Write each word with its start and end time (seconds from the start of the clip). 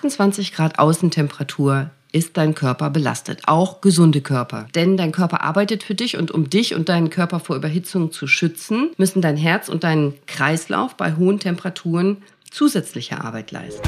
28 0.00 0.54
Grad 0.54 0.78
Außentemperatur 0.78 1.90
ist 2.10 2.38
dein 2.38 2.54
Körper 2.54 2.88
belastet, 2.88 3.42
auch 3.44 3.82
gesunde 3.82 4.22
Körper. 4.22 4.66
Denn 4.74 4.96
dein 4.96 5.12
Körper 5.12 5.42
arbeitet 5.42 5.82
für 5.82 5.94
dich 5.94 6.16
und 6.16 6.30
um 6.30 6.48
dich 6.48 6.74
und 6.74 6.88
deinen 6.88 7.10
Körper 7.10 7.38
vor 7.38 7.54
Überhitzung 7.54 8.10
zu 8.10 8.26
schützen, 8.26 8.92
müssen 8.96 9.20
dein 9.20 9.36
Herz 9.36 9.68
und 9.68 9.84
dein 9.84 10.14
Kreislauf 10.26 10.96
bei 10.96 11.16
hohen 11.16 11.38
Temperaturen 11.38 12.22
zusätzliche 12.50 13.22
Arbeit 13.22 13.50
leisten. 13.50 13.86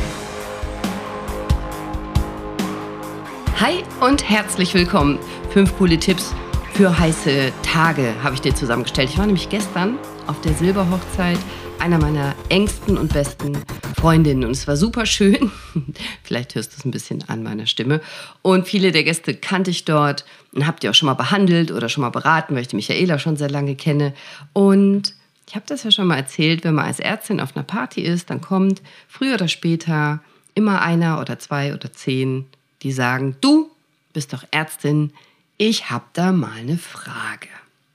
Hi 3.58 3.82
und 4.06 4.28
herzlich 4.28 4.74
willkommen. 4.74 5.18
Fünf 5.48 5.78
coole 5.78 5.98
Tipps 5.98 6.34
für 6.74 6.98
heiße 6.98 7.52
Tage 7.62 8.14
habe 8.22 8.34
ich 8.34 8.42
dir 8.42 8.54
zusammengestellt. 8.54 9.08
Ich 9.08 9.16
war 9.16 9.24
nämlich 9.24 9.48
gestern 9.48 9.96
auf 10.26 10.40
der 10.40 10.54
Silberhochzeit 10.54 11.38
einer 11.78 11.98
meiner 11.98 12.34
engsten 12.48 12.96
und 12.96 13.12
besten 13.12 13.58
Freundinnen 13.96 14.44
und 14.44 14.52
es 14.52 14.66
war 14.68 14.76
super 14.76 15.06
schön. 15.06 15.50
Vielleicht 16.22 16.54
hörst 16.54 16.72
du 16.72 16.76
es 16.78 16.84
ein 16.84 16.90
bisschen 16.90 17.24
an 17.28 17.42
meiner 17.42 17.66
Stimme. 17.66 18.00
Und 18.42 18.66
viele 18.66 18.92
der 18.92 19.04
Gäste 19.04 19.34
kannte 19.34 19.70
ich 19.70 19.84
dort 19.84 20.24
und 20.52 20.66
habt 20.66 20.84
ihr 20.84 20.90
auch 20.90 20.94
schon 20.94 21.06
mal 21.06 21.14
behandelt 21.14 21.70
oder 21.70 21.88
schon 21.88 22.02
mal 22.02 22.10
beraten, 22.10 22.54
weil 22.54 22.62
ich 22.62 22.68
die 22.68 22.76
Michaela 22.76 23.18
schon 23.18 23.36
sehr 23.36 23.50
lange 23.50 23.74
kenne. 23.74 24.14
Und 24.52 25.14
ich 25.48 25.54
habe 25.54 25.66
das 25.66 25.84
ja 25.84 25.90
schon 25.90 26.06
mal 26.06 26.16
erzählt, 26.16 26.64
wenn 26.64 26.74
man 26.74 26.86
als 26.86 27.00
Ärztin 27.00 27.40
auf 27.40 27.56
einer 27.56 27.64
Party 27.64 28.02
ist, 28.02 28.30
dann 28.30 28.40
kommt 28.40 28.82
früher 29.08 29.34
oder 29.34 29.48
später 29.48 30.20
immer 30.54 30.82
einer 30.82 31.20
oder 31.20 31.38
zwei 31.38 31.74
oder 31.74 31.92
zehn 31.92 32.46
die 32.82 32.92
sagen, 32.92 33.36
du 33.40 33.70
bist 34.12 34.32
doch 34.32 34.44
Ärztin, 34.50 35.12
ich 35.56 35.90
habe 35.90 36.04
da 36.12 36.32
mal 36.32 36.52
eine 36.52 36.78
Frage. 36.78 37.48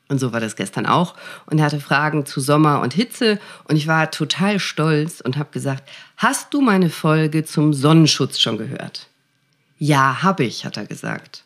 Und 0.09 0.19
so 0.19 0.31
war 0.31 0.39
das 0.39 0.55
gestern 0.55 0.85
auch. 0.85 1.15
Und 1.47 1.59
er 1.59 1.65
hatte 1.65 1.79
Fragen 1.79 2.25
zu 2.25 2.39
Sommer 2.39 2.81
und 2.81 2.93
Hitze. 2.93 3.39
Und 3.65 3.75
ich 3.75 3.87
war 3.87 4.09
total 4.09 4.59
stolz 4.59 5.21
und 5.21 5.37
habe 5.37 5.49
gesagt, 5.51 5.87
hast 6.15 6.53
du 6.53 6.61
meine 6.61 6.89
Folge 6.89 7.43
zum 7.43 7.73
Sonnenschutz 7.73 8.39
schon 8.39 8.57
gehört? 8.57 9.07
Ja, 9.79 10.23
habe 10.23 10.45
ich, 10.45 10.65
hat 10.65 10.77
er 10.77 10.85
gesagt. 10.85 11.43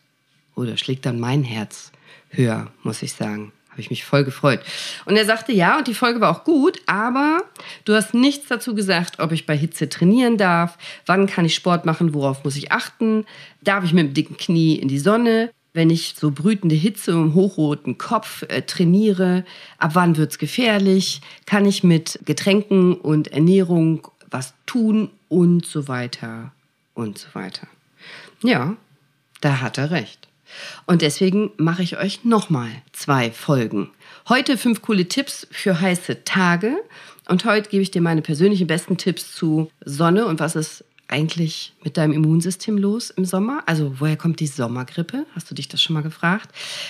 Oder 0.55 0.73
oh, 0.73 0.77
schlägt 0.77 1.05
dann 1.05 1.19
mein 1.19 1.44
Herz 1.44 1.91
höher, 2.30 2.71
muss 2.83 3.02
ich 3.02 3.13
sagen. 3.13 3.52
Habe 3.69 3.81
ich 3.81 3.89
mich 3.89 4.03
voll 4.03 4.25
gefreut. 4.25 4.59
Und 5.05 5.16
er 5.16 5.25
sagte, 5.25 5.53
ja, 5.53 5.77
und 5.77 5.88
die 5.88 5.93
Folge 5.93 6.19
war 6.19 6.30
auch 6.30 6.43
gut, 6.43 6.81
aber 6.88 7.41
du 7.86 7.95
hast 7.95 8.14
nichts 8.14 8.47
dazu 8.49 8.75
gesagt, 8.75 9.19
ob 9.19 9.31
ich 9.31 9.45
bei 9.45 9.55
Hitze 9.55 9.88
trainieren 9.88 10.38
darf, 10.38 10.77
wann 11.05 11.25
kann 11.25 11.45
ich 11.45 11.55
Sport 11.55 11.86
machen, 11.86 12.14
worauf 12.14 12.43
muss 12.43 12.58
ich 12.58 12.73
achten, 12.73 13.25
darf 13.61 13.86
ich 13.86 13.93
mit 13.93 14.08
dem 14.08 14.14
dicken 14.14 14.36
Knie 14.36 14.75
in 14.75 14.89
die 14.89 14.99
Sonne, 14.99 15.52
wenn 15.73 15.89
ich 15.89 16.16
so 16.17 16.31
brütende 16.31 16.75
Hitze 16.75 17.11
im 17.11 17.33
hochroten 17.33 17.97
Kopf 17.97 18.44
äh, 18.44 18.61
trainiere, 18.64 19.45
ab 19.77 19.91
wann 19.94 20.17
wird's 20.17 20.38
gefährlich, 20.38 21.22
kann 21.45 21.66
ich 21.66 21.83
mit 21.83 22.19
Getränken 22.25 22.95
und 22.95 23.30
Ernährung 23.30 24.08
was 24.30 24.53
tun 24.66 25.09
und 25.30 25.66
so 25.66 25.88
weiter 25.88 26.52
und 26.94 27.17
so 27.17 27.27
weiter. 27.33 27.67
Ja, 28.44 28.75
da 29.42 29.61
hat 29.61 29.77
er 29.77 29.92
recht. 29.92 30.27
Und 30.86 31.02
deswegen 31.02 31.52
mache 31.58 31.83
ich 31.83 31.97
euch 31.97 32.25
nochmal 32.25 32.69
zwei 32.92 33.31
Folgen. 33.31 33.89
Heute 34.27 34.58
fünf 34.58 34.81
coole 34.81 35.08
Tipps 35.08 35.47
für 35.52 35.80
heiße 35.80 36.25
Tage. 36.25 36.75
Und 37.30 37.45
heute 37.45 37.69
gebe 37.69 37.81
ich 37.81 37.92
dir 37.92 38.02
meine 38.02 38.22
persönlichen 38.22 38.67
besten 38.67 38.97
Tipps 38.97 39.33
zu 39.33 39.72
Sonne 39.86 40.25
und 40.25 40.39
was 40.39 40.55
ist 40.55 40.83
eigentlich 41.12 41.73
mit 41.84 41.98
deinem 41.98 42.14
Immunsystem 42.14 42.78
los 42.78 43.09
im 43.09 43.26
Sommer? 43.26 43.64
Also 43.66 44.00
woher 44.00 44.17
kommt 44.17 44.40
die 44.40 44.48
Sommergrippe? 44.48 45.26
Hast 45.36 45.50
du 45.52 45.56
dich 45.56 45.67
das 45.67 45.81
schon 45.81 45.94
mal 45.94 46.04
gefragt? 46.04 46.50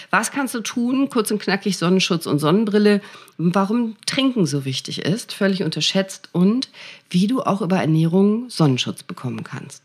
Was 0.09 0.31
kannst 0.31 0.53
du 0.55 0.61
tun? 0.61 1.09
Kurz 1.09 1.31
und 1.31 1.41
knackig 1.41 1.77
Sonnenschutz 1.77 2.25
und 2.25 2.39
Sonnenbrille. 2.39 3.01
Warum 3.37 3.95
Trinken 4.05 4.45
so 4.45 4.65
wichtig 4.65 4.99
ist, 4.99 5.33
völlig 5.33 5.63
unterschätzt 5.63 6.29
und 6.31 6.69
wie 7.09 7.27
du 7.27 7.41
auch 7.41 7.61
über 7.61 7.77
Ernährung 7.77 8.49
Sonnenschutz 8.49 9.03
bekommen 9.03 9.43
kannst. 9.43 9.83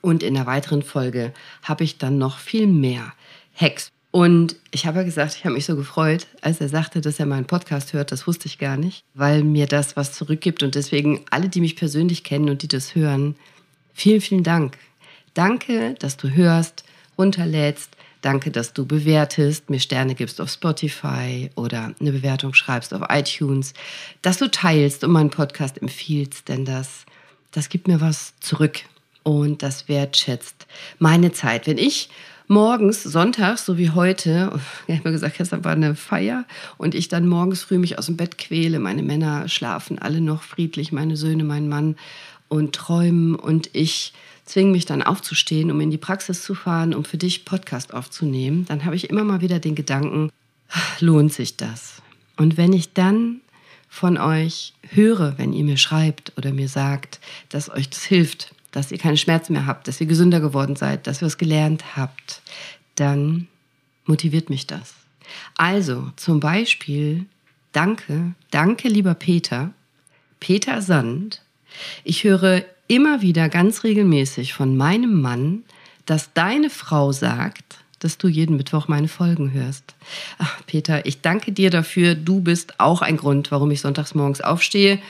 Und 0.00 0.22
in 0.22 0.34
der 0.34 0.46
weiteren 0.46 0.82
Folge 0.82 1.32
habe 1.62 1.84
ich 1.84 1.98
dann 1.98 2.18
noch 2.18 2.38
viel 2.38 2.66
mehr 2.66 3.12
Hacks. 3.54 3.90
Und 4.10 4.56
ich 4.70 4.86
habe 4.86 4.98
ja 4.98 5.04
gesagt, 5.04 5.34
ich 5.34 5.44
habe 5.44 5.54
mich 5.54 5.66
so 5.66 5.76
gefreut, 5.76 6.26
als 6.40 6.60
er 6.60 6.68
sagte, 6.68 7.00
dass 7.00 7.20
er 7.20 7.26
meinen 7.26 7.46
Podcast 7.46 7.92
hört. 7.92 8.10
Das 8.10 8.26
wusste 8.26 8.46
ich 8.46 8.58
gar 8.58 8.76
nicht, 8.76 9.04
weil 9.14 9.44
mir 9.44 9.66
das 9.66 9.96
was 9.96 10.12
zurückgibt. 10.12 10.62
Und 10.62 10.74
deswegen 10.74 11.24
alle, 11.30 11.48
die 11.48 11.60
mich 11.60 11.76
persönlich 11.76 12.24
kennen 12.24 12.48
und 12.48 12.62
die 12.62 12.68
das 12.68 12.94
hören, 12.94 13.36
vielen, 13.98 14.20
vielen 14.20 14.44
Dank. 14.44 14.78
Danke, 15.34 15.94
dass 15.98 16.16
du 16.16 16.30
hörst, 16.30 16.84
runterlädst. 17.16 17.90
Danke, 18.20 18.50
dass 18.50 18.72
du 18.72 18.84
bewertest, 18.84 19.70
mir 19.70 19.78
Sterne 19.78 20.14
gibst 20.14 20.40
auf 20.40 20.50
Spotify 20.50 21.50
oder 21.54 21.92
eine 22.00 22.12
Bewertung 22.12 22.52
schreibst 22.52 22.92
auf 22.92 23.02
iTunes, 23.10 23.74
dass 24.22 24.38
du 24.38 24.50
teilst 24.50 25.04
und 25.04 25.12
meinen 25.12 25.30
Podcast 25.30 25.80
empfiehlst, 25.80 26.48
denn 26.48 26.64
das, 26.64 27.06
das 27.52 27.68
gibt 27.68 27.86
mir 27.86 28.00
was 28.00 28.34
zurück 28.40 28.80
und 29.22 29.62
das 29.62 29.88
wertschätzt 29.88 30.66
meine 30.98 31.30
Zeit. 31.30 31.68
Wenn 31.68 31.78
ich 31.78 32.10
morgens, 32.48 33.04
sonntags, 33.04 33.64
so 33.64 33.78
wie 33.78 33.90
heute, 33.90 34.50
ich 34.88 34.96
habe 34.96 35.08
mir 35.08 35.12
gesagt, 35.12 35.38
gestern 35.38 35.64
war 35.64 35.72
eine 35.72 35.94
Feier 35.94 36.44
und 36.76 36.96
ich 36.96 37.06
dann 37.06 37.28
morgens 37.28 37.62
früh 37.62 37.78
mich 37.78 37.98
aus 37.98 38.06
dem 38.06 38.16
Bett 38.16 38.36
quäle, 38.36 38.80
meine 38.80 39.04
Männer 39.04 39.48
schlafen 39.48 40.00
alle 40.00 40.20
noch 40.20 40.42
friedlich, 40.42 40.90
meine 40.90 41.16
Söhne, 41.16 41.44
mein 41.44 41.68
Mann 41.68 41.94
und 42.48 42.74
träumen 42.74 43.34
und 43.34 43.70
ich 43.72 44.12
zwinge 44.44 44.72
mich 44.72 44.86
dann 44.86 45.02
aufzustehen, 45.02 45.70
um 45.70 45.80
in 45.80 45.90
die 45.90 45.98
Praxis 45.98 46.42
zu 46.42 46.54
fahren, 46.54 46.94
um 46.94 47.04
für 47.04 47.18
dich 47.18 47.44
Podcast 47.44 47.92
aufzunehmen, 47.92 48.64
dann 48.66 48.84
habe 48.84 48.96
ich 48.96 49.10
immer 49.10 49.24
mal 49.24 49.40
wieder 49.40 49.58
den 49.58 49.74
Gedanken, 49.74 50.30
lohnt 51.00 51.32
sich 51.32 51.56
das? 51.56 52.02
Und 52.36 52.56
wenn 52.56 52.72
ich 52.72 52.94
dann 52.94 53.40
von 53.88 54.16
euch 54.16 54.74
höre, 54.90 55.38
wenn 55.38 55.52
ihr 55.52 55.64
mir 55.64 55.76
schreibt 55.76 56.32
oder 56.36 56.52
mir 56.52 56.68
sagt, 56.68 57.20
dass 57.48 57.70
euch 57.70 57.90
das 57.90 58.04
hilft, 58.04 58.54
dass 58.70 58.92
ihr 58.92 58.98
keine 58.98 59.16
Schmerzen 59.16 59.54
mehr 59.54 59.66
habt, 59.66 59.88
dass 59.88 60.00
ihr 60.00 60.06
gesünder 60.06 60.40
geworden 60.40 60.76
seid, 60.76 61.06
dass 61.06 61.22
ihr 61.22 61.26
es 61.26 61.38
gelernt 61.38 61.96
habt, 61.96 62.42
dann 62.94 63.48
motiviert 64.04 64.50
mich 64.50 64.66
das. 64.66 64.94
Also 65.56 66.10
zum 66.16 66.40
Beispiel, 66.40 67.26
danke, 67.72 68.34
danke 68.50 68.88
lieber 68.88 69.14
Peter, 69.14 69.72
Peter 70.40 70.82
Sand. 70.82 71.42
Ich 72.04 72.24
höre 72.24 72.64
immer 72.86 73.22
wieder 73.22 73.48
ganz 73.48 73.84
regelmäßig 73.84 74.54
von 74.54 74.76
meinem 74.76 75.20
Mann, 75.20 75.64
dass 76.06 76.32
deine 76.32 76.70
Frau 76.70 77.12
sagt, 77.12 77.78
dass 77.98 78.16
du 78.16 78.28
jeden 78.28 78.56
Mittwoch 78.56 78.88
meine 78.88 79.08
Folgen 79.08 79.52
hörst. 79.52 79.94
Ach, 80.38 80.60
Peter, 80.66 81.04
ich 81.04 81.20
danke 81.20 81.52
dir 81.52 81.70
dafür. 81.70 82.14
Du 82.14 82.40
bist 82.40 82.78
auch 82.78 83.02
ein 83.02 83.16
Grund, 83.16 83.50
warum 83.50 83.70
ich 83.70 83.80
sonntags 83.80 84.14
morgens 84.14 84.40
aufstehe. 84.40 85.00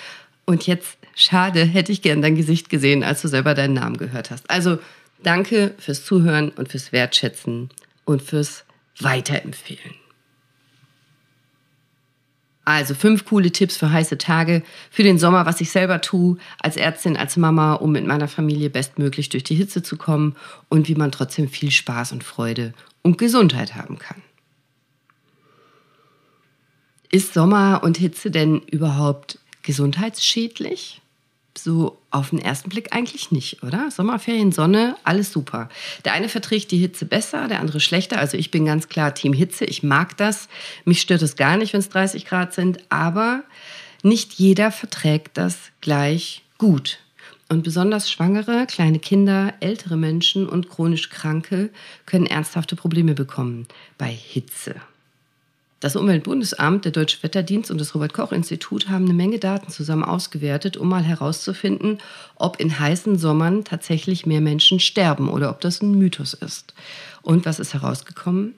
Und 0.47 0.67
jetzt 0.67 0.99
Schade, 1.21 1.65
hätte 1.65 1.91
ich 1.91 2.01
gern 2.01 2.23
dein 2.23 2.37
Gesicht 2.37 2.71
gesehen, 2.71 3.03
als 3.03 3.23
du 3.23 3.29
selber 3.29 3.55
deinen 3.55 3.75
Namen 3.75 3.97
gehört 3.97 4.31
hast. 4.31 4.49
Also 4.49 4.79
danke 5.21 5.75
fürs 5.77 6.05
Zuhören 6.05 6.51
und 6.51 6.69
fürs 6.69 6.93
Wertschätzen 6.93 7.71
und 8.05 8.23
fürs 8.23 8.63
Weiterempfehlen. 9.01 9.97
Also 12.69 12.93
fünf 12.93 13.25
coole 13.25 13.51
Tipps 13.51 13.79
für 13.79 13.91
heiße 13.91 14.19
Tage, 14.19 14.63
für 14.91 15.03
den 15.03 15.19
Sommer, 15.19 15.47
was 15.47 15.63
ich 15.63 15.71
selber 15.71 16.03
tue, 16.03 16.37
als 16.61 16.77
Ärztin, 16.77 17.17
als 17.17 17.39
Mama, 17.39 17.73
um 17.73 17.93
mit 17.93 18.07
meiner 18.07 18.29
Familie 18.29 18.69
bestmöglich 18.69 19.31
durch 19.31 19.43
die 19.43 19.55
Hitze 19.55 19.83
zu 19.83 19.97
kommen 19.97 20.37
und 20.69 20.87
wie 20.87 20.95
man 20.95 21.11
trotzdem 21.11 21.49
viel 21.49 21.71
Spaß 21.71 22.13
und 22.13 22.25
Freude 22.25 22.75
und 23.01 23.17
Gesundheit 23.17 23.75
haben 23.75 23.99
kann. 23.99 24.21
Ist 27.11 27.33
Sommer 27.33 27.81
und 27.83 27.97
Hitze 27.97 28.31
denn 28.31 28.61
überhaupt 28.61 29.39
gesundheitsschädlich? 29.63 31.01
So 31.63 31.99
auf 32.11 32.31
den 32.31 32.39
ersten 32.39 32.71
Blick 32.71 32.95
eigentlich 32.95 33.31
nicht, 33.31 33.63
oder? 33.63 33.91
Sommerferien, 33.91 34.53
Sonne, 34.53 34.97
alles 35.05 35.33
super. 35.33 35.69
Der 36.05 36.13
eine 36.13 36.29
verträgt 36.29 36.71
die 36.71 36.79
Hitze 36.79 37.05
besser, 37.05 37.49
der 37.49 37.61
andere 37.61 37.81
schlechter. 37.81 38.19
Also 38.19 38.37
ich 38.37 38.51
bin 38.51 38.65
ganz 38.65 38.89
klar 38.89 39.15
Team 39.15 39.33
Hitze. 39.33 39.65
Ich 39.65 39.83
mag 39.83 40.17
das. 40.17 40.49
Mich 40.85 41.01
stört 41.01 41.23
es 41.23 41.37
gar 41.37 41.57
nicht, 41.57 41.73
wenn 41.73 41.81
es 41.81 41.89
30 41.89 42.25
Grad 42.25 42.55
sind. 42.55 42.79
Aber 42.89 43.43
nicht 44.03 44.35
jeder 44.35 44.73
verträgt 44.73 45.37
das 45.37 45.57
gleich 45.81 46.43
gut. 46.57 46.99
Und 47.49 47.63
besonders 47.63 48.11
Schwangere, 48.11 48.67
kleine 48.67 48.99
Kinder, 48.99 49.55
ältere 49.61 49.97
Menschen 49.97 50.49
und 50.49 50.69
chronisch 50.69 51.09
Kranke 51.09 51.71
können 52.05 52.27
ernsthafte 52.27 52.77
Probleme 52.77 53.15
bekommen 53.15 53.67
bei 53.97 54.11
Hitze. 54.11 54.75
Das 55.81 55.95
Umweltbundesamt, 55.95 56.85
der 56.85 56.93
Deutsche 56.93 57.23
Wetterdienst 57.23 57.71
und 57.71 57.81
das 57.81 57.95
Robert 57.95 58.13
Koch 58.13 58.33
Institut 58.33 58.89
haben 58.89 59.05
eine 59.05 59.15
Menge 59.15 59.39
Daten 59.39 59.71
zusammen 59.71 60.03
ausgewertet, 60.03 60.77
um 60.77 60.89
mal 60.89 61.05
herauszufinden, 61.05 61.99
ob 62.35 62.59
in 62.59 62.81
heißen 62.81 63.17
Sommern 63.17 63.65
tatsächlich 63.65 64.27
mehr 64.27 64.41
Menschen 64.41 64.81
sterben 64.81 65.29
oder 65.29 65.51
ob 65.51 65.61
das 65.61 65.81
ein 65.81 65.93
Mythos 65.93 66.35
ist. 66.35 66.75
Und 67.23 67.47
was 67.47 67.61
ist 67.61 67.75
herausgekommen? 67.75 68.55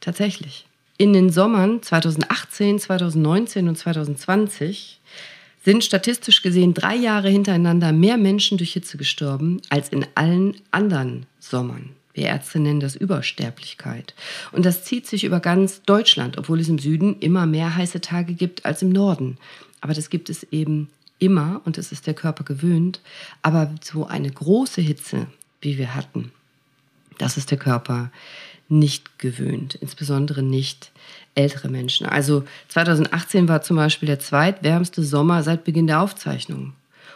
Tatsächlich. 0.00 0.66
In 0.96 1.12
den 1.12 1.30
Sommern 1.30 1.82
2018, 1.82 2.78
2019 2.78 3.68
und 3.68 3.76
2020 3.76 5.00
sind 5.62 5.84
statistisch 5.84 6.40
gesehen 6.40 6.72
drei 6.72 6.96
Jahre 6.96 7.28
hintereinander 7.28 7.92
mehr 7.92 8.16
Menschen 8.16 8.56
durch 8.56 8.72
Hitze 8.72 8.96
gestorben 8.96 9.60
als 9.68 9.90
in 9.90 10.06
allen 10.14 10.56
anderen 10.70 11.26
Sommern. 11.38 11.90
Wir 12.12 12.26
Ärzte 12.26 12.58
nennen 12.58 12.80
das 12.80 12.96
Übersterblichkeit. 12.96 14.14
Und 14.52 14.66
das 14.66 14.84
zieht 14.84 15.06
sich 15.06 15.24
über 15.24 15.40
ganz 15.40 15.82
Deutschland, 15.82 16.38
obwohl 16.38 16.60
es 16.60 16.68
im 16.68 16.78
Süden 16.78 17.18
immer 17.20 17.46
mehr 17.46 17.76
heiße 17.76 18.00
Tage 18.00 18.34
gibt 18.34 18.64
als 18.64 18.82
im 18.82 18.90
Norden. 18.90 19.38
Aber 19.80 19.94
das 19.94 20.10
gibt 20.10 20.28
es 20.28 20.44
eben 20.50 20.88
immer 21.18 21.60
und 21.64 21.78
es 21.78 21.92
ist 21.92 22.06
der 22.06 22.14
Körper 22.14 22.44
gewöhnt. 22.44 23.00
Aber 23.42 23.72
so 23.82 24.06
eine 24.06 24.30
große 24.30 24.80
Hitze, 24.80 25.26
wie 25.60 25.78
wir 25.78 25.94
hatten, 25.94 26.32
das 27.18 27.36
ist 27.36 27.50
der 27.50 27.58
Körper 27.58 28.10
nicht 28.68 29.18
gewöhnt, 29.18 29.74
insbesondere 29.74 30.42
nicht 30.42 30.92
ältere 31.34 31.68
Menschen. 31.68 32.06
Also 32.06 32.44
2018 32.68 33.48
war 33.48 33.62
zum 33.62 33.76
Beispiel 33.76 34.06
der 34.06 34.20
zweitwärmste 34.20 35.02
Sommer 35.02 35.42
seit 35.42 35.64
Beginn 35.64 35.86
der 35.86 36.00
Aufzeichnung. 36.00 36.72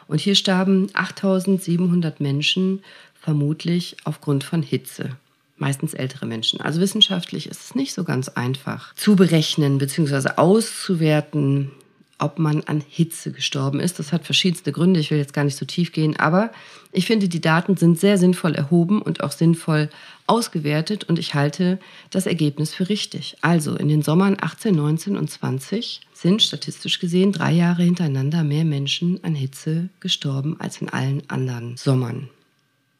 Und 0.06 0.20
hier 0.20 0.35
starben 0.35 0.88
8700 0.93 2.20
Menschen 2.20 2.82
vermutlich 3.24 3.96
aufgrund 4.04 4.44
von 4.44 4.62
Hitze. 4.62 5.16
Meistens 5.56 5.94
ältere 5.94 6.26
Menschen. 6.26 6.60
Also 6.60 6.80
wissenschaftlich 6.80 7.46
ist 7.46 7.62
es 7.62 7.74
nicht 7.74 7.94
so 7.94 8.04
ganz 8.04 8.28
einfach 8.28 8.94
zu 8.96 9.16
berechnen 9.16 9.78
bzw. 9.78 10.32
auszuwerten, 10.36 11.70
ob 12.18 12.38
man 12.38 12.62
an 12.64 12.82
Hitze 12.86 13.32
gestorben 13.32 13.80
ist. 13.80 13.98
Das 13.98 14.12
hat 14.12 14.26
verschiedenste 14.26 14.72
Gründe. 14.72 15.00
Ich 15.00 15.10
will 15.10 15.16
jetzt 15.16 15.32
gar 15.32 15.44
nicht 15.44 15.56
so 15.56 15.64
tief 15.64 15.92
gehen, 15.92 16.16
aber 16.16 16.52
ich 16.92 17.06
finde, 17.06 17.28
die 17.28 17.40
Daten 17.40 17.78
sind 17.78 17.98
sehr 17.98 18.18
sinnvoll 18.18 18.54
erhoben 18.54 19.00
und 19.00 19.22
auch 19.22 19.32
sinnvoll 19.32 19.88
ausgewertet 20.26 21.04
und 21.04 21.18
ich 21.18 21.34
halte 21.34 21.78
das 22.10 22.26
Ergebnis 22.26 22.74
für 22.74 22.90
richtig. 22.90 23.36
Also 23.40 23.74
in 23.74 23.88
den 23.88 24.02
Sommern 24.02 24.36
18, 24.38 24.74
19 24.74 25.16
und 25.16 25.30
20 25.30 26.02
sind 26.12 26.42
statistisch 26.42 26.98
gesehen 26.98 27.32
drei 27.32 27.52
Jahre 27.52 27.84
hintereinander 27.84 28.44
mehr 28.44 28.66
Menschen 28.66 29.22
an 29.24 29.34
Hitze 29.34 29.88
gestorben 30.00 30.56
als 30.58 30.82
in 30.82 30.90
allen 30.90 31.22
anderen 31.30 31.78
Sommern. 31.78 32.28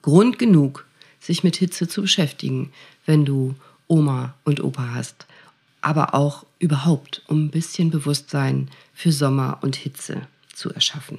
Grund 0.05 0.39
genug, 0.39 0.87
sich 1.21 1.45
mit 1.45 1.57
Hitze 1.57 1.89
zu 1.89 2.03
beschäftigen, 2.03 2.73
wenn 3.07 3.25
du 3.25 3.55
Oma 3.89 4.35
und 4.45 4.63
Opa 4.63 4.95
hast 4.95 5.27
aber 5.85 6.15
auch 6.15 6.47
überhaupt, 6.59 7.23
um 7.27 7.45
ein 7.45 7.51
bisschen 7.51 7.91
Bewusstsein 7.91 8.71
für 8.95 9.13
Sommer 9.13 9.59
und 9.61 9.77
Hitze 9.77 10.23
zu 10.55 10.73
erschaffen. 10.73 11.19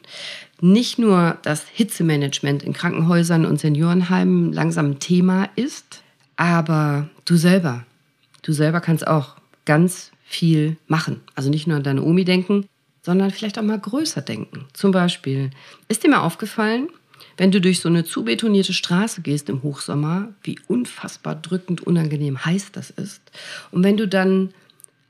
Nicht 0.59 0.97
nur, 0.97 1.37
dass 1.43 1.67
Hitzemanagement 1.71 2.63
in 2.63 2.73
Krankenhäusern 2.73 3.45
und 3.45 3.59
Seniorenheimen 3.59 4.51
langsam 4.51 4.91
ein 4.91 4.99
Thema 4.99 5.49
ist, 5.55 6.01
aber 6.35 7.09
du 7.25 7.35
selber, 7.35 7.85
du 8.41 8.53
selber 8.53 8.81
kannst 8.81 9.05
auch 9.05 9.35
ganz 9.65 10.11
viel 10.23 10.77
machen. 10.87 11.21
Also 11.35 11.49
nicht 11.51 11.67
nur 11.67 11.77
an 11.77 11.83
deine 11.83 12.01
Omi 12.01 12.25
denken, 12.25 12.67
sondern 13.03 13.29
vielleicht 13.29 13.59
auch 13.59 13.63
mal 13.63 13.79
größer 13.79 14.21
denken. 14.21 14.65
Zum 14.73 14.91
Beispiel, 14.91 15.51
ist 15.89 16.03
dir 16.03 16.09
mal 16.09 16.21
aufgefallen, 16.21 16.89
wenn 17.37 17.51
du 17.51 17.59
durch 17.59 17.79
so 17.79 17.89
eine 17.89 18.05
zubetonierte 18.05 18.73
Straße 18.73 19.21
gehst 19.21 19.49
im 19.49 19.63
Hochsommer, 19.63 20.33
wie 20.43 20.59
unfassbar 20.67 21.35
drückend 21.35 21.81
unangenehm 21.81 22.45
heiß 22.45 22.71
das 22.71 22.89
ist. 22.89 23.21
Und 23.71 23.83
wenn 23.83 23.97
du 23.97 24.07
dann 24.07 24.53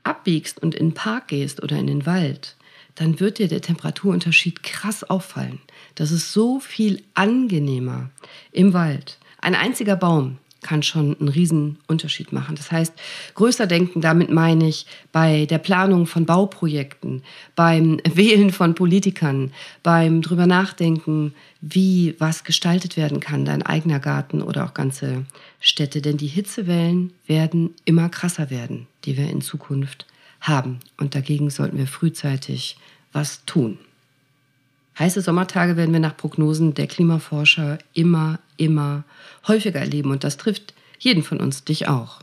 abbiegst 0.02 0.62
und 0.62 0.74
in 0.74 0.88
den 0.88 0.94
Park 0.94 1.28
gehst 1.28 1.62
oder 1.62 1.76
in 1.76 1.86
den 1.86 2.06
Wald, 2.06 2.56
dann 2.94 3.20
wird 3.20 3.38
dir 3.38 3.48
der 3.48 3.60
Temperaturunterschied 3.60 4.62
krass 4.62 5.04
auffallen. 5.04 5.60
Das 5.94 6.10
ist 6.10 6.32
so 6.32 6.60
viel 6.60 7.02
angenehmer 7.14 8.10
im 8.52 8.72
Wald. 8.72 9.18
Ein 9.38 9.54
einziger 9.54 9.96
Baum, 9.96 10.38
kann 10.62 10.82
schon 10.82 11.16
einen 11.18 11.28
riesen 11.28 11.78
Unterschied 11.86 12.32
machen. 12.32 12.56
Das 12.56 12.72
heißt, 12.72 12.92
größer 13.34 13.66
denken, 13.66 14.00
damit 14.00 14.30
meine 14.30 14.68
ich 14.68 14.86
bei 15.12 15.46
der 15.46 15.58
Planung 15.58 16.06
von 16.06 16.26
Bauprojekten, 16.26 17.22
beim 17.54 18.00
Wählen 18.04 18.50
von 18.50 18.74
Politikern, 18.74 19.52
beim 19.82 20.22
drüber 20.22 20.46
nachdenken, 20.46 21.34
wie 21.60 22.14
was 22.18 22.44
gestaltet 22.44 22.96
werden 22.96 23.20
kann, 23.20 23.44
dein 23.44 23.62
eigener 23.62 24.00
Garten 24.00 24.42
oder 24.42 24.64
auch 24.64 24.74
ganze 24.74 25.24
Städte. 25.60 26.02
Denn 26.02 26.16
die 26.16 26.26
Hitzewellen 26.26 27.12
werden 27.26 27.74
immer 27.84 28.08
krasser 28.08 28.50
werden, 28.50 28.86
die 29.04 29.16
wir 29.16 29.30
in 29.30 29.40
Zukunft 29.40 30.06
haben. 30.40 30.80
Und 30.96 31.14
dagegen 31.14 31.50
sollten 31.50 31.78
wir 31.78 31.86
frühzeitig 31.86 32.76
was 33.12 33.44
tun. 33.46 33.78
Heiße 34.98 35.20
Sommertage 35.20 35.76
werden 35.76 35.92
wir 35.92 36.00
nach 36.00 36.16
Prognosen 36.16 36.72
der 36.72 36.86
Klimaforscher 36.86 37.78
immer, 37.92 38.38
immer 38.56 39.04
häufiger 39.46 39.80
erleben. 39.80 40.10
Und 40.10 40.24
das 40.24 40.36
trifft 40.36 40.74
jeden 40.98 41.22
von 41.22 41.40
uns, 41.40 41.64
dich 41.64 41.88
auch, 41.88 42.20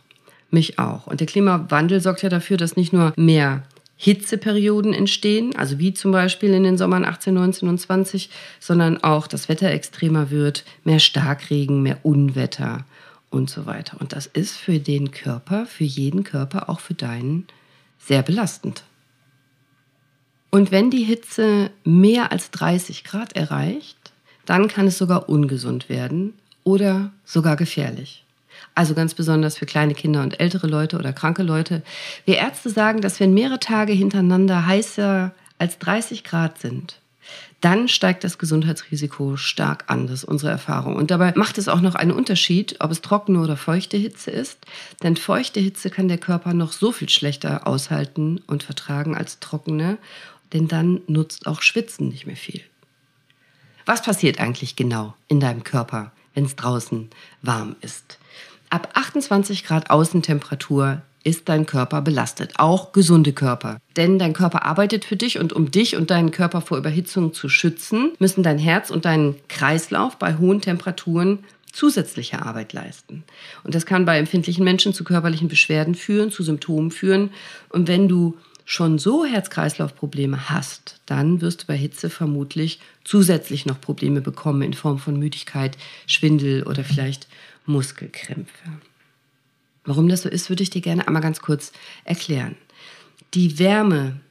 mich 0.50 0.80
auch. 0.80 1.08
Und 1.08 1.20
der 1.20 1.28
Klimawandel 1.28 2.02
sorgt 2.02 2.24
ja 2.24 2.30
dafür, 2.30 2.58
dass 2.58 2.76
nicht 2.76 2.94
nur 2.94 3.14
mehr 3.16 3.64
Hitzeperioden 3.96 4.94
entstehen, 4.94 5.56
also 5.56 5.80
wie 5.80 5.94
zum 5.94 6.12
Beispiel 6.12 6.54
in 6.54 6.64
den 6.64 6.78
Sommern 6.78 7.06
18, 7.06 7.34
19 7.34 7.70
und 7.70 7.78
20, 7.78 8.30
sondern 8.60 9.02
auch 9.04 9.28
das 9.28 9.48
Wetter 9.48 9.72
extremer 9.72 10.30
wird, 10.30 10.66
mehr 10.84 11.00
Starkregen, 11.00 11.82
mehr 11.82 12.00
Unwetter 12.04 12.86
und 13.30 13.50
so 13.50 13.66
weiter. 13.66 14.02
Und 14.02 14.12
das 14.12 14.26
ist 14.26 14.58
für 14.58 14.80
den 14.80 15.12
Körper, 15.12 15.66
für 15.66 15.86
jeden 15.86 16.24
Körper, 16.24 16.70
auch 16.70 16.80
für 16.80 16.96
deinen, 16.96 17.48
sehr 17.98 18.24
belastend. 18.24 18.84
Und 20.50 20.72
wenn 20.72 20.92
die 20.92 21.04
Hitze 21.04 21.72
mehr 21.84 22.32
als 22.32 22.52
30 22.52 23.04
Grad 23.04 23.36
erreicht, 23.38 24.03
dann 24.46 24.68
kann 24.68 24.88
es 24.88 24.98
sogar 24.98 25.30
ungesund 25.30 25.90
werden 25.90 26.34
oder 26.64 27.12
sogar 27.26 27.56
gefährlich. 27.56 28.24
Also 28.76 28.94
ganz 28.94 29.14
besonders 29.14 29.58
für 29.58 29.66
kleine 29.66 29.94
Kinder 29.94 30.22
und 30.22 30.40
ältere 30.40 30.68
Leute 30.68 30.98
oder 30.98 31.14
kranke 31.14 31.44
Leute. 31.44 31.84
Wir 32.26 32.38
Ärzte 32.38 32.70
sagen, 32.70 33.02
dass 33.02 33.20
wenn 33.20 33.34
mehrere 33.34 33.60
Tage 33.60 33.94
hintereinander 33.94 34.66
heißer 34.66 35.32
als 35.60 35.78
30 35.80 36.24
Grad 36.24 36.60
sind, 36.60 37.00
dann 37.62 37.88
steigt 37.88 38.26
das 38.26 38.38
Gesundheitsrisiko 38.38 39.38
stark 39.38 39.86
an. 39.88 40.08
Das 40.08 40.20
ist 40.20 40.24
unsere 40.26 40.52
Erfahrung. 40.52 40.98
Und 40.98 41.12
dabei 41.12 41.32
macht 41.36 41.58
es 41.58 41.70
auch 41.70 41.80
noch 41.80 41.96
einen 41.96 42.12
Unterschied, 42.12 42.76
ob 42.80 42.92
es 42.92 43.02
trockene 43.02 43.40
oder 43.40 43.56
feuchte 43.56 43.96
Hitze 43.96 44.32
ist. 44.32 44.58
Denn 45.02 45.16
feuchte 45.16 45.62
Hitze 45.62 45.90
kann 45.90 46.10
der 46.10 46.18
Körper 46.18 46.54
noch 46.54 46.74
so 46.74 46.92
viel 46.92 47.08
schlechter 47.08 47.66
aushalten 47.66 48.42
und 48.48 48.64
vertragen 48.64 49.16
als 49.16 49.40
trockene 49.40 49.98
denn 50.54 50.68
dann 50.68 51.02
nutzt 51.08 51.48
auch 51.48 51.62
Schwitzen 51.62 52.10
nicht 52.10 52.28
mehr 52.28 52.38
viel. 52.38 52.62
Was 53.86 54.02
passiert 54.02 54.40
eigentlich 54.40 54.76
genau 54.76 55.14
in 55.28 55.40
deinem 55.40 55.64
Körper, 55.64 56.12
wenn 56.34 56.46
es 56.46 56.56
draußen 56.56 57.10
warm 57.42 57.76
ist? 57.82 58.18
Ab 58.70 58.90
28 58.94 59.66
Grad 59.66 59.90
Außentemperatur 59.90 61.02
ist 61.24 61.48
dein 61.48 61.66
Körper 61.66 62.02
belastet, 62.02 62.54
auch 62.58 62.92
gesunde 62.92 63.34
Körper. 63.34 63.78
Denn 63.96 64.20
dein 64.20 64.34
Körper 64.34 64.66
arbeitet 64.66 65.06
für 65.06 65.16
dich 65.16 65.40
und 65.40 65.54
um 65.54 65.72
dich 65.72 65.96
und 65.96 66.12
deinen 66.12 66.32
Körper 66.32 66.62
vor 66.62 66.78
Überhitzung 66.78 67.34
zu 67.34 67.50
schützen, 67.50 68.12
müssen 68.20 68.44
dein 68.44 68.58
Herz 68.58 68.90
und 68.90 69.06
dein 69.06 69.36
Kreislauf 69.48 70.18
bei 70.18 70.38
hohen 70.38 70.62
Temperaturen 70.62 71.40
zusätzliche 71.72 72.46
Arbeit 72.46 72.74
leisten. 72.74 73.24
Und 73.64 73.74
das 73.74 73.86
kann 73.86 74.06
bei 74.06 74.18
empfindlichen 74.20 74.64
Menschen 74.64 74.94
zu 74.94 75.04
körperlichen 75.04 75.48
Beschwerden 75.48 75.96
führen, 75.96 76.32
zu 76.32 76.44
Symptomen 76.44 76.92
führen. 76.92 77.32
Und 77.70 77.88
wenn 77.88 78.08
du 78.08 78.38
schon 78.66 78.98
so 78.98 79.26
Herz-Kreislauf-Probleme 79.26 80.50
hast, 80.50 81.00
dann 81.06 81.42
wirst 81.42 81.64
du 81.64 81.68
bei 81.68 81.76
Hitze 81.76 82.10
vermutlich 82.10 82.80
zusätzlich 83.04 83.66
noch 83.66 83.80
Probleme 83.82 84.22
bekommen 84.22 84.62
in 84.62 84.74
Form 84.74 85.00
von 85.00 85.18
Müdigkeit, 85.20 85.78
Schwindel 86.08 86.64
oder 86.64 86.84
vielleicht 86.84 87.28
Muskelkrämpfe. 87.66 88.70
Warum 89.86 90.08
das 90.08 90.22
so 90.22 90.30
ist, 90.30 90.50
würde 90.50 90.64
ich 90.64 90.70
dir 90.70 90.82
gerne 90.82 91.08
einmal 91.08 91.22
ganz 91.22 91.42
kurz 91.42 91.74
erklären. 92.06 92.56
Die 93.34 93.60
Wärme, 93.60 94.22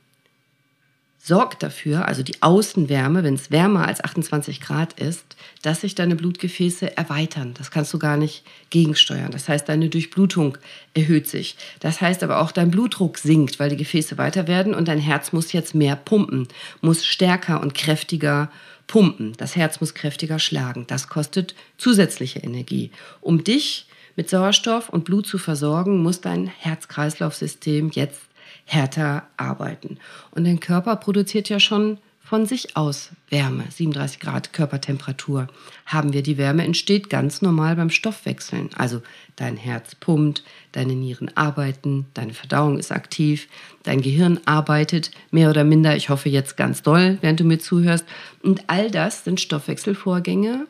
sorgt 1.25 1.63
dafür, 1.63 2.09
also 2.09 2.25
die 2.25 2.43
Außenwärme, 2.43 3.23
wenn 3.23 3.35
es 3.35 3.53
wärmer 3.53 3.87
als 3.87 4.03
28 4.03 4.61
Grad 4.61 4.99
ist, 4.99 5.37
dass 5.63 5.83
sich 5.83 5.95
deine 5.95 6.17
Blutgefäße 6.17 6.97
erweitern. 6.97 7.55
Das 7.57 7.71
kannst 7.71 7.95
du 7.95 8.01
gar 8.01 8.17
nicht 8.17 8.43
gegensteuern. 8.71 9.31
Das 9.31 9.49
heißt, 9.49 9.69
deine 9.69 9.89
Durchblutung 9.89 10.59
erhöht 10.95 11.29
sich. 11.29 11.57
Das 11.79 12.01
heißt 12.01 12.25
aber 12.25 12.41
auch, 12.41 12.51
dein 12.51 12.73
Blutdruck 12.73 13.19
sinkt, 13.19 13.61
weil 13.61 13.71
die 13.71 13.77
Gefäße 13.77 14.19
weiter 14.19 14.49
werden 14.49 14.75
und 14.75 14.89
dein 14.89 14.99
Herz 14.99 15.33
muss 15.33 15.53
jetzt 15.53 15.77
mehr 15.77 15.95
pumpen, 15.95 16.49
muss 16.81 17.07
stärker 17.07 17.61
und 17.61 17.75
kräftiger 17.75 18.51
pumpen. 18.89 19.35
Das 19.37 19.55
Herz 19.55 19.81
muss 19.81 19.95
kräftiger 19.95 20.41
schlagen. 20.41 20.87
Das 20.89 21.07
kostet 21.07 21.55
zusätzliche 21.79 22.41
Energie. 22.41 22.91
Um 23.21 23.45
dich 23.45 23.87
mit 24.17 24.29
Sauerstoff 24.29 24.89
und 24.89 25.05
Blut 25.05 25.29
zu 25.29 25.39
versorgen, 25.39 26.03
muss 26.03 26.21
dein 26.21 26.49
Herz-Kreislauf-System 26.49 27.91
jetzt 27.95 28.23
härter 28.65 29.25
arbeiten. 29.37 29.99
Und 30.31 30.45
dein 30.45 30.61
Körper 30.61 30.97
produziert 30.97 31.49
ja 31.49 31.61
schon 31.61 31.99
von 32.33 32.47
sich 32.47 32.79
aus 32.79 33.11
Wärme, 33.29 33.65
37 33.69 34.19
Grad 34.19 34.55
Körpertemperatur 34.55 35.49
haben 35.85 36.15
wir. 36.15 36.23
Die 36.23 36.39
Wärme 36.39 36.65
entsteht 36.65 37.11
ganz 37.11 37.43
normal 37.43 37.77
beim 37.77 37.91
Stoffwechseln. 37.91 38.71
Also 38.75 39.03
dein 39.37 39.59
Herz 39.59 39.95
pumpt, 39.95 40.43
deine 40.73 40.95
Nieren 40.95 41.31
arbeiten, 41.37 42.07
deine 42.15 42.33
Verdauung 42.33 42.79
ist 42.79 42.91
aktiv, 42.91 43.49
dein 43.83 44.01
Gehirn 44.01 44.41
arbeitet 44.47 45.11
mehr 45.31 45.51
oder 45.51 45.63
minder, 45.65 45.95
ich 45.95 46.09
hoffe 46.09 46.31
jetzt 46.31 46.57
ganz 46.57 46.81
doll, 46.81 47.19
während 47.21 47.41
du 47.41 47.45
mir 47.45 47.59
zuhörst. 47.59 48.07
Und 48.43 48.63
all 48.69 48.91
das 48.91 49.25
sind 49.25 49.39
Stoffwechselvorgänge. 49.39 50.67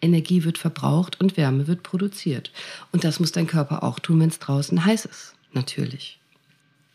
Energie 0.00 0.44
wird 0.44 0.56
verbraucht 0.56 1.20
und 1.20 1.36
Wärme 1.36 1.66
wird 1.66 1.82
produziert. 1.82 2.52
Und 2.90 3.04
das 3.04 3.20
muss 3.20 3.32
dein 3.32 3.46
Körper 3.46 3.82
auch 3.82 3.98
tun, 3.98 4.18
wenn 4.20 4.30
es 4.30 4.38
draußen 4.38 4.82
heiß 4.82 5.04
ist. 5.04 5.34
Natürlich. 5.52 6.21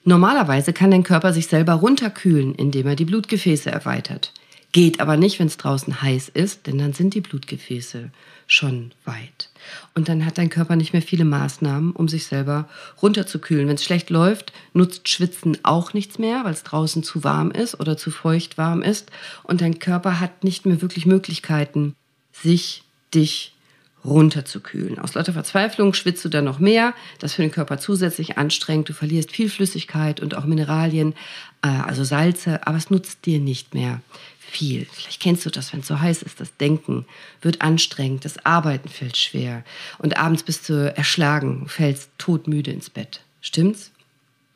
Normalerweise 0.07 0.71
kann 0.71 0.89
dein 0.89 1.03
Körper 1.03 1.33
sich 1.33 1.47
selber 1.47 1.73
runterkühlen, 1.73 2.55
indem 2.55 2.87
er 2.87 2.95
die 2.95 3.03
Blutgefäße 3.03 3.69
erweitert. 3.69 4.31
Geht 4.71 5.01
aber 5.01 5.17
nicht, 5.17 5.37
wenn 5.37 5.47
es 5.47 5.57
draußen 5.57 6.01
heiß 6.01 6.29
ist, 6.29 6.65
denn 6.65 6.77
dann 6.77 6.93
sind 6.93 7.13
die 7.13 7.19
Blutgefäße 7.19 8.09
schon 8.47 8.93
weit. 9.03 9.49
Und 9.95 10.07
dann 10.07 10.25
hat 10.25 10.37
dein 10.37 10.49
Körper 10.49 10.77
nicht 10.77 10.93
mehr 10.93 11.01
viele 11.01 11.25
Maßnahmen, 11.25 11.91
um 11.91 12.07
sich 12.07 12.25
selber 12.25 12.69
runterzukühlen. 13.01 13.67
Wenn 13.67 13.75
es 13.75 13.83
schlecht 13.83 14.09
läuft, 14.09 14.53
nutzt 14.71 15.09
Schwitzen 15.09 15.57
auch 15.63 15.93
nichts 15.93 16.19
mehr, 16.19 16.45
weil 16.45 16.53
es 16.53 16.63
draußen 16.63 17.03
zu 17.03 17.25
warm 17.25 17.51
ist 17.51 17.77
oder 17.77 17.97
zu 17.97 18.09
feucht 18.09 18.57
warm 18.57 18.83
ist. 18.83 19.11
Und 19.43 19.59
dein 19.59 19.77
Körper 19.77 20.21
hat 20.21 20.41
nicht 20.41 20.65
mehr 20.65 20.81
wirklich 20.81 21.05
Möglichkeiten, 21.05 21.97
sich, 22.31 22.83
dich 23.13 23.56
runterzukühlen. 24.05 24.99
Aus 24.99 25.13
lauter 25.15 25.33
Verzweiflung 25.33 25.93
schwitzt 25.93 26.23
du 26.23 26.29
dann 26.29 26.45
noch 26.45 26.59
mehr, 26.59 26.93
das 27.19 27.33
für 27.33 27.41
den 27.41 27.51
Körper 27.51 27.77
zusätzlich 27.77 28.37
anstrengend. 28.37 28.89
Du 28.89 28.93
verlierst 28.93 29.31
viel 29.31 29.49
Flüssigkeit 29.49 30.19
und 30.19 30.35
auch 30.35 30.45
Mineralien, 30.45 31.13
äh, 31.61 31.67
also 31.67 32.03
Salze, 32.03 32.65
aber 32.65 32.77
es 32.77 32.89
nutzt 32.89 33.25
dir 33.25 33.39
nicht 33.39 33.73
mehr 33.73 34.01
viel. 34.39 34.87
Vielleicht 34.91 35.21
kennst 35.21 35.45
du 35.45 35.49
das, 35.49 35.73
wenn 35.73 35.81
es 35.81 35.87
so 35.87 35.99
heiß 35.99 36.23
ist. 36.23 36.39
Das 36.39 36.55
Denken 36.57 37.05
wird 37.41 37.61
anstrengend, 37.61 38.23
das 38.23 38.43
Arbeiten 38.45 38.89
fällt 38.89 39.17
schwer 39.17 39.63
und 39.97 40.17
abends 40.17 40.43
bist 40.43 40.69
du 40.69 40.95
erschlagen, 40.95 41.67
fällst 41.67 42.09
todmüde 42.17 42.71
ins 42.71 42.89
Bett. 42.89 43.21
Stimmt's? 43.41 43.91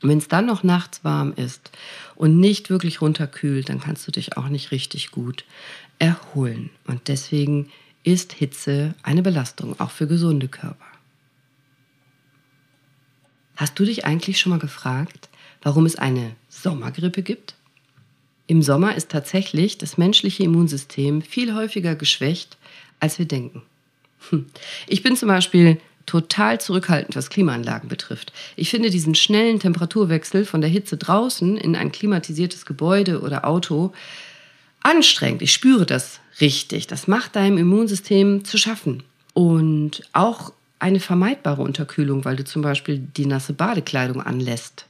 Und 0.01 0.09
wenn 0.09 0.17
es 0.17 0.27
dann 0.27 0.47
noch 0.47 0.63
nachts 0.63 1.03
warm 1.03 1.33
ist 1.35 1.71
und 2.15 2.39
nicht 2.39 2.69
wirklich 2.69 3.01
runterkühlt, 3.01 3.69
dann 3.69 3.79
kannst 3.79 4.07
du 4.07 4.11
dich 4.11 4.35
auch 4.35 4.49
nicht 4.49 4.71
richtig 4.71 5.11
gut 5.11 5.45
erholen. 5.99 6.71
Und 6.87 7.07
deswegen 7.07 7.69
ist 8.03 8.33
Hitze 8.33 8.95
eine 9.03 9.21
Belastung, 9.21 9.79
auch 9.79 9.91
für 9.91 10.07
gesunde 10.07 10.47
Körper. 10.47 10.85
Hast 13.55 13.77
du 13.77 13.85
dich 13.85 14.05
eigentlich 14.05 14.39
schon 14.39 14.51
mal 14.51 14.59
gefragt, 14.59 15.29
warum 15.61 15.85
es 15.85 15.95
eine 15.95 16.35
Sommergrippe 16.49 17.21
gibt? 17.21 17.55
Im 18.47 18.63
Sommer 18.63 18.95
ist 18.95 19.09
tatsächlich 19.09 19.77
das 19.77 19.97
menschliche 19.97 20.43
Immunsystem 20.43 21.21
viel 21.21 21.53
häufiger 21.53 21.95
geschwächt, 21.95 22.57
als 22.99 23.19
wir 23.19 23.25
denken. 23.25 23.61
Hm. 24.29 24.47
Ich 24.87 25.03
bin 25.03 25.15
zum 25.15 25.27
Beispiel 25.27 25.79
total 26.05 26.59
zurückhaltend, 26.59 27.15
was 27.15 27.29
Klimaanlagen 27.29 27.87
betrifft. 27.87 28.33
Ich 28.55 28.69
finde 28.69 28.89
diesen 28.89 29.15
schnellen 29.15 29.59
Temperaturwechsel 29.59 30.45
von 30.45 30.61
der 30.61 30.69
Hitze 30.69 30.97
draußen 30.97 31.57
in 31.57 31.75
ein 31.75 31.91
klimatisiertes 31.91 32.65
Gebäude 32.65 33.21
oder 33.21 33.45
Auto 33.45 33.93
anstrengend. 34.81 35.41
Ich 35.41 35.53
spüre 35.53 35.85
das 35.85 36.20
richtig. 36.39 36.87
Das 36.87 37.07
macht 37.07 37.35
deinem 37.35 37.57
Immunsystem 37.57 38.45
zu 38.45 38.57
schaffen. 38.57 39.03
Und 39.33 40.03
auch 40.13 40.53
eine 40.79 40.99
vermeidbare 40.99 41.61
Unterkühlung, 41.61 42.25
weil 42.25 42.35
du 42.35 42.43
zum 42.43 42.61
Beispiel 42.61 42.99
die 42.99 43.25
nasse 43.25 43.53
Badekleidung 43.53 44.21
anlässt, 44.21 44.87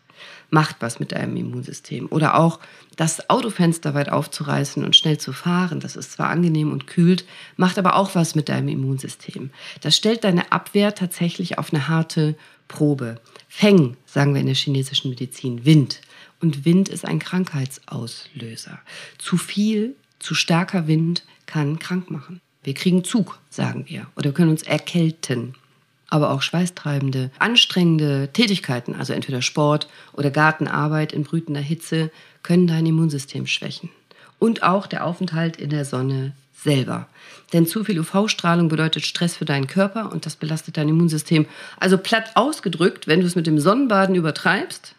macht 0.49 0.77
was 0.79 0.99
mit 0.99 1.11
deinem 1.11 1.35
Immunsystem. 1.35 2.07
Oder 2.09 2.37
auch 2.37 2.59
das 2.95 3.29
Autofenster 3.29 3.93
weit 3.93 4.09
aufzureißen 4.09 4.83
und 4.83 4.95
schnell 4.95 5.17
zu 5.17 5.33
fahren, 5.33 5.79
das 5.79 5.95
ist 5.95 6.13
zwar 6.13 6.29
angenehm 6.29 6.71
und 6.71 6.87
kühlt, 6.87 7.25
macht 7.57 7.77
aber 7.77 7.95
auch 7.95 8.15
was 8.15 8.35
mit 8.35 8.49
deinem 8.49 8.67
Immunsystem. 8.67 9.49
Das 9.81 9.95
stellt 9.95 10.23
deine 10.23 10.51
Abwehr 10.51 10.93
tatsächlich 10.95 11.57
auf 11.57 11.73
eine 11.73 11.87
harte 11.87 12.35
Probe. 12.67 13.19
Feng, 13.47 13.97
sagen 14.05 14.33
wir 14.33 14.41
in 14.41 14.47
der 14.47 14.55
chinesischen 14.55 15.09
Medizin, 15.09 15.65
Wind. 15.65 16.01
Und 16.41 16.65
Wind 16.65 16.89
ist 16.89 17.05
ein 17.05 17.19
Krankheitsauslöser. 17.19 18.79
Zu 19.17 19.37
viel, 19.37 19.95
zu 20.21 20.35
starker 20.35 20.87
Wind 20.87 21.23
kann 21.45 21.79
krank 21.79 22.09
machen. 22.09 22.41
Wir 22.63 22.73
kriegen 22.73 23.03
Zug, 23.03 23.39
sagen 23.49 23.85
wir, 23.87 24.07
oder 24.15 24.31
können 24.31 24.51
uns 24.51 24.63
erkälten. 24.63 25.55
Aber 26.07 26.31
auch 26.31 26.41
schweißtreibende, 26.41 27.31
anstrengende 27.39 28.29
Tätigkeiten, 28.33 28.95
also 28.95 29.13
entweder 29.13 29.41
Sport 29.41 29.87
oder 30.13 30.29
Gartenarbeit 30.29 31.13
in 31.13 31.23
brütender 31.23 31.61
Hitze, 31.61 32.11
können 32.43 32.67
dein 32.67 32.85
Immunsystem 32.85 33.47
schwächen. 33.47 33.89
Und 34.37 34.63
auch 34.63 34.87
der 34.87 35.05
Aufenthalt 35.05 35.57
in 35.57 35.69
der 35.69 35.85
Sonne 35.85 36.33
selber. 36.53 37.07
Denn 37.53 37.65
zu 37.65 37.83
viel 37.83 37.99
UV-Strahlung 37.99 38.69
bedeutet 38.69 39.05
Stress 39.05 39.35
für 39.35 39.45
deinen 39.45 39.67
Körper 39.67 40.11
und 40.11 40.25
das 40.25 40.35
belastet 40.35 40.77
dein 40.77 40.89
Immunsystem. 40.89 41.45
Also 41.79 41.97
platt 41.97 42.31
ausgedrückt, 42.35 43.07
wenn 43.07 43.21
du 43.21 43.27
es 43.27 43.35
mit 43.35 43.47
dem 43.47 43.59
Sonnenbaden 43.59 44.15
übertreibst, 44.15 44.95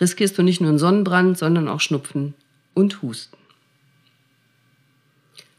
riskierst 0.00 0.38
du 0.38 0.42
nicht 0.42 0.60
nur 0.60 0.70
einen 0.70 0.78
Sonnenbrand, 0.78 1.38
sondern 1.38 1.68
auch 1.68 1.80
Schnupfen 1.80 2.34
und 2.74 3.02
Husten. 3.02 3.36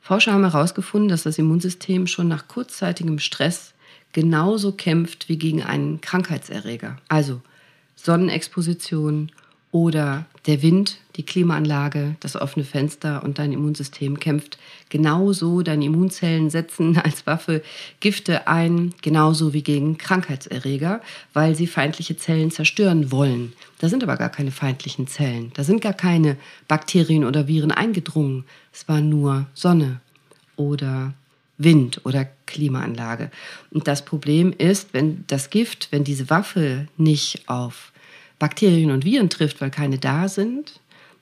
Forscher 0.03 0.33
haben 0.33 0.43
herausgefunden, 0.43 1.07
dass 1.07 1.23
das 1.23 1.37
Immunsystem 1.37 2.07
schon 2.07 2.27
nach 2.27 2.49
kurzzeitigem 2.49 3.19
Stress 3.19 3.73
genauso 4.11 4.73
kämpft 4.73 5.29
wie 5.29 5.37
gegen 5.37 5.63
einen 5.63 6.01
Krankheitserreger. 6.01 6.97
Also 7.07 7.39
Sonnenexposition 7.95 9.31
oder 9.73 10.27
der 10.45 10.61
Wind, 10.61 10.99
die 11.15 11.23
Klimaanlage, 11.23 12.15
das 12.19 12.35
offene 12.35 12.63
Fenster 12.63 13.23
und 13.23 13.39
dein 13.39 13.51
Immunsystem 13.51 14.19
kämpft 14.19 14.59
genauso. 14.89 15.63
Deine 15.63 15.85
Immunzellen 15.85 16.51
setzen 16.51 16.97
als 17.03 17.25
Waffe 17.25 17.63
Gifte 17.99 18.47
ein, 18.47 18.93
genauso 19.01 19.51
wie 19.53 19.63
gegen 19.63 19.97
Krankheitserreger, 19.97 21.01
weil 21.33 21.55
sie 21.55 21.65
feindliche 21.65 22.15
Zellen 22.15 22.51
zerstören 22.51 23.11
wollen. 23.11 23.53
Da 23.79 23.89
sind 23.89 24.03
aber 24.03 24.15
gar 24.15 24.29
keine 24.29 24.51
feindlichen 24.51 25.07
Zellen. 25.07 25.51
Da 25.55 25.63
sind 25.63 25.81
gar 25.81 25.93
keine 25.93 26.37
Bakterien 26.67 27.25
oder 27.25 27.47
Viren 27.47 27.71
eingedrungen. 27.71 28.45
Es 28.71 28.87
war 28.87 29.01
nur 29.01 29.47
Sonne 29.55 30.01
oder 30.55 31.15
Wind 31.57 32.01
oder 32.03 32.27
Klimaanlage. 32.45 33.31
Und 33.71 33.87
das 33.87 34.05
Problem 34.05 34.53
ist, 34.55 34.93
wenn 34.93 35.23
das 35.27 35.49
Gift, 35.49 35.87
wenn 35.91 36.03
diese 36.03 36.29
Waffe 36.29 36.87
nicht 36.97 37.49
auf 37.49 37.92
Bakterien 38.39 38.91
und 38.91 39.05
Viren 39.05 39.29
trifft, 39.29 39.61
weil 39.61 39.71
keine 39.71 39.97
da 39.97 40.27
sind, 40.27 40.79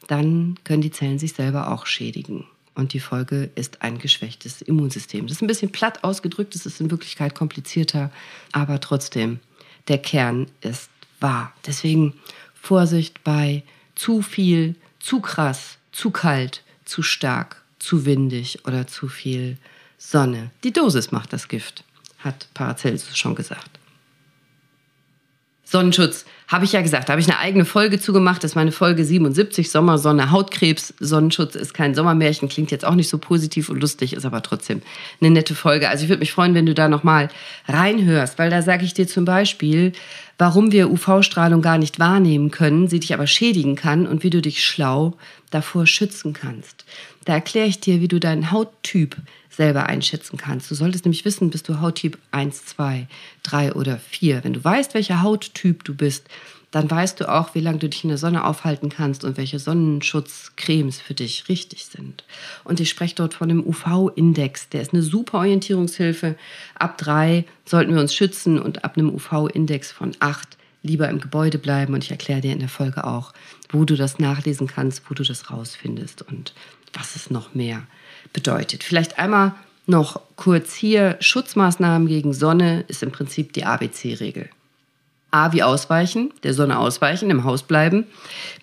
dann 0.07 0.57
können 0.63 0.81
die 0.81 0.91
Zellen 0.91 1.19
sich 1.19 1.33
selber 1.33 1.71
auch 1.71 1.85
schädigen. 1.85 2.45
Und 2.73 2.93
die 2.93 2.99
Folge 2.99 3.49
ist 3.55 3.81
ein 3.81 3.99
geschwächtes 3.99 4.61
Immunsystem. 4.61 5.27
Das 5.27 5.37
ist 5.37 5.41
ein 5.41 5.47
bisschen 5.47 5.71
platt 5.71 6.03
ausgedrückt, 6.03 6.55
es 6.55 6.65
ist 6.65 6.79
in 6.79 6.89
Wirklichkeit 6.89 7.35
komplizierter, 7.35 8.11
aber 8.51 8.79
trotzdem, 8.79 9.39
der 9.87 9.97
Kern 9.97 10.47
ist 10.61 10.89
wahr. 11.19 11.53
Deswegen 11.65 12.13
Vorsicht 12.53 13.23
bei 13.23 13.63
zu 13.95 14.21
viel, 14.21 14.75
zu 14.99 15.19
krass, 15.19 15.77
zu 15.91 16.11
kalt, 16.11 16.63
zu 16.85 17.03
stark, 17.03 17.61
zu 17.79 18.05
windig 18.05 18.65
oder 18.65 18.87
zu 18.87 19.07
viel 19.07 19.57
Sonne. 19.97 20.51
Die 20.63 20.73
Dosis 20.73 21.11
macht 21.11 21.33
das 21.33 21.47
Gift, 21.47 21.83
hat 22.19 22.47
Paracelsus 22.53 23.17
schon 23.17 23.35
gesagt. 23.35 23.80
Sonnenschutz, 25.71 26.25
habe 26.49 26.65
ich 26.65 26.73
ja 26.73 26.81
gesagt, 26.81 27.07
da 27.07 27.13
habe 27.13 27.21
ich 27.21 27.29
eine 27.29 27.39
eigene 27.39 27.63
Folge 27.63 27.97
zugemacht. 27.97 28.43
Das 28.43 28.51
ist 28.51 28.55
meine 28.55 28.73
Folge 28.73 29.05
77, 29.05 29.71
Sommersonne, 29.71 30.29
Hautkrebs. 30.29 30.93
Sonnenschutz 30.99 31.55
ist 31.55 31.73
kein 31.73 31.95
Sommermärchen, 31.95 32.49
klingt 32.49 32.71
jetzt 32.71 32.83
auch 32.83 32.93
nicht 32.93 33.07
so 33.07 33.17
positiv 33.17 33.69
und 33.69 33.79
lustig, 33.79 34.11
ist 34.11 34.25
aber 34.25 34.41
trotzdem 34.41 34.81
eine 35.21 35.31
nette 35.31 35.55
Folge. 35.55 35.87
Also 35.87 36.03
ich 36.03 36.09
würde 36.09 36.19
mich 36.19 36.33
freuen, 36.33 36.55
wenn 36.55 36.65
du 36.65 36.73
da 36.73 36.89
nochmal 36.89 37.29
reinhörst, 37.69 38.37
weil 38.37 38.49
da 38.49 38.61
sage 38.61 38.83
ich 38.83 38.93
dir 38.93 39.07
zum 39.07 39.23
Beispiel, 39.23 39.93
warum 40.37 40.73
wir 40.73 40.91
UV-Strahlung 40.91 41.61
gar 41.61 41.77
nicht 41.77 41.99
wahrnehmen 41.99 42.51
können, 42.51 42.89
sie 42.89 42.99
dich 42.99 43.13
aber 43.13 43.25
schädigen 43.25 43.77
kann 43.77 44.05
und 44.05 44.23
wie 44.23 44.29
du 44.29 44.41
dich 44.41 44.65
schlau 44.65 45.13
davor 45.51 45.87
schützen 45.87 46.33
kannst. 46.33 46.83
Da 47.23 47.33
erkläre 47.33 47.67
ich 47.67 47.79
dir, 47.79 48.01
wie 48.01 48.09
du 48.09 48.19
deinen 48.19 48.51
Hauttyp 48.51 49.15
selber 49.51 49.85
einschätzen 49.87 50.37
kannst. 50.37 50.71
Du 50.71 50.75
solltest 50.75 51.05
nämlich 51.05 51.25
wissen, 51.25 51.49
bist 51.49 51.69
du 51.69 51.79
Hauttyp 51.81 52.17
1, 52.31 52.65
2, 52.65 53.07
3 53.43 53.73
oder 53.73 53.97
4. 53.97 54.43
Wenn 54.43 54.53
du 54.53 54.63
weißt, 54.63 54.93
welcher 54.93 55.21
Hauttyp 55.21 55.83
du 55.83 55.93
bist, 55.93 56.27
dann 56.71 56.89
weißt 56.89 57.19
du 57.19 57.29
auch, 57.29 57.53
wie 57.53 57.59
lange 57.59 57.79
du 57.79 57.89
dich 57.89 58.05
in 58.05 58.09
der 58.09 58.17
Sonne 58.17 58.45
aufhalten 58.45 58.89
kannst 58.89 59.25
und 59.25 59.35
welche 59.35 59.59
Sonnenschutzcremes 59.59 61.01
für 61.01 61.13
dich 61.13 61.49
richtig 61.49 61.85
sind. 61.85 62.23
Und 62.63 62.79
ich 62.79 62.89
spreche 62.89 63.15
dort 63.15 63.33
von 63.33 63.49
dem 63.49 63.65
UV-Index. 63.65 64.69
Der 64.69 64.81
ist 64.81 64.93
eine 64.93 65.01
super 65.01 65.39
Orientierungshilfe. 65.39 66.37
Ab 66.75 66.97
3 66.97 67.43
sollten 67.65 67.93
wir 67.93 67.99
uns 67.99 68.15
schützen 68.15 68.57
und 68.57 68.85
ab 68.85 68.97
einem 68.97 69.13
UV-Index 69.13 69.91
von 69.91 70.13
8 70.21 70.57
lieber 70.81 71.09
im 71.09 71.19
Gebäude 71.19 71.57
bleiben. 71.57 71.93
Und 71.93 72.05
ich 72.05 72.11
erkläre 72.11 72.39
dir 72.39 72.53
in 72.53 72.59
der 72.59 72.69
Folge 72.69 73.03
auch, 73.03 73.33
wo 73.69 73.83
du 73.83 73.97
das 73.97 74.17
nachlesen 74.17 74.67
kannst, 74.67 75.09
wo 75.09 75.13
du 75.13 75.23
das 75.23 75.51
rausfindest 75.51 76.21
und 76.21 76.53
was 76.93 77.17
es 77.17 77.29
noch 77.29 77.53
mehr 77.53 77.83
bedeutet. 78.33 78.83
Vielleicht 78.83 79.19
einmal 79.19 79.53
noch 79.87 80.21
kurz 80.35 80.73
hier, 80.73 81.17
Schutzmaßnahmen 81.19 82.07
gegen 82.07 82.33
Sonne 82.33 82.85
ist 82.87 83.03
im 83.03 83.11
Prinzip 83.11 83.53
die 83.53 83.65
ABC-Regel. 83.65 84.49
A 85.31 85.53
wie 85.53 85.63
ausweichen, 85.63 86.33
der 86.43 86.53
Sonne 86.53 86.77
ausweichen, 86.77 87.29
im 87.29 87.45
Haus 87.45 87.63
bleiben. 87.63 88.05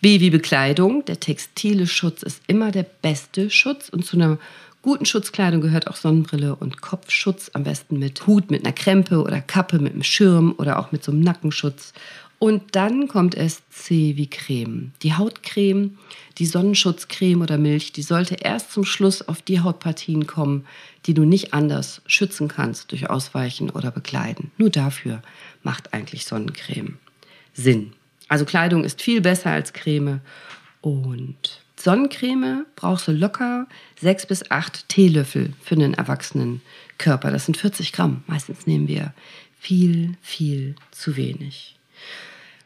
B 0.02 0.20
wie 0.20 0.30
Bekleidung, 0.30 1.04
der 1.06 1.18
textile 1.18 1.86
Schutz 1.86 2.22
ist 2.22 2.42
immer 2.46 2.70
der 2.70 2.82
beste 2.82 3.48
Schutz 3.48 3.88
und 3.88 4.04
zu 4.04 4.16
einer 4.16 4.38
guten 4.82 5.06
Schutzkleidung 5.06 5.60
gehört 5.60 5.88
auch 5.88 5.96
Sonnenbrille 5.96 6.54
und 6.54 6.80
Kopfschutz, 6.80 7.50
am 7.54 7.64
besten 7.64 7.98
mit 7.98 8.26
Hut, 8.26 8.50
mit 8.50 8.64
einer 8.64 8.74
Krempe 8.74 9.22
oder 9.22 9.40
Kappe, 9.40 9.78
mit 9.78 9.94
einem 9.94 10.02
Schirm 10.02 10.54
oder 10.58 10.78
auch 10.78 10.92
mit 10.92 11.02
so 11.02 11.10
einem 11.10 11.22
Nackenschutz 11.22 11.94
und 12.38 12.76
dann 12.76 13.08
kommt 13.08 13.34
es 13.34 13.62
C 13.70 14.16
wie 14.16 14.28
Creme. 14.28 14.92
Die 15.02 15.14
Hautcreme, 15.14 15.98
die 16.38 16.46
Sonnenschutzcreme 16.46 17.42
oder 17.42 17.58
Milch, 17.58 17.92
die 17.92 18.02
sollte 18.02 18.36
erst 18.36 18.72
zum 18.72 18.84
Schluss 18.84 19.26
auf 19.26 19.42
die 19.42 19.60
Hautpartien 19.60 20.26
kommen, 20.26 20.64
die 21.06 21.14
du 21.14 21.24
nicht 21.24 21.52
anders 21.52 22.00
schützen 22.06 22.48
kannst 22.48 22.92
durch 22.92 23.10
Ausweichen 23.10 23.70
oder 23.70 23.90
Bekleiden. 23.90 24.52
Nur 24.56 24.70
dafür 24.70 25.22
macht 25.62 25.92
eigentlich 25.92 26.26
Sonnencreme 26.26 26.98
Sinn. 27.54 27.92
Also 28.28 28.44
Kleidung 28.44 28.84
ist 28.84 29.02
viel 29.02 29.20
besser 29.20 29.50
als 29.50 29.72
Creme 29.72 30.20
und 30.80 31.60
Sonnencreme 31.76 32.66
brauchst 32.76 33.08
du 33.08 33.12
locker 33.12 33.66
sechs 34.00 34.26
bis 34.26 34.50
acht 34.50 34.88
Teelöffel 34.88 35.54
für 35.62 35.74
einen 35.74 35.94
erwachsenen 35.94 36.60
Körper. 36.98 37.30
Das 37.30 37.46
sind 37.46 37.56
40 37.56 37.92
Gramm. 37.92 38.22
Meistens 38.26 38.66
nehmen 38.66 38.86
wir 38.86 39.12
viel, 39.58 40.16
viel 40.20 40.76
zu 40.90 41.16
wenig. 41.16 41.77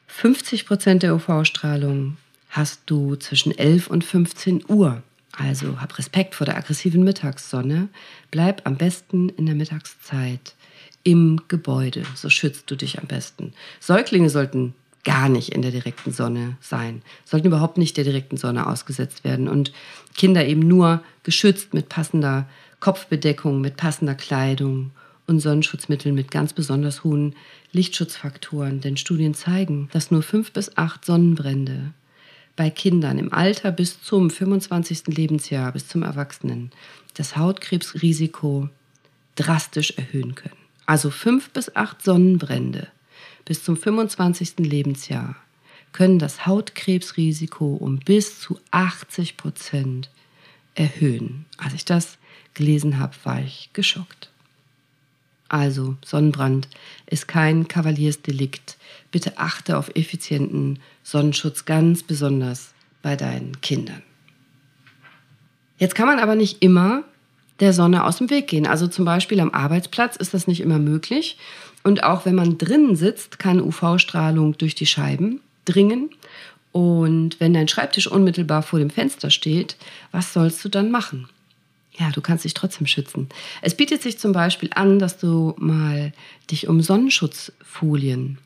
50 0.07 0.67
Prozent 0.67 1.03
der 1.03 1.15
UV-Strahlung 1.15 2.17
hast 2.51 2.83
du 2.87 3.17
zwischen 3.17 3.57
11 3.57 3.89
und 3.89 4.05
15 4.05 4.65
Uhr. 4.69 5.03
Also 5.33 5.81
hab 5.81 5.97
Respekt 5.99 6.35
vor 6.35 6.45
der 6.45 6.57
aggressiven 6.57 7.03
Mittagssonne. 7.03 7.89
Bleib 8.31 8.61
am 8.65 8.77
besten 8.77 9.31
in 9.31 9.47
der 9.47 9.55
Mittagszeit 9.55 10.55
im 11.03 11.41
Gebäude. 11.49 12.05
So 12.15 12.29
schützt 12.29 12.71
du 12.71 12.77
dich 12.77 12.99
am 12.99 13.07
besten. 13.07 13.55
Säuglinge 13.81 14.29
sollten 14.29 14.75
gar 15.05 15.29
nicht 15.29 15.49
in 15.49 15.63
der 15.63 15.73
direkten 15.73 16.13
Sonne 16.13 16.57
sein, 16.61 17.03
sollten 17.25 17.49
überhaupt 17.49 17.77
nicht 17.77 17.97
der 17.97 18.05
direkten 18.05 18.37
Sonne 18.37 18.67
ausgesetzt 18.67 19.25
werden 19.25 19.49
und 19.49 19.73
Kinder 20.15 20.47
eben 20.47 20.61
nur 20.61 21.03
geschützt 21.25 21.75
mit 21.75 21.89
passender 21.89 22.49
Kopfbedeckung, 22.79 23.61
mit 23.61 23.77
passender 23.77 24.15
Kleidung 24.15 24.93
und 25.27 25.41
Sonnenschutzmitteln 25.41 26.15
mit 26.15 26.31
ganz 26.31 26.53
besonders 26.53 27.05
hohen 27.05 27.35
Lichtschutzfaktoren. 27.73 28.81
Denn 28.81 28.97
Studien 28.97 29.35
zeigen, 29.35 29.89
dass 29.93 30.11
nur 30.11 30.23
fünf 30.23 30.53
bis 30.53 30.77
acht 30.77 31.05
Sonnenbrände 31.05 31.93
bei 32.57 32.71
Kindern 32.71 33.19
im 33.19 33.33
Alter 33.33 33.73
bis 33.73 34.03
zum 34.03 34.31
25. 34.31 35.07
Lebensjahr, 35.07 35.73
bis 35.73 35.89
zum 35.89 36.03
Erwachsenen, 36.03 36.71
das 37.15 37.37
Hautkrebsrisiko 37.37 38.69
drastisch 39.37 39.93
erhöhen 39.93 40.35
können. 40.35 40.57
Also 40.87 41.11
fünf 41.11 41.51
bis 41.51 41.75
acht 41.75 42.03
Sonnenbrände 42.03 42.89
bis 43.45 43.65
zum 43.65 43.77
25. 43.77 44.59
Lebensjahr 44.59 45.37
können 45.93 46.19
das 46.19 46.47
Hautkrebsrisiko 46.47 47.75
um 47.75 47.99
bis 47.99 48.41
zu 48.41 48.59
80 48.71 49.37
Prozent 49.37 50.11
erhöhen. 50.75 51.45
Als 51.59 51.75
ich 51.75 51.85
das 51.85 52.19
gelesen 52.55 52.99
habe, 52.99 53.15
war 53.25 53.41
ich 53.41 53.71
geschockt. 53.73 54.32
Also 55.53 55.97
Sonnenbrand 56.03 56.67
ist 57.05 57.29
kein 57.29 57.69
Kavaliersdelikt. 57.69 58.79
Bitte 59.11 59.37
achte 59.37 59.77
auf 59.77 59.95
effizienten 59.95 60.79
Sonnenschutz, 61.03 61.67
ganz 61.67 62.03
besonders 62.03 62.73
bei 63.03 63.17
deinen 63.17 63.61
Kindern. 63.61 64.01
Jetzt 65.77 65.95
kann 65.95 66.07
man 66.07 66.21
aber 66.21 66.37
nicht 66.37 66.63
immer 66.63 67.05
der 67.61 67.75
Sonne 67.75 68.05
aus 68.05 68.17
dem 68.17 68.31
Weg 68.31 68.47
gehen. 68.47 68.67
Also 68.67 68.87
zum 68.87 69.05
Beispiel 69.05 69.41
am 69.41 69.51
Arbeitsplatz 69.51 70.17
ist 70.17 70.33
das 70.33 70.47
nicht 70.47 70.63
immer 70.63 70.79
möglich. 70.79 71.37
Und 71.83 72.03
auch 72.03 72.25
wenn 72.25 72.35
man 72.35 72.57
drinnen 72.57 72.97
sitzt, 72.97 73.39
kann 73.39 73.61
UV-Strahlung 73.61 74.57
durch 74.57 74.75
die 74.75 74.87
Scheiben 74.87 75.43
dringen. 75.67 76.09
Und 76.73 77.41
wenn 77.41 77.53
dein 77.53 77.69
Schreibtisch 77.69 78.07
unmittelbar 78.07 78.63
vor 78.63 78.79
dem 78.79 78.89
Fenster 78.89 79.29
steht, 79.29 79.77
was 80.13 80.33
sollst 80.33 80.65
du 80.65 80.71
dann 80.71 80.91
machen? 80.91 81.29
Ja, 81.99 82.11
du 82.11 82.21
kannst 82.21 82.45
dich 82.45 82.55
trotzdem 82.55 82.87
schützen. 82.87 83.29
Es 83.61 83.77
bietet 83.77 84.03
sich 84.03 84.19
zum 84.19 84.33
Beispiel 84.33 84.71
an, 84.75 84.99
dass 84.99 85.19
du 85.19 85.55
mal 85.59 86.13
dich 86.51 86.67
um 86.69 86.81
Sonnenschutzfolien 86.81 88.39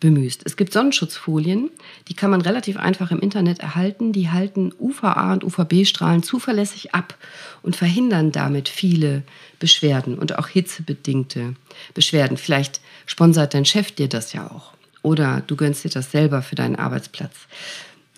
bemühst. 0.00 0.42
Es 0.44 0.56
gibt 0.56 0.72
Sonnenschutzfolien, 0.72 1.70
die 2.08 2.14
kann 2.14 2.30
man 2.30 2.40
relativ 2.40 2.78
einfach 2.78 3.10
im 3.10 3.20
Internet 3.20 3.60
erhalten. 3.60 4.12
Die 4.12 4.30
halten 4.30 4.72
UVA 4.78 5.34
und 5.34 5.44
UVB-Strahlen 5.44 6.22
zuverlässig 6.22 6.94
ab 6.94 7.16
und 7.62 7.76
verhindern 7.76 8.32
damit 8.32 8.68
viele 8.68 9.22
Beschwerden 9.58 10.18
und 10.18 10.38
auch 10.38 10.48
hitzebedingte 10.48 11.54
Beschwerden. 11.94 12.38
Vielleicht 12.38 12.80
sponsert 13.06 13.54
dein 13.54 13.66
Chef 13.66 13.92
dir 13.92 14.08
das 14.08 14.32
ja 14.32 14.50
auch 14.50 14.72
oder 15.02 15.42
du 15.46 15.54
gönnst 15.54 15.84
dir 15.84 15.90
das 15.90 16.10
selber 16.10 16.42
für 16.42 16.56
deinen 16.56 16.76
Arbeitsplatz. 16.76 17.34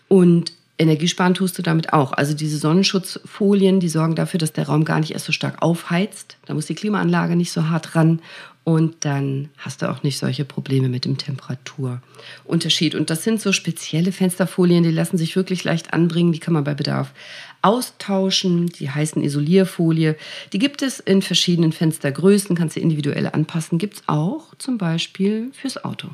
Und 0.09 0.53
Energiesparen 0.83 1.35
tust 1.35 1.59
du 1.59 1.63
damit 1.63 1.93
auch. 1.93 2.13
Also 2.13 2.35
diese 2.35 2.59
Sonnenschutzfolien, 2.59 3.81
die 3.81 3.89
sorgen 3.89 4.15
dafür, 4.15 4.39
dass 4.39 4.53
der 4.53 4.67
Raum 4.67 4.85
gar 4.85 5.01
nicht 5.01 5.13
erst 5.13 5.27
so 5.27 5.33
stark 5.33 5.63
aufheizt. 5.63 6.37
Da 6.47 6.55
muss 6.55 6.67
die 6.67 6.75
Klimaanlage 6.75 7.37
nicht 7.37 7.53
so 7.53 7.69
hart 7.69 7.95
ran 7.95 8.21
und 8.65 9.05
dann 9.05 9.49
hast 9.59 9.83
du 9.83 9.91
auch 9.91 10.05
nicht 10.05 10.19
solche 10.19 10.45
Probleme 10.45 10.89
mit 10.89 11.05
dem 11.05 11.19
Temperaturunterschied. 11.19 12.95
Und 12.95 13.11
das 13.11 13.25
sind 13.25 13.41
so 13.41 13.53
spezielle 13.53 14.13
Fensterfolien, 14.13 14.85
die 14.85 14.93
lassen 14.93 15.19
sich 15.19 15.35
wirklich 15.35 15.65
leicht 15.65 15.93
anbringen. 15.93 16.33
Die 16.33 16.39
kann 16.39 16.55
man 16.55 16.63
bei 16.63 16.75
Bedarf 16.75 17.13
austauschen. 17.61 18.67
Die 18.67 18.91
heißen 18.91 19.21
Isolierfolie. 19.21 20.17
Die 20.53 20.59
gibt 20.61 20.83
es 20.83 21.01
in 21.01 21.23
verschiedenen 21.23 21.73
Fenstergrößen, 21.73 22.55
kannst 22.55 22.77
du 22.77 22.81
individuell 22.81 23.27
anpassen. 23.27 23.79
Gibt 23.79 23.95
es 23.95 24.03
auch 24.07 24.55
zum 24.59 24.79
Beispiel 24.79 25.51
fürs 25.53 25.85
Auto. 25.85 26.11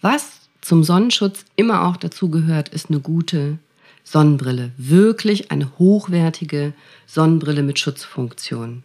Was 0.00 0.41
zum 0.62 0.84
Sonnenschutz 0.84 1.44
immer 1.56 1.86
auch 1.86 1.96
dazu 1.96 2.30
gehört, 2.30 2.70
ist 2.70 2.88
eine 2.88 3.00
gute 3.00 3.58
Sonnenbrille. 4.04 4.70
Wirklich 4.76 5.50
eine 5.50 5.70
hochwertige 5.78 6.72
Sonnenbrille 7.06 7.62
mit 7.62 7.78
Schutzfunktion. 7.78 8.84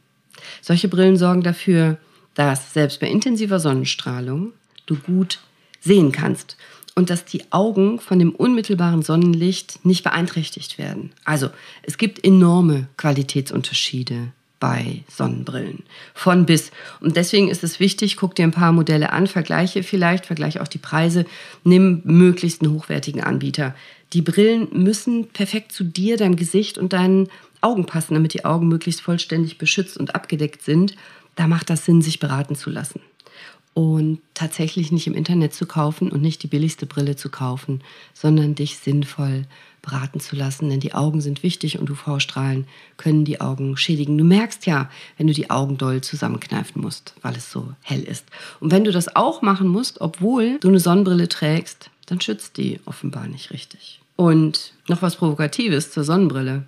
Solche 0.62 0.90
Brillen 0.90 1.18
sorgen 1.18 1.44
dafür, 1.44 1.98
dass 2.34 2.74
selbst 2.74 3.00
bei 3.00 3.08
intensiver 3.08 3.60
Sonnenstrahlung 3.60 4.54
du 4.86 4.96
gut 4.96 5.40
sehen 5.80 6.12
kannst 6.12 6.58
und 6.96 7.10
dass 7.10 7.26
die 7.26 7.52
Augen 7.52 8.00
von 8.00 8.20
dem 8.20 8.34
unmittelbaren 8.34 9.04
Sonnenlicht 9.04 9.86
nicht 9.86 10.04
beeinträchtigt 10.04 10.78
werden. 10.78 11.12
Also 11.24 11.50
es 11.84 11.98
gibt 11.98 12.24
enorme 12.26 12.88
Qualitätsunterschiede 12.98 14.32
bei 14.60 15.04
Sonnenbrillen. 15.08 15.84
Von 16.14 16.46
bis. 16.46 16.72
Und 17.00 17.16
deswegen 17.16 17.50
ist 17.50 17.64
es 17.64 17.80
wichtig, 17.80 18.18
guck 18.18 18.36
dir 18.36 18.44
ein 18.44 18.52
paar 18.52 18.72
Modelle 18.72 19.12
an, 19.12 19.28
vergleiche 19.28 19.84
vielleicht, 19.84 20.26
vergleiche 20.26 20.62
auch 20.62 20.68
die 20.68 20.78
Preise, 20.78 21.26
nimm 21.64 22.02
möglichst 22.04 22.62
einen 22.62 22.74
hochwertigen 22.74 23.24
Anbieter. 23.24 23.76
Die 24.14 24.22
Brillen 24.22 24.68
müssen 24.72 25.28
perfekt 25.28 25.72
zu 25.72 25.84
dir, 25.84 26.18
deinem 26.18 26.36
Gesicht 26.36 26.78
und 26.78 26.94
deinen 26.94 27.28
Augen 27.62 27.86
passen, 27.86 28.14
damit 28.14 28.34
die 28.34 28.46
Augen 28.46 28.68
möglichst 28.68 29.02
vollständig 29.02 29.58
beschützt 29.58 29.98
und 29.98 30.16
abgedeckt 30.16 30.62
sind. 30.62 30.96
Da 31.36 31.48
macht 31.48 31.70
das 31.70 31.86
Sinn, 31.86 32.02
sich 32.02 32.20
beraten 32.20 32.56
zu 32.56 32.70
lassen. 32.70 33.02
Und 33.78 34.22
tatsächlich 34.34 34.92
nicht 34.92 35.06
im 35.06 35.14
Internet 35.14 35.54
zu 35.54 35.68
kaufen 35.68 36.12
und 36.12 36.24
nicht 36.24 36.42
die 36.42 36.48
billigste 36.48 36.88
Brille 36.88 37.16
zu 37.16 37.30
kaufen, 37.30 37.84
sondern 38.12 38.56
dich 38.56 38.80
sinnvoll 38.80 39.44
beraten 39.84 40.20
zu 40.20 40.36
lassen, 40.36 40.68
denn 40.68 40.80
die 40.80 40.96
Augen 40.96 41.22
sind 41.22 41.44
wichtig 41.44 41.78
und 41.78 41.92
UV-Strahlen 41.92 42.66
können 42.98 43.24
die 43.24 43.40
Augen 43.40 43.78
schädigen. 43.78 44.18
Du 44.18 44.24
merkst 44.24 44.66
ja, 44.66 44.90
wenn 45.20 45.28
du 45.28 45.34
die 45.34 45.52
Augen 45.52 45.78
doll 45.78 46.02
zusammenkneifen 46.02 46.82
musst, 46.82 47.14
weil 47.22 47.36
es 47.36 47.52
so 47.52 47.72
hell 47.84 48.02
ist. 48.02 48.26
Und 48.60 48.72
wenn 48.72 48.84
du 48.84 48.92
das 48.92 49.16
auch 49.16 49.44
machen 49.44 49.68
musst, 49.68 50.02
obwohl 50.02 50.58
du 50.58 50.70
eine 50.70 50.80
Sonnenbrille 50.80 51.30
trägst, 51.30 51.92
dann 52.08 52.20
schützt 52.20 52.58
die 52.58 52.80
offenbar 52.86 53.28
nicht 53.28 53.52
richtig. 53.52 54.02
Und 54.16 54.74
noch 54.88 55.04
was 55.04 55.18
Provokatives 55.18 55.92
zur 55.92 56.04
Sonnenbrille. 56.04 56.64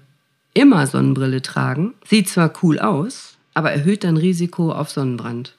Immer 0.53 0.85
Sonnenbrille 0.85 1.41
tragen 1.41 1.95
sieht 2.05 2.29
zwar 2.29 2.53
cool 2.61 2.77
aus, 2.77 3.39
aber 3.55 3.71
erhöht 3.71 4.03
dein 4.03 4.17
Risiko 4.17 4.71
auf 4.71 4.91
Sonnenbrand. 4.91 5.55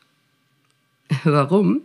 Warum? 1.24 1.82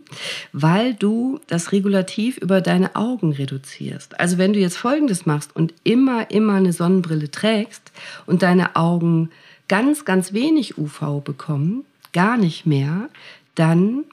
Weil 0.52 0.94
du 0.94 1.40
das 1.46 1.72
Regulativ 1.72 2.38
über 2.38 2.60
deine 2.60 2.94
Augen 2.94 3.32
reduzierst. 3.32 4.18
Also 4.20 4.38
wenn 4.38 4.52
du 4.52 4.60
jetzt 4.60 4.76
Folgendes 4.76 5.26
machst 5.26 5.54
und 5.54 5.74
immer, 5.84 6.30
immer 6.30 6.54
eine 6.54 6.72
Sonnenbrille 6.72 7.30
trägst 7.30 7.92
und 8.26 8.42
deine 8.42 8.76
Augen 8.76 9.30
ganz, 9.68 10.04
ganz 10.04 10.32
wenig 10.32 10.78
UV 10.78 11.22
bekommen, 11.24 11.84
gar 12.12 12.36
nicht 12.36 12.66
mehr, 12.66 13.08
dann 13.54 14.04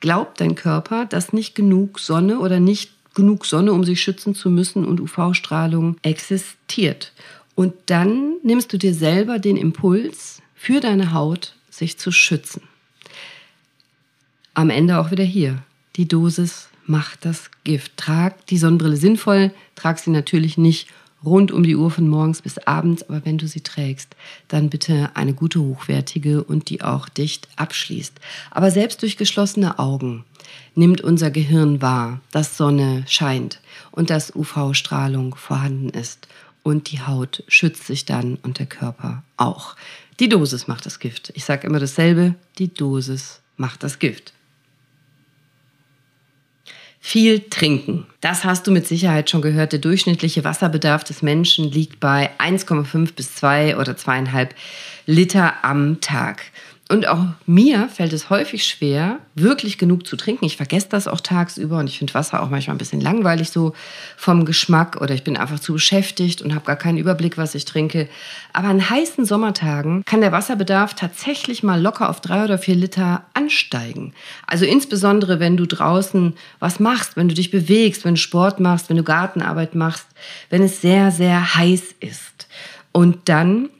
glaubt 0.00 0.40
dein 0.40 0.54
Körper, 0.54 1.06
dass 1.06 1.32
nicht 1.32 1.54
genug 1.54 1.98
Sonne 1.98 2.38
oder 2.38 2.60
nicht 2.60 2.92
genug 3.14 3.46
Sonne, 3.46 3.72
um 3.72 3.84
sich 3.84 4.00
schützen 4.00 4.34
zu 4.34 4.48
müssen 4.48 4.84
und 4.84 5.00
UV-Strahlung 5.00 5.96
existiert. 6.02 7.12
Und 7.54 7.74
dann 7.86 8.36
nimmst 8.42 8.72
du 8.72 8.78
dir 8.78 8.94
selber 8.94 9.38
den 9.38 9.56
Impuls 9.56 10.40
für 10.54 10.80
deine 10.80 11.12
Haut, 11.12 11.56
sich 11.68 11.98
zu 11.98 12.10
schützen 12.12 12.62
am 14.54 14.70
Ende 14.70 14.98
auch 14.98 15.10
wieder 15.10 15.24
hier. 15.24 15.58
Die 15.96 16.08
Dosis 16.08 16.68
macht 16.86 17.24
das 17.24 17.50
Gift. 17.64 17.96
Trag 17.96 18.46
die 18.46 18.58
Sonnenbrille 18.58 18.96
sinnvoll, 18.96 19.52
trag 19.74 19.98
sie 19.98 20.10
natürlich 20.10 20.58
nicht 20.58 20.88
rund 21.24 21.52
um 21.52 21.62
die 21.62 21.76
Uhr 21.76 21.90
von 21.90 22.08
morgens 22.08 22.42
bis 22.42 22.58
abends, 22.58 23.02
aber 23.08 23.24
wenn 23.24 23.38
du 23.38 23.46
sie 23.46 23.60
trägst, 23.60 24.16
dann 24.48 24.70
bitte 24.70 25.10
eine 25.14 25.34
gute, 25.34 25.60
hochwertige 25.60 26.42
und 26.42 26.68
die 26.68 26.82
auch 26.82 27.08
dicht 27.08 27.48
abschließt. 27.56 28.14
Aber 28.50 28.70
selbst 28.70 29.02
durch 29.02 29.16
geschlossene 29.16 29.78
Augen 29.78 30.24
nimmt 30.74 31.00
unser 31.00 31.30
Gehirn 31.30 31.80
wahr, 31.80 32.20
dass 32.32 32.56
Sonne 32.56 33.04
scheint 33.06 33.60
und 33.92 34.10
dass 34.10 34.34
UV-Strahlung 34.34 35.36
vorhanden 35.36 35.90
ist 35.90 36.26
und 36.62 36.90
die 36.90 37.00
Haut 37.00 37.44
schützt 37.48 37.86
sich 37.86 38.04
dann 38.04 38.36
und 38.42 38.58
der 38.58 38.66
Körper 38.66 39.22
auch. 39.36 39.76
Die 40.20 40.28
Dosis 40.28 40.68
macht 40.68 40.86
das 40.86 40.98
Gift. 40.98 41.32
Ich 41.34 41.44
sage 41.44 41.66
immer 41.66 41.80
dasselbe, 41.80 42.34
die 42.58 42.72
Dosis 42.72 43.40
macht 43.56 43.82
das 43.82 43.98
Gift. 43.98 44.32
Viel 47.04 47.40
trinken. 47.50 48.06
Das 48.20 48.44
hast 48.44 48.68
du 48.68 48.70
mit 48.70 48.86
Sicherheit 48.86 49.28
schon 49.28 49.42
gehört. 49.42 49.72
Der 49.72 49.80
durchschnittliche 49.80 50.44
Wasserbedarf 50.44 51.02
des 51.02 51.20
Menschen 51.20 51.68
liegt 51.68 51.98
bei 51.98 52.30
1,5 52.38 53.14
bis 53.14 53.34
2 53.34 53.76
oder 53.76 53.94
2,5 53.94 54.50
Liter 55.06 55.64
am 55.64 56.00
Tag. 56.00 56.44
Und 56.92 57.08
auch 57.08 57.24
mir 57.46 57.88
fällt 57.88 58.12
es 58.12 58.28
häufig 58.28 58.66
schwer, 58.66 59.20
wirklich 59.34 59.78
genug 59.78 60.06
zu 60.06 60.14
trinken. 60.14 60.44
Ich 60.44 60.58
vergesse 60.58 60.88
das 60.90 61.08
auch 61.08 61.22
tagsüber 61.22 61.78
und 61.78 61.86
ich 61.86 61.96
finde 61.96 62.12
Wasser 62.12 62.42
auch 62.42 62.50
manchmal 62.50 62.76
ein 62.76 62.78
bisschen 62.78 63.00
langweilig 63.00 63.48
so 63.48 63.72
vom 64.18 64.44
Geschmack 64.44 65.00
oder 65.00 65.14
ich 65.14 65.24
bin 65.24 65.38
einfach 65.38 65.58
zu 65.58 65.72
beschäftigt 65.72 66.42
und 66.42 66.54
habe 66.54 66.66
gar 66.66 66.76
keinen 66.76 66.98
Überblick, 66.98 67.38
was 67.38 67.54
ich 67.54 67.64
trinke. 67.64 68.10
Aber 68.52 68.68
an 68.68 68.90
heißen 68.90 69.24
Sommertagen 69.24 70.04
kann 70.04 70.20
der 70.20 70.32
Wasserbedarf 70.32 70.92
tatsächlich 70.92 71.62
mal 71.62 71.80
locker 71.80 72.10
auf 72.10 72.20
drei 72.20 72.44
oder 72.44 72.58
vier 72.58 72.74
Liter 72.74 73.24
ansteigen. 73.32 74.12
Also 74.46 74.66
insbesondere, 74.66 75.40
wenn 75.40 75.56
du 75.56 75.66
draußen 75.66 76.34
was 76.58 76.78
machst, 76.78 77.16
wenn 77.16 77.30
du 77.30 77.34
dich 77.34 77.50
bewegst, 77.50 78.04
wenn 78.04 78.16
du 78.16 78.20
Sport 78.20 78.60
machst, 78.60 78.90
wenn 78.90 78.98
du 78.98 79.02
Gartenarbeit 79.02 79.74
machst, 79.74 80.08
wenn 80.50 80.62
es 80.62 80.82
sehr, 80.82 81.10
sehr 81.10 81.54
heiß 81.54 81.94
ist. 82.00 82.48
Und 82.92 83.30
dann 83.30 83.70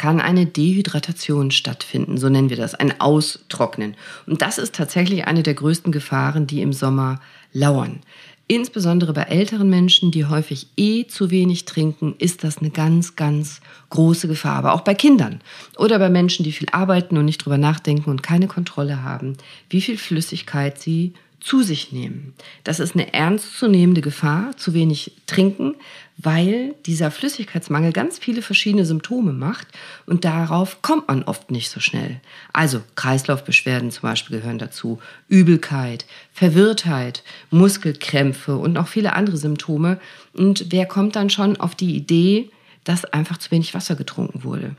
kann 0.00 0.18
eine 0.18 0.46
Dehydratation 0.46 1.50
stattfinden, 1.50 2.16
so 2.16 2.30
nennen 2.30 2.48
wir 2.48 2.56
das, 2.56 2.74
ein 2.74 3.02
Austrocknen. 3.02 3.96
Und 4.26 4.40
das 4.40 4.56
ist 4.56 4.74
tatsächlich 4.74 5.26
eine 5.26 5.42
der 5.42 5.52
größten 5.52 5.92
Gefahren, 5.92 6.46
die 6.46 6.62
im 6.62 6.72
Sommer 6.72 7.20
lauern. 7.52 8.00
Insbesondere 8.46 9.12
bei 9.12 9.24
älteren 9.24 9.68
Menschen, 9.68 10.10
die 10.10 10.24
häufig 10.24 10.68
eh 10.78 11.06
zu 11.06 11.30
wenig 11.30 11.66
trinken, 11.66 12.14
ist 12.18 12.44
das 12.44 12.58
eine 12.58 12.70
ganz, 12.70 13.14
ganz 13.14 13.60
große 13.90 14.26
Gefahr. 14.26 14.56
Aber 14.56 14.72
auch 14.72 14.80
bei 14.80 14.94
Kindern 14.94 15.42
oder 15.76 15.98
bei 15.98 16.08
Menschen, 16.08 16.44
die 16.44 16.52
viel 16.52 16.68
arbeiten 16.72 17.18
und 17.18 17.26
nicht 17.26 17.44
drüber 17.44 17.58
nachdenken 17.58 18.08
und 18.08 18.22
keine 18.22 18.48
Kontrolle 18.48 19.02
haben, 19.02 19.36
wie 19.68 19.82
viel 19.82 19.98
Flüssigkeit 19.98 20.80
sie 20.80 21.12
zu 21.40 21.62
sich 21.62 21.92
nehmen. 21.92 22.32
Das 22.64 22.80
ist 22.80 22.94
eine 22.94 23.12
ernstzunehmende 23.12 24.00
Gefahr, 24.00 24.56
zu 24.56 24.72
wenig 24.72 25.12
trinken, 25.26 25.74
weil 26.22 26.74
dieser 26.84 27.10
Flüssigkeitsmangel 27.10 27.92
ganz 27.92 28.18
viele 28.18 28.42
verschiedene 28.42 28.84
Symptome 28.84 29.32
macht 29.32 29.68
und 30.06 30.24
darauf 30.24 30.82
kommt 30.82 31.08
man 31.08 31.22
oft 31.22 31.50
nicht 31.50 31.70
so 31.70 31.80
schnell. 31.80 32.20
Also 32.52 32.82
Kreislaufbeschwerden 32.94 33.90
zum 33.90 34.02
Beispiel 34.02 34.38
gehören 34.38 34.58
dazu, 34.58 35.00
Übelkeit, 35.28 36.04
Verwirrtheit, 36.32 37.22
Muskelkrämpfe 37.50 38.56
und 38.56 38.74
noch 38.74 38.88
viele 38.88 39.14
andere 39.14 39.38
Symptome. 39.38 39.98
Und 40.34 40.66
wer 40.70 40.84
kommt 40.84 41.16
dann 41.16 41.30
schon 41.30 41.56
auf 41.58 41.74
die 41.74 41.96
Idee, 41.96 42.50
dass 42.84 43.06
einfach 43.06 43.38
zu 43.38 43.50
wenig 43.50 43.72
Wasser 43.72 43.94
getrunken 43.94 44.44
wurde? 44.44 44.76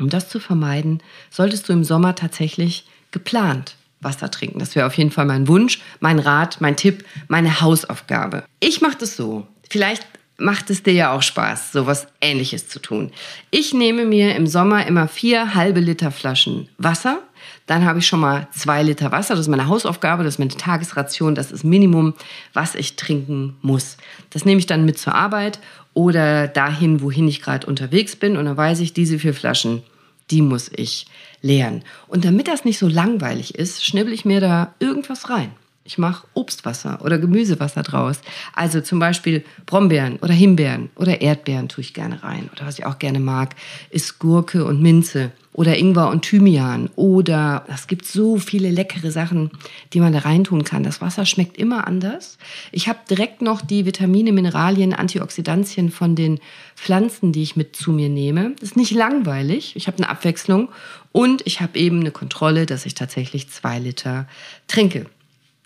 Um 0.00 0.08
das 0.08 0.28
zu 0.28 0.40
vermeiden, 0.40 1.00
solltest 1.30 1.68
du 1.68 1.72
im 1.72 1.84
Sommer 1.84 2.16
tatsächlich 2.16 2.86
geplant 3.12 3.76
Wasser 4.00 4.32
trinken. 4.32 4.58
Das 4.58 4.74
wäre 4.74 4.86
auf 4.86 4.98
jeden 4.98 5.12
Fall 5.12 5.26
mein 5.26 5.46
Wunsch, 5.46 5.80
mein 6.00 6.18
Rat, 6.18 6.60
mein 6.60 6.76
Tipp, 6.76 7.04
meine 7.28 7.60
Hausaufgabe. 7.60 8.42
Ich 8.58 8.80
mache 8.80 8.96
das 8.98 9.16
so. 9.16 9.46
Vielleicht 9.70 10.04
macht 10.38 10.70
es 10.70 10.82
dir 10.82 10.92
ja 10.92 11.12
auch 11.12 11.22
Spaß, 11.22 11.72
sowas 11.72 12.06
ähnliches 12.20 12.68
zu 12.68 12.80
tun. 12.80 13.12
Ich 13.50 13.72
nehme 13.74 14.04
mir 14.04 14.34
im 14.34 14.46
Sommer 14.46 14.86
immer 14.86 15.08
vier 15.08 15.54
halbe 15.54 15.80
Liter 15.80 16.10
Flaschen 16.10 16.68
Wasser. 16.78 17.20
Dann 17.66 17.84
habe 17.84 18.00
ich 18.00 18.06
schon 18.06 18.20
mal 18.20 18.48
zwei 18.52 18.82
Liter 18.82 19.12
Wasser. 19.12 19.34
Das 19.34 19.42
ist 19.42 19.48
meine 19.48 19.68
Hausaufgabe, 19.68 20.24
das 20.24 20.34
ist 20.34 20.38
meine 20.38 20.50
Tagesration, 20.50 21.34
das 21.34 21.52
ist 21.52 21.64
Minimum, 21.64 22.14
was 22.52 22.74
ich 22.74 22.96
trinken 22.96 23.56
muss. 23.62 23.96
Das 24.30 24.44
nehme 24.44 24.58
ich 24.58 24.66
dann 24.66 24.84
mit 24.84 24.98
zur 24.98 25.14
Arbeit 25.14 25.60
oder 25.94 26.48
dahin, 26.48 27.02
wohin 27.02 27.28
ich 27.28 27.42
gerade 27.42 27.66
unterwegs 27.66 28.16
bin. 28.16 28.36
Und 28.36 28.46
dann 28.46 28.56
weiß 28.56 28.80
ich, 28.80 28.92
diese 28.92 29.18
vier 29.18 29.34
Flaschen, 29.34 29.82
die 30.30 30.42
muss 30.42 30.70
ich 30.74 31.06
leeren. 31.40 31.84
Und 32.08 32.24
damit 32.24 32.48
das 32.48 32.64
nicht 32.64 32.78
so 32.78 32.88
langweilig 32.88 33.54
ist, 33.56 33.84
schnibbel 33.84 34.12
ich 34.12 34.24
mir 34.24 34.40
da 34.40 34.74
irgendwas 34.78 35.28
rein. 35.28 35.52
Ich 35.84 35.98
mache 35.98 36.26
Obstwasser 36.34 37.00
oder 37.04 37.18
Gemüsewasser 37.18 37.82
draus. 37.82 38.20
Also 38.54 38.80
zum 38.80 39.00
Beispiel 39.00 39.44
Brombeeren 39.66 40.16
oder 40.18 40.32
Himbeeren 40.32 40.90
oder 40.94 41.20
Erdbeeren 41.20 41.68
tue 41.68 41.82
ich 41.82 41.92
gerne 41.92 42.22
rein. 42.22 42.48
Oder 42.52 42.66
was 42.66 42.78
ich 42.78 42.86
auch 42.86 43.00
gerne 43.00 43.18
mag, 43.18 43.56
ist 43.90 44.20
Gurke 44.20 44.64
und 44.64 44.80
Minze 44.80 45.32
oder 45.52 45.76
Ingwer 45.76 46.08
und 46.08 46.22
Thymian. 46.22 46.88
Oder 46.94 47.64
es 47.68 47.88
gibt 47.88 48.06
so 48.06 48.38
viele 48.38 48.70
leckere 48.70 49.10
Sachen, 49.10 49.50
die 49.92 49.98
man 49.98 50.12
da 50.12 50.20
reintun 50.20 50.62
kann. 50.62 50.84
Das 50.84 51.00
Wasser 51.00 51.26
schmeckt 51.26 51.56
immer 51.58 51.86
anders. 51.86 52.38
Ich 52.70 52.86
habe 52.86 53.00
direkt 53.10 53.42
noch 53.42 53.60
die 53.60 53.84
Vitamine, 53.84 54.30
Mineralien, 54.30 54.94
Antioxidantien 54.94 55.90
von 55.90 56.14
den 56.14 56.38
Pflanzen, 56.76 57.32
die 57.32 57.42
ich 57.42 57.56
mit 57.56 57.74
zu 57.74 57.90
mir 57.90 58.08
nehme. 58.08 58.52
Das 58.60 58.70
ist 58.70 58.76
nicht 58.76 58.92
langweilig. 58.92 59.74
Ich 59.74 59.88
habe 59.88 59.98
eine 59.98 60.08
Abwechslung 60.08 60.68
und 61.10 61.42
ich 61.44 61.60
habe 61.60 61.76
eben 61.76 62.00
eine 62.00 62.12
Kontrolle, 62.12 62.66
dass 62.66 62.86
ich 62.86 62.94
tatsächlich 62.94 63.50
zwei 63.50 63.80
Liter 63.80 64.28
trinke. 64.68 65.06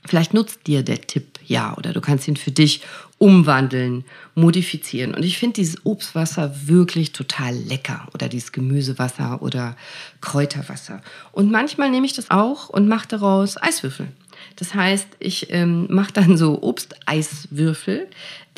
Vielleicht 0.07 0.35
nutzt 0.35 0.67
dir 0.67 0.83
der 0.83 1.01
Tipp 1.01 1.39
ja 1.45 1.77
oder 1.77 1.93
du 1.93 2.01
kannst 2.01 2.29
ihn 2.29 2.37
für 2.37 2.51
dich 2.51 2.83
umwandeln, 3.19 4.05
modifizieren. 4.35 5.15
Und 5.15 5.25
ich 5.25 5.39
finde 5.39 5.55
dieses 5.55 5.85
Obstwasser 5.85 6.55
wirklich 6.67 7.13
total 7.13 7.55
lecker 7.55 8.09
oder 8.15 8.29
dieses 8.29 8.53
Gemüsewasser 8.53 9.43
oder 9.43 9.77
Kräuterwasser. 10.21 11.03
Und 11.33 11.51
manchmal 11.51 11.91
nehme 11.91 12.07
ich 12.07 12.13
das 12.13 12.31
auch 12.31 12.69
und 12.69 12.89
mache 12.89 13.09
daraus 13.09 13.57
Eiswürfel. 13.61 14.09
Das 14.57 14.75
heißt, 14.75 15.09
ich 15.19 15.53
ähm, 15.53 15.87
mache 15.91 16.13
dann 16.13 16.37
so 16.37 16.63
Obsteiswürfel. 16.63 18.07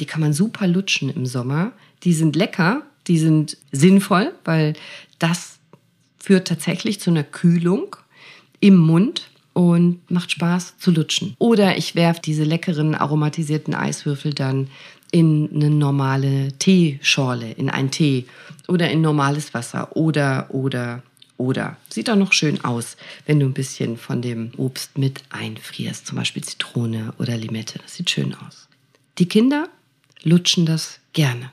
Die 0.00 0.06
kann 0.06 0.20
man 0.20 0.32
super 0.32 0.66
lutschen 0.66 1.08
im 1.08 1.26
Sommer. 1.26 1.72
Die 2.04 2.12
sind 2.12 2.36
lecker, 2.36 2.82
die 3.06 3.18
sind 3.18 3.56
sinnvoll, 3.72 4.32
weil 4.44 4.74
das 5.18 5.58
führt 6.18 6.48
tatsächlich 6.48 7.00
zu 7.00 7.10
einer 7.10 7.24
Kühlung 7.24 7.96
im 8.60 8.76
Mund 8.76 9.30
und 9.58 10.08
macht 10.08 10.30
Spaß 10.30 10.78
zu 10.78 10.92
lutschen. 10.92 11.34
Oder 11.40 11.76
ich 11.76 11.96
werfe 11.96 12.20
diese 12.24 12.44
leckeren 12.44 12.94
aromatisierten 12.94 13.74
Eiswürfel 13.74 14.32
dann 14.32 14.68
in 15.10 15.50
eine 15.52 15.68
normale 15.68 16.52
Teeschorle, 16.60 17.50
in 17.50 17.68
einen 17.68 17.90
Tee 17.90 18.26
oder 18.68 18.88
in 18.88 19.00
normales 19.00 19.54
Wasser 19.54 19.96
oder, 19.96 20.46
oder, 20.50 21.02
oder. 21.38 21.76
Sieht 21.88 22.08
auch 22.08 22.14
noch 22.14 22.32
schön 22.32 22.64
aus, 22.64 22.96
wenn 23.26 23.40
du 23.40 23.46
ein 23.46 23.52
bisschen 23.52 23.96
von 23.96 24.22
dem 24.22 24.52
Obst 24.56 24.96
mit 24.96 25.22
einfrierst, 25.30 26.06
zum 26.06 26.18
Beispiel 26.18 26.44
Zitrone 26.44 27.12
oder 27.18 27.36
Limette. 27.36 27.80
Das 27.80 27.96
sieht 27.96 28.10
schön 28.10 28.36
aus. 28.46 28.68
Die 29.18 29.26
Kinder 29.26 29.68
lutschen 30.22 30.66
das 30.66 31.00
gerne. 31.14 31.50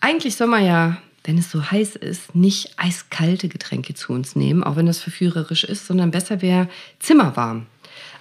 Eigentlich 0.00 0.36
soll 0.36 0.46
man 0.46 0.64
ja 0.64 1.02
wenn 1.26 1.38
es 1.38 1.50
so 1.50 1.70
heiß 1.70 1.96
ist, 1.96 2.34
nicht 2.34 2.78
eiskalte 2.78 3.48
Getränke 3.48 3.94
zu 3.94 4.12
uns 4.12 4.36
nehmen, 4.36 4.62
auch 4.62 4.76
wenn 4.76 4.86
das 4.86 5.00
verführerisch 5.00 5.64
ist, 5.64 5.86
sondern 5.86 6.10
besser 6.10 6.40
wäre 6.40 6.68
zimmerwarm. 7.00 7.66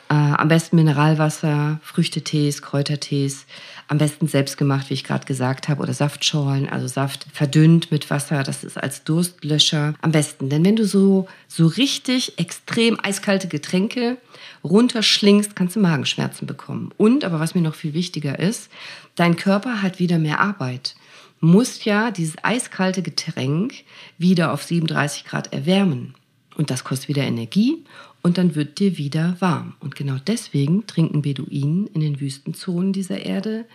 Äh, 0.07 0.13
am 0.13 0.47
besten 0.47 0.75
Mineralwasser, 0.75 1.79
Früchtetees, 1.83 2.61
Kräutertees, 2.61 3.45
am 3.87 3.97
besten 3.97 4.27
selbstgemacht, 4.27 4.89
wie 4.89 4.93
ich 4.95 5.03
gerade 5.03 5.25
gesagt 5.25 5.67
habe, 5.67 5.81
oder 5.81 5.93
Saftschorlen, 5.93 6.69
also 6.69 6.87
Saft 6.87 7.25
verdünnt 7.33 7.91
mit 7.91 8.09
Wasser, 8.09 8.43
das 8.43 8.63
ist 8.63 8.77
als 8.77 9.03
Durstlöscher 9.03 9.95
am 10.01 10.11
besten. 10.11 10.49
Denn 10.49 10.63
wenn 10.63 10.75
du 10.75 10.85
so, 10.85 11.27
so 11.47 11.65
richtig 11.65 12.37
extrem 12.37 12.99
eiskalte 13.01 13.47
Getränke 13.47 14.17
runterschlingst, 14.63 15.55
kannst 15.55 15.75
du 15.75 15.79
Magenschmerzen 15.79 16.45
bekommen. 16.45 16.91
Und, 16.97 17.23
aber 17.23 17.39
was 17.39 17.55
mir 17.55 17.61
noch 17.61 17.75
viel 17.75 17.93
wichtiger 17.93 18.37
ist, 18.37 18.69
dein 19.15 19.35
Körper 19.35 19.81
hat 19.81 19.99
wieder 19.99 20.19
mehr 20.19 20.39
Arbeit 20.39 20.95
musst 21.45 21.85
ja 21.85 22.11
dieses 22.11 22.43
eiskalte 22.43 23.01
Getränk 23.01 23.73
wieder 24.17 24.51
auf 24.51 24.63
37 24.63 25.25
Grad 25.25 25.53
erwärmen. 25.53 26.15
Und 26.55 26.71
das 26.71 26.83
kostet 26.83 27.09
wieder 27.09 27.23
Energie 27.23 27.83
und 28.21 28.37
dann 28.37 28.55
wird 28.55 28.79
dir 28.79 28.97
wieder 28.97 29.35
warm. 29.39 29.75
Und 29.79 29.95
genau 29.95 30.15
deswegen 30.25 30.87
trinken 30.87 31.21
Beduinen 31.21 31.87
in 31.87 32.01
den 32.01 32.19
Wüstenzonen 32.19 32.93
dieser 32.93 33.25
Erde 33.25 33.65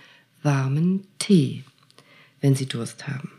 warmen 0.43 1.07
Tee, 1.19 1.63
wenn 2.41 2.55
sie 2.55 2.67
Durst 2.67 3.07
haben. 3.07 3.31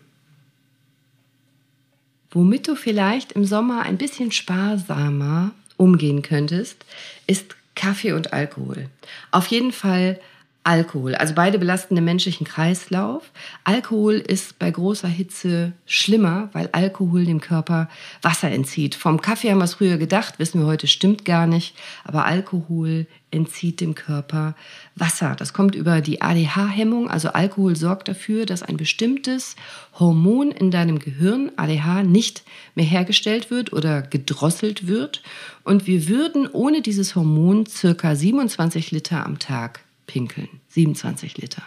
Womit 2.30 2.68
du 2.68 2.76
vielleicht 2.76 3.34
im 3.34 3.44
Sommer 3.44 3.82
ein 3.82 3.98
bisschen 3.98 4.32
sparsamer 4.32 5.52
umgehen 5.76 6.22
könntest, 6.22 6.86
ist 7.28 7.56
Kaffee 7.76 8.14
und 8.14 8.32
Alkohol. 8.32 8.90
Auf 9.32 9.48
jeden 9.48 9.74
Fall 9.74 10.20
Alkohol. 10.64 11.16
Also 11.16 11.34
beide 11.34 11.58
belasten 11.58 11.96
den 11.96 12.06
menschlichen 12.06 12.46
Kreislauf. 12.46 13.32
Alkohol 13.64 14.16
ist 14.16 14.60
bei 14.60 14.70
großer 14.70 15.08
Hitze 15.08 15.74
schlimmer, 15.88 16.50
weil 16.54 16.70
Alkohol 16.72 17.26
dem 17.26 17.42
Körper 17.42 17.90
Wasser 18.22 18.52
entzieht. 18.52 18.94
Vom 18.94 19.22
Kaffee 19.22 19.50
haben 19.50 19.58
wir 19.58 19.66
es 19.66 19.74
früher 19.74 19.98
gedacht, 19.98 20.38
wissen 20.38 20.60
wir 20.60 20.68
heute, 20.68 20.86
stimmt 20.86 21.26
gar 21.26 21.48
nicht. 21.48 21.76
Aber 22.04 22.26
Alkohol 22.26 23.08
entzieht 23.32 23.82
dem 23.82 23.96
Körper 23.96 24.56
Wasser. 24.96 25.36
Das 25.36 25.54
kommt 25.54 25.74
über 25.74 26.00
die 26.00 26.22
ADH-Hemmung. 26.22 27.10
Also 27.10 27.30
Alkohol 27.30 27.76
sorgt 27.76 28.08
dafür, 28.08 28.46
dass 28.46 28.62
ein 28.62 28.78
bestimmtes 28.78 29.56
Hormon 29.98 30.52
in 30.52 30.70
deinem 30.70 31.00
Gehirn, 31.00 31.52
ADH, 31.56 32.04
nicht 32.04 32.44
mehr 32.76 32.86
hergestellt 32.86 33.50
wird 33.50 33.74
oder 33.74 34.04
gedrosselt 34.04 34.86
wird. 34.86 35.24
Und 35.64 35.88
wir 35.88 36.08
würden 36.08 36.48
ohne 36.48 36.84
dieses 36.84 37.16
Hormon 37.16 37.66
circa 37.66 38.16
27 38.16 38.92
Liter 38.92 39.26
am 39.26 39.40
Tag 39.40 39.80
pinkeln. 40.12 40.50
27 40.70 41.38
Liter. 41.38 41.64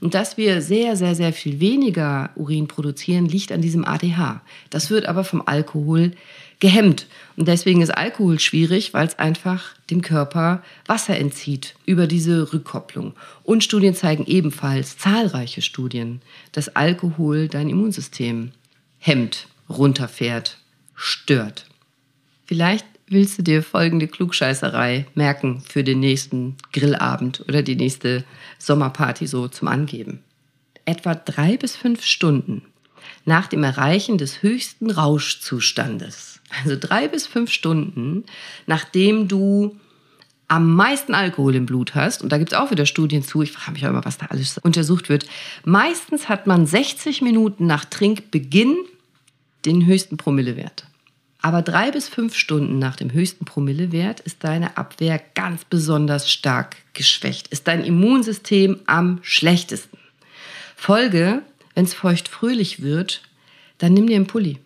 Und 0.00 0.12
dass 0.12 0.36
wir 0.36 0.60
sehr, 0.60 0.96
sehr, 0.96 1.14
sehr 1.14 1.32
viel 1.32 1.60
weniger 1.60 2.30
Urin 2.36 2.68
produzieren, 2.68 3.26
liegt 3.26 3.52
an 3.52 3.62
diesem 3.62 3.86
ADH. 3.86 4.42
Das 4.68 4.90
wird 4.90 5.06
aber 5.06 5.24
vom 5.24 5.42
Alkohol 5.46 6.12
gehemmt. 6.60 7.06
Und 7.36 7.48
deswegen 7.48 7.80
ist 7.80 7.90
Alkohol 7.90 8.38
schwierig, 8.38 8.92
weil 8.92 9.06
es 9.06 9.18
einfach 9.18 9.74
dem 9.90 10.02
Körper 10.02 10.62
Wasser 10.86 11.18
entzieht 11.18 11.74
über 11.86 12.06
diese 12.06 12.52
Rückkopplung. 12.52 13.14
Und 13.42 13.64
Studien 13.64 13.94
zeigen 13.94 14.26
ebenfalls, 14.26 14.98
zahlreiche 14.98 15.62
Studien, 15.62 16.20
dass 16.52 16.76
Alkohol 16.76 17.48
dein 17.48 17.70
Immunsystem 17.70 18.52
hemmt, 18.98 19.48
runterfährt, 19.70 20.58
stört. 20.94 21.66
Vielleicht 22.44 22.86
willst 23.08 23.38
du 23.38 23.42
dir 23.42 23.62
folgende 23.62 24.08
Klugscheißerei 24.08 25.06
merken 25.14 25.62
für 25.68 25.84
den 25.84 26.00
nächsten 26.00 26.56
Grillabend 26.72 27.44
oder 27.48 27.62
die 27.62 27.76
nächste 27.76 28.24
Sommerparty 28.58 29.26
so 29.26 29.48
zum 29.48 29.68
Angeben. 29.68 30.20
Etwa 30.84 31.14
drei 31.14 31.56
bis 31.56 31.76
fünf 31.76 32.04
Stunden 32.04 32.62
nach 33.24 33.46
dem 33.46 33.62
Erreichen 33.62 34.18
des 34.18 34.42
höchsten 34.42 34.90
Rauschzustandes, 34.90 36.40
also 36.62 36.76
drei 36.78 37.08
bis 37.08 37.26
fünf 37.26 37.50
Stunden, 37.50 38.24
nachdem 38.66 39.28
du 39.28 39.76
am 40.48 40.74
meisten 40.74 41.14
Alkohol 41.14 41.56
im 41.56 41.66
Blut 41.66 41.94
hast, 41.94 42.22
und 42.22 42.30
da 42.30 42.38
gibt 42.38 42.52
es 42.52 42.58
auch 42.58 42.70
wieder 42.70 42.86
Studien 42.86 43.22
zu, 43.22 43.42
ich 43.42 43.50
frage 43.50 43.72
mich 43.72 43.84
auch 43.84 43.90
immer, 43.90 44.04
was 44.04 44.18
da 44.18 44.26
alles 44.26 44.58
untersucht 44.58 45.08
wird, 45.08 45.26
meistens 45.64 46.28
hat 46.28 46.46
man 46.46 46.66
60 46.66 47.22
Minuten 47.22 47.66
nach 47.66 47.84
Trinkbeginn 47.84 48.76
den 49.64 49.86
höchsten 49.86 50.16
Promillewert. 50.16 50.86
Aber 51.46 51.62
drei 51.62 51.92
bis 51.92 52.08
fünf 52.08 52.34
Stunden 52.34 52.80
nach 52.80 52.96
dem 52.96 53.12
höchsten 53.12 53.44
Promillewert 53.44 54.18
ist 54.18 54.42
deine 54.42 54.76
Abwehr 54.76 55.22
ganz 55.34 55.64
besonders 55.64 56.28
stark 56.28 56.74
geschwächt, 56.92 57.46
ist 57.46 57.68
dein 57.68 57.84
Immunsystem 57.84 58.80
am 58.86 59.20
schlechtesten. 59.22 59.96
Folge, 60.74 61.42
wenn 61.76 61.84
es 61.84 61.94
feucht-fröhlich 61.94 62.82
wird, 62.82 63.22
dann 63.78 63.94
nimm 63.94 64.08
dir 64.08 64.16
einen 64.16 64.26
Pulli. 64.26 64.58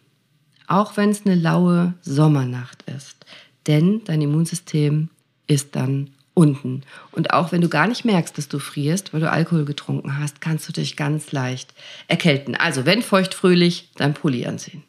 Auch 0.68 0.96
wenn 0.96 1.10
es 1.10 1.26
eine 1.26 1.34
laue 1.34 1.92
Sommernacht 2.00 2.82
ist. 2.84 3.26
Denn 3.66 4.00
dein 4.06 4.22
Immunsystem 4.22 5.10
ist 5.46 5.76
dann 5.76 6.08
unten. 6.32 6.84
Und 7.12 7.34
auch 7.34 7.52
wenn 7.52 7.60
du 7.60 7.68
gar 7.68 7.88
nicht 7.88 8.06
merkst, 8.06 8.38
dass 8.38 8.48
du 8.48 8.58
frierst, 8.58 9.12
weil 9.12 9.20
du 9.20 9.30
Alkohol 9.30 9.66
getrunken 9.66 10.16
hast, 10.16 10.40
kannst 10.40 10.66
du 10.66 10.72
dich 10.72 10.96
ganz 10.96 11.30
leicht 11.30 11.74
erkälten. 12.08 12.54
Also 12.54 12.86
wenn 12.86 13.02
feucht-fröhlich, 13.02 13.90
dein 13.96 14.14
Pulli 14.14 14.46
anziehen. 14.46 14.82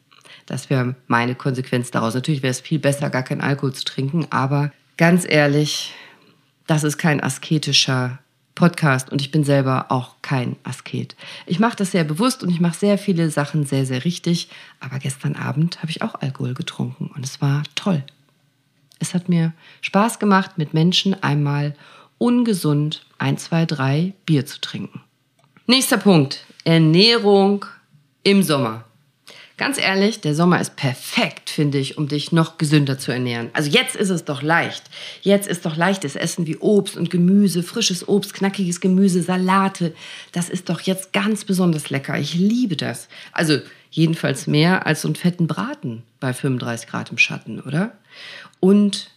Das 0.46 0.70
wäre 0.70 0.94
meine 1.06 1.34
Konsequenz 1.34 1.90
daraus. 1.90 2.14
Natürlich 2.14 2.42
wäre 2.42 2.50
es 2.50 2.60
viel 2.60 2.78
besser, 2.78 3.10
gar 3.10 3.22
keinen 3.22 3.40
Alkohol 3.40 3.72
zu 3.72 3.84
trinken, 3.84 4.26
aber 4.30 4.72
ganz 4.96 5.26
ehrlich, 5.28 5.94
das 6.66 6.84
ist 6.84 6.98
kein 6.98 7.22
asketischer 7.22 8.18
Podcast 8.54 9.10
und 9.10 9.20
ich 9.20 9.30
bin 9.30 9.44
selber 9.44 9.86
auch 9.88 10.16
kein 10.22 10.56
Asket. 10.62 11.16
Ich 11.46 11.58
mache 11.58 11.76
das 11.76 11.92
sehr 11.92 12.04
bewusst 12.04 12.42
und 12.42 12.50
ich 12.50 12.60
mache 12.60 12.78
sehr 12.78 12.98
viele 12.98 13.30
Sachen 13.30 13.64
sehr, 13.64 13.86
sehr 13.86 14.04
richtig. 14.04 14.48
Aber 14.78 14.98
gestern 14.98 15.36
Abend 15.36 15.78
habe 15.78 15.90
ich 15.90 16.02
auch 16.02 16.16
Alkohol 16.20 16.54
getrunken 16.54 17.10
und 17.14 17.24
es 17.24 17.40
war 17.40 17.62
toll. 17.74 18.04
Es 18.98 19.14
hat 19.14 19.28
mir 19.28 19.52
Spaß 19.80 20.18
gemacht, 20.18 20.58
mit 20.58 20.74
Menschen 20.74 21.20
einmal 21.22 21.74
ungesund 22.18 23.04
ein, 23.18 23.38
zwei, 23.38 23.66
drei 23.66 24.12
Bier 24.26 24.46
zu 24.46 24.60
trinken. 24.60 25.00
Nächster 25.66 25.96
Punkt. 25.96 26.44
Ernährung 26.64 27.64
im 28.22 28.42
Sommer. 28.42 28.84
Ganz 29.62 29.78
ehrlich, 29.78 30.20
der 30.20 30.34
Sommer 30.34 30.60
ist 30.60 30.74
perfekt, 30.74 31.48
finde 31.48 31.78
ich, 31.78 31.96
um 31.96 32.08
dich 32.08 32.32
noch 32.32 32.58
gesünder 32.58 32.98
zu 32.98 33.12
ernähren. 33.12 33.48
Also 33.52 33.70
jetzt 33.70 33.94
ist 33.94 34.10
es 34.10 34.24
doch 34.24 34.42
leicht. 34.42 34.82
Jetzt 35.20 35.46
ist 35.46 35.64
doch 35.64 35.76
leichtes 35.76 36.16
Essen 36.16 36.48
wie 36.48 36.56
Obst 36.56 36.96
und 36.96 37.10
Gemüse, 37.10 37.62
frisches 37.62 38.08
Obst, 38.08 38.34
knackiges 38.34 38.80
Gemüse, 38.80 39.22
Salate. 39.22 39.94
Das 40.32 40.48
ist 40.48 40.68
doch 40.68 40.80
jetzt 40.80 41.12
ganz 41.12 41.44
besonders 41.44 41.90
lecker. 41.90 42.18
Ich 42.18 42.34
liebe 42.34 42.74
das. 42.74 43.06
Also 43.30 43.60
jedenfalls 43.92 44.48
mehr 44.48 44.84
als 44.84 45.02
so 45.02 45.06
einen 45.06 45.14
fetten 45.14 45.46
Braten 45.46 46.02
bei 46.18 46.32
35 46.32 46.88
Grad 46.88 47.12
im 47.12 47.18
Schatten, 47.18 47.60
oder? 47.60 47.92
Und 48.58 49.12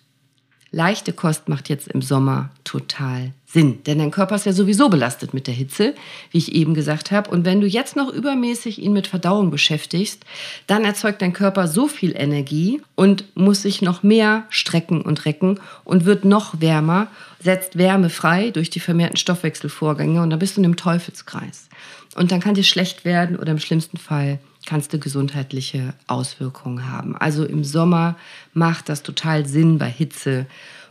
leichte 0.69 1.11
Kost 1.11 1.49
macht 1.49 1.69
jetzt 1.69 1.87
im 1.87 2.03
Sommer 2.03 2.51
total 2.63 3.31
Sinn, 3.55 3.83
denn 3.85 3.99
dein 3.99 4.11
Körper 4.11 4.35
ist 4.35 4.45
ja 4.45 4.51
sowieso 4.51 4.89
belastet 4.89 5.33
mit 5.33 5.47
der 5.47 5.53
Hitze, 5.53 5.95
wie 6.31 6.39
ich 6.39 6.53
eben 6.53 6.73
gesagt 6.73 7.11
habe. 7.11 7.31
Und 7.31 7.45
wenn 7.45 7.61
du 7.61 7.67
jetzt 7.67 7.95
noch 7.95 8.11
übermäßig 8.11 8.81
ihn 8.81 8.91
mit 8.91 9.07
Verdauung 9.07 9.49
beschäftigst, 9.49 10.25
dann 10.67 10.83
erzeugt 10.83 11.21
dein 11.21 11.31
Körper 11.31 11.69
so 11.69 11.87
viel 11.87 12.13
Energie 12.17 12.81
und 12.95 13.23
muss 13.33 13.61
sich 13.61 13.81
noch 13.81 14.03
mehr 14.03 14.43
strecken 14.49 15.01
und 15.01 15.23
recken 15.23 15.61
und 15.85 16.03
wird 16.03 16.25
noch 16.25 16.59
wärmer, 16.59 17.07
setzt 17.39 17.77
Wärme 17.77 18.09
frei 18.09 18.51
durch 18.51 18.69
die 18.69 18.81
vermehrten 18.81 19.15
Stoffwechselvorgänge 19.15 20.21
und 20.21 20.31
dann 20.31 20.39
bist 20.39 20.57
du 20.57 20.61
in 20.61 20.65
einem 20.65 20.75
Teufelskreis. 20.75 21.69
Und 22.15 22.33
dann 22.33 22.41
kann 22.41 22.55
dir 22.55 22.63
schlecht 22.65 23.05
werden 23.05 23.37
oder 23.37 23.53
im 23.53 23.59
schlimmsten 23.59 23.95
Fall 23.95 24.39
kannst 24.65 24.91
du 24.91 24.99
gesundheitliche 24.99 25.93
Auswirkungen 26.07 26.91
haben. 26.91 27.15
Also 27.15 27.45
im 27.45 27.63
Sommer 27.63 28.17
macht 28.53 28.89
das 28.89 29.01
total 29.01 29.45
Sinn, 29.45 29.77
bei 29.77 29.87
Hitze 29.87 30.45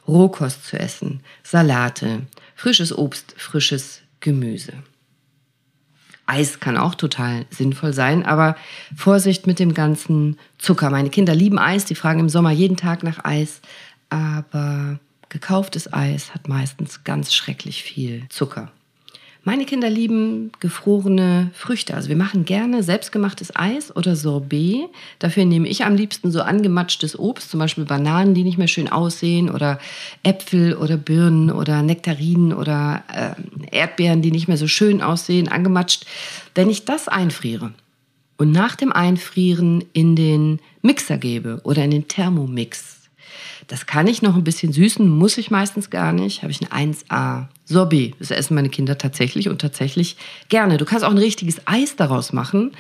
Rohkost 0.07 0.66
zu 0.66 0.79
essen, 0.79 1.20
Salate, 1.42 2.22
frisches 2.64 2.96
Obst, 2.96 3.35
frisches 3.37 4.00
Gemüse. 4.20 4.72
Eis 6.24 6.61
kann 6.61 6.79
auch 6.79 6.94
total 6.94 7.44
sinnvoll 7.50 7.92
sein, 7.92 8.24
aber 8.24 8.57
Vorsicht 8.96 9.46
mit 9.46 9.59
dem 9.59 9.74
ganzen 9.74 10.38
Zucker. 10.57 10.88
Meine 10.88 11.11
Kinder 11.11 11.35
lieben 11.35 11.59
Eis, 11.59 11.85
die 11.85 11.94
fragen 11.94 12.20
im 12.20 12.31
Sommer 12.31 12.53
jeden 12.53 12.79
Tag 12.79 13.03
nach 13.03 13.22
Eis, 13.22 13.61
aber 14.09 14.98
gekauftes 15.29 15.92
Eis 15.92 16.33
hat 16.33 16.48
meistens 16.48 17.05
ganz 17.05 17.35
schrecklich 17.35 17.83
viel 17.83 18.27
Zucker. 18.31 18.72
Meine 19.46 19.66
Kinder 19.66 19.90
lieben 19.90 20.52
gefrorene 20.59 21.50
Früchte. 21.52 21.92
Also 21.92 22.09
wir 22.09 22.16
machen 22.16 22.46
gerne 22.46 22.83
selbstgemachtes 22.83 23.54
Eis 23.54 23.94
oder 23.94 24.16
Sorbet. 24.16 24.87
Dafür 25.18 25.44
nehme 25.44 25.68
ich 25.68 25.85
am 25.85 25.96
liebsten 25.96 26.30
so 26.30 26.40
angematschtes 26.40 27.18
Obst, 27.18 27.50
zum 27.50 27.61
Beispiel 27.61 27.85
Bananen, 27.85 28.33
die 28.33 28.42
nicht 28.42 28.57
mehr 28.57 28.68
schön 28.68 28.90
aussehen 28.90 29.50
oder 29.50 29.78
Äpfel 30.22 30.74
oder 30.74 30.96
Birnen 30.96 31.50
oder 31.50 31.83
Nektarinen 31.83 32.54
oder 32.54 33.04
äh, 33.12 33.76
Erdbeeren, 33.76 34.22
die 34.22 34.30
nicht 34.30 34.48
mehr 34.48 34.57
so 34.57 34.66
schön 34.66 35.02
aussehen, 35.02 35.48
angematscht. 35.48 36.07
Wenn 36.54 36.70
ich 36.70 36.87
das 36.87 37.09
einfriere 37.09 37.74
und 38.38 38.50
nach 38.50 38.76
dem 38.76 38.92
Einfrieren 38.92 39.85
in 39.92 40.16
den 40.16 40.59
Mixer 40.80 41.18
gebe 41.18 41.61
oder 41.64 41.85
in 41.85 41.90
den 41.90 42.09
Thermomix, 42.09 43.11
das 43.66 43.85
kann 43.85 44.07
ich 44.07 44.22
noch 44.22 44.37
ein 44.37 44.44
bisschen 44.44 44.72
süßen, 44.72 45.07
muss 45.07 45.37
ich 45.37 45.50
meistens 45.50 45.90
gar 45.90 46.12
nicht. 46.12 46.42
Habe 46.42 46.50
ich 46.50 46.62
ein 46.70 46.94
1A 46.94 47.48
Sorbet. 47.66 48.14
Das 48.18 48.31
essen 48.31 48.55
meine 48.55 48.68
Kinder 48.68 48.98
tatsächlich 48.98 49.48
und 49.48 49.61
tatsächlich 49.61 50.16
gerne. 50.48 50.77
Du 50.77 50.85
kannst 50.85 51.05
auch 51.05 51.11
ein 51.11 51.18
richtiges 51.18 51.66
Eis 51.66 51.96
daraus 51.96 52.33
machen. 52.33 52.72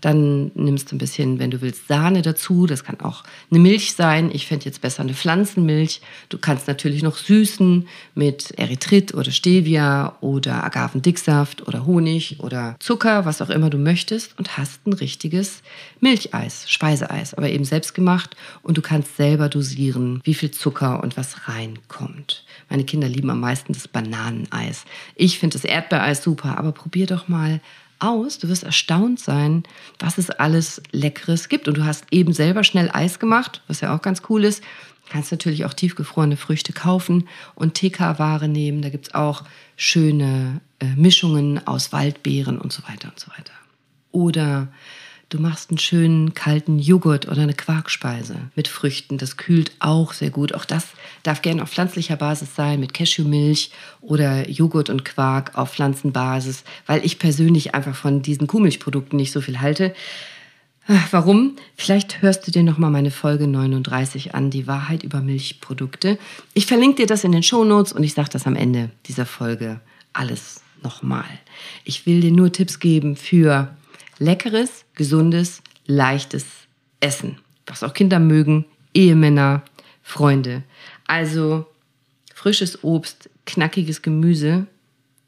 Dann 0.00 0.50
nimmst 0.54 0.90
du 0.90 0.96
ein 0.96 0.98
bisschen, 0.98 1.38
wenn 1.38 1.52
du 1.52 1.60
willst, 1.60 1.86
Sahne 1.86 2.22
dazu. 2.22 2.66
Das 2.66 2.82
kann 2.82 3.00
auch 3.00 3.22
eine 3.50 3.60
Milch 3.60 3.94
sein. 3.94 4.30
Ich 4.32 4.46
fände 4.46 4.64
jetzt 4.64 4.80
besser 4.80 5.02
eine 5.02 5.14
Pflanzenmilch. 5.14 6.00
Du 6.28 6.38
kannst 6.38 6.66
natürlich 6.66 7.02
noch 7.02 7.16
süßen 7.16 7.86
mit 8.14 8.50
Erythrit 8.58 9.14
oder 9.14 9.30
Stevia 9.30 10.16
oder 10.20 10.64
Agavendicksaft 10.64 11.66
oder 11.68 11.86
Honig 11.86 12.40
oder 12.40 12.76
Zucker, 12.80 13.24
was 13.24 13.42
auch 13.42 13.50
immer 13.50 13.70
du 13.70 13.78
möchtest 13.78 14.36
und 14.38 14.58
hast 14.58 14.84
ein 14.86 14.92
richtiges 14.92 15.62
Milcheis, 16.00 16.68
Speiseeis, 16.68 17.34
aber 17.34 17.48
eben 17.50 17.64
selbst 17.64 17.94
gemacht 17.94 18.36
und 18.62 18.76
du 18.76 18.82
kannst 18.82 19.16
selber 19.16 19.48
dosieren, 19.48 20.20
wie 20.24 20.34
viel 20.34 20.50
Zucker 20.50 21.02
und 21.02 21.16
was 21.16 21.48
reinkommt. 21.48 22.44
Meine 22.68 22.84
Kinder 22.84 23.08
lieben 23.08 23.30
am 23.30 23.40
meisten 23.40 23.72
das 23.72 23.88
Bananeneis. 23.88 24.84
Ich 25.14 25.38
finde 25.38 25.54
das 25.54 25.64
Erdbeereis 25.64 26.22
super, 26.22 26.58
aber 26.58 26.72
probier 26.72 27.06
doch 27.06 27.28
mal 27.28 27.60
aus. 27.98 28.38
Du 28.38 28.48
wirst 28.48 28.64
erstaunt 28.64 29.20
sein, 29.20 29.62
was 29.98 30.18
es 30.18 30.30
alles 30.30 30.82
Leckeres 30.90 31.48
gibt. 31.48 31.68
Und 31.68 31.76
du 31.76 31.84
hast 31.84 32.04
eben 32.10 32.32
selber 32.32 32.64
schnell 32.64 32.90
Eis 32.92 33.18
gemacht, 33.18 33.62
was 33.68 33.80
ja 33.80 33.94
auch 33.94 34.02
ganz 34.02 34.22
cool 34.28 34.44
ist. 34.44 34.62
Du 35.06 35.12
kannst 35.12 35.30
natürlich 35.30 35.64
auch 35.64 35.74
tiefgefrorene 35.74 36.36
Früchte 36.36 36.72
kaufen 36.72 37.28
und 37.54 37.74
TK-Ware 37.74 38.48
nehmen. 38.48 38.82
Da 38.82 38.88
gibt 38.88 39.08
es 39.08 39.14
auch 39.14 39.44
schöne 39.76 40.60
äh, 40.80 40.86
Mischungen 40.96 41.66
aus 41.66 41.92
Waldbeeren 41.92 42.58
und 42.58 42.72
so 42.72 42.82
weiter 42.88 43.08
und 43.08 43.20
so 43.20 43.30
weiter. 43.30 43.52
Oder 44.10 44.68
Du 45.32 45.40
machst 45.40 45.70
einen 45.70 45.78
schönen 45.78 46.34
kalten 46.34 46.78
Joghurt 46.78 47.26
oder 47.26 47.40
eine 47.40 47.54
Quarkspeise 47.54 48.36
mit 48.54 48.68
Früchten. 48.68 49.16
Das 49.16 49.38
kühlt 49.38 49.72
auch 49.78 50.12
sehr 50.12 50.28
gut. 50.28 50.54
Auch 50.54 50.66
das 50.66 50.88
darf 51.22 51.40
gerne 51.40 51.62
auf 51.62 51.70
pflanzlicher 51.70 52.16
Basis 52.16 52.54
sein, 52.54 52.80
mit 52.80 52.92
Cashewmilch 52.92 53.70
oder 54.02 54.46
Joghurt 54.50 54.90
und 54.90 55.06
Quark 55.06 55.56
auf 55.56 55.72
Pflanzenbasis, 55.72 56.64
weil 56.84 57.02
ich 57.02 57.18
persönlich 57.18 57.74
einfach 57.74 57.96
von 57.96 58.20
diesen 58.20 58.46
Kuhmilchprodukten 58.46 59.16
nicht 59.16 59.32
so 59.32 59.40
viel 59.40 59.62
halte. 59.62 59.94
Ah, 60.86 61.00
warum? 61.12 61.56
Vielleicht 61.76 62.20
hörst 62.20 62.46
du 62.46 62.50
dir 62.50 62.62
noch 62.62 62.76
mal 62.76 62.90
meine 62.90 63.10
Folge 63.10 63.46
39 63.46 64.34
an, 64.34 64.50
die 64.50 64.66
Wahrheit 64.66 65.02
über 65.02 65.22
Milchprodukte. 65.22 66.18
Ich 66.52 66.66
verlinke 66.66 66.96
dir 66.96 67.06
das 67.06 67.24
in 67.24 67.32
den 67.32 67.42
Shownotes 67.42 67.94
und 67.94 68.04
ich 68.04 68.12
sage 68.12 68.28
das 68.30 68.46
am 68.46 68.54
Ende 68.54 68.90
dieser 69.06 69.24
Folge 69.24 69.80
alles 70.12 70.60
nochmal. 70.82 71.24
Ich 71.84 72.04
will 72.04 72.20
dir 72.20 72.32
nur 72.32 72.52
Tipps 72.52 72.80
geben 72.80 73.16
für 73.16 73.74
leckeres, 74.22 74.84
gesundes, 74.94 75.62
leichtes 75.86 76.46
Essen, 77.00 77.38
was 77.66 77.82
auch 77.82 77.92
Kinder 77.92 78.20
mögen, 78.20 78.64
Ehemänner, 78.94 79.62
Freunde. 80.02 80.62
Also 81.06 81.66
frisches 82.34 82.84
Obst, 82.84 83.28
knackiges 83.46 84.02
Gemüse 84.02 84.66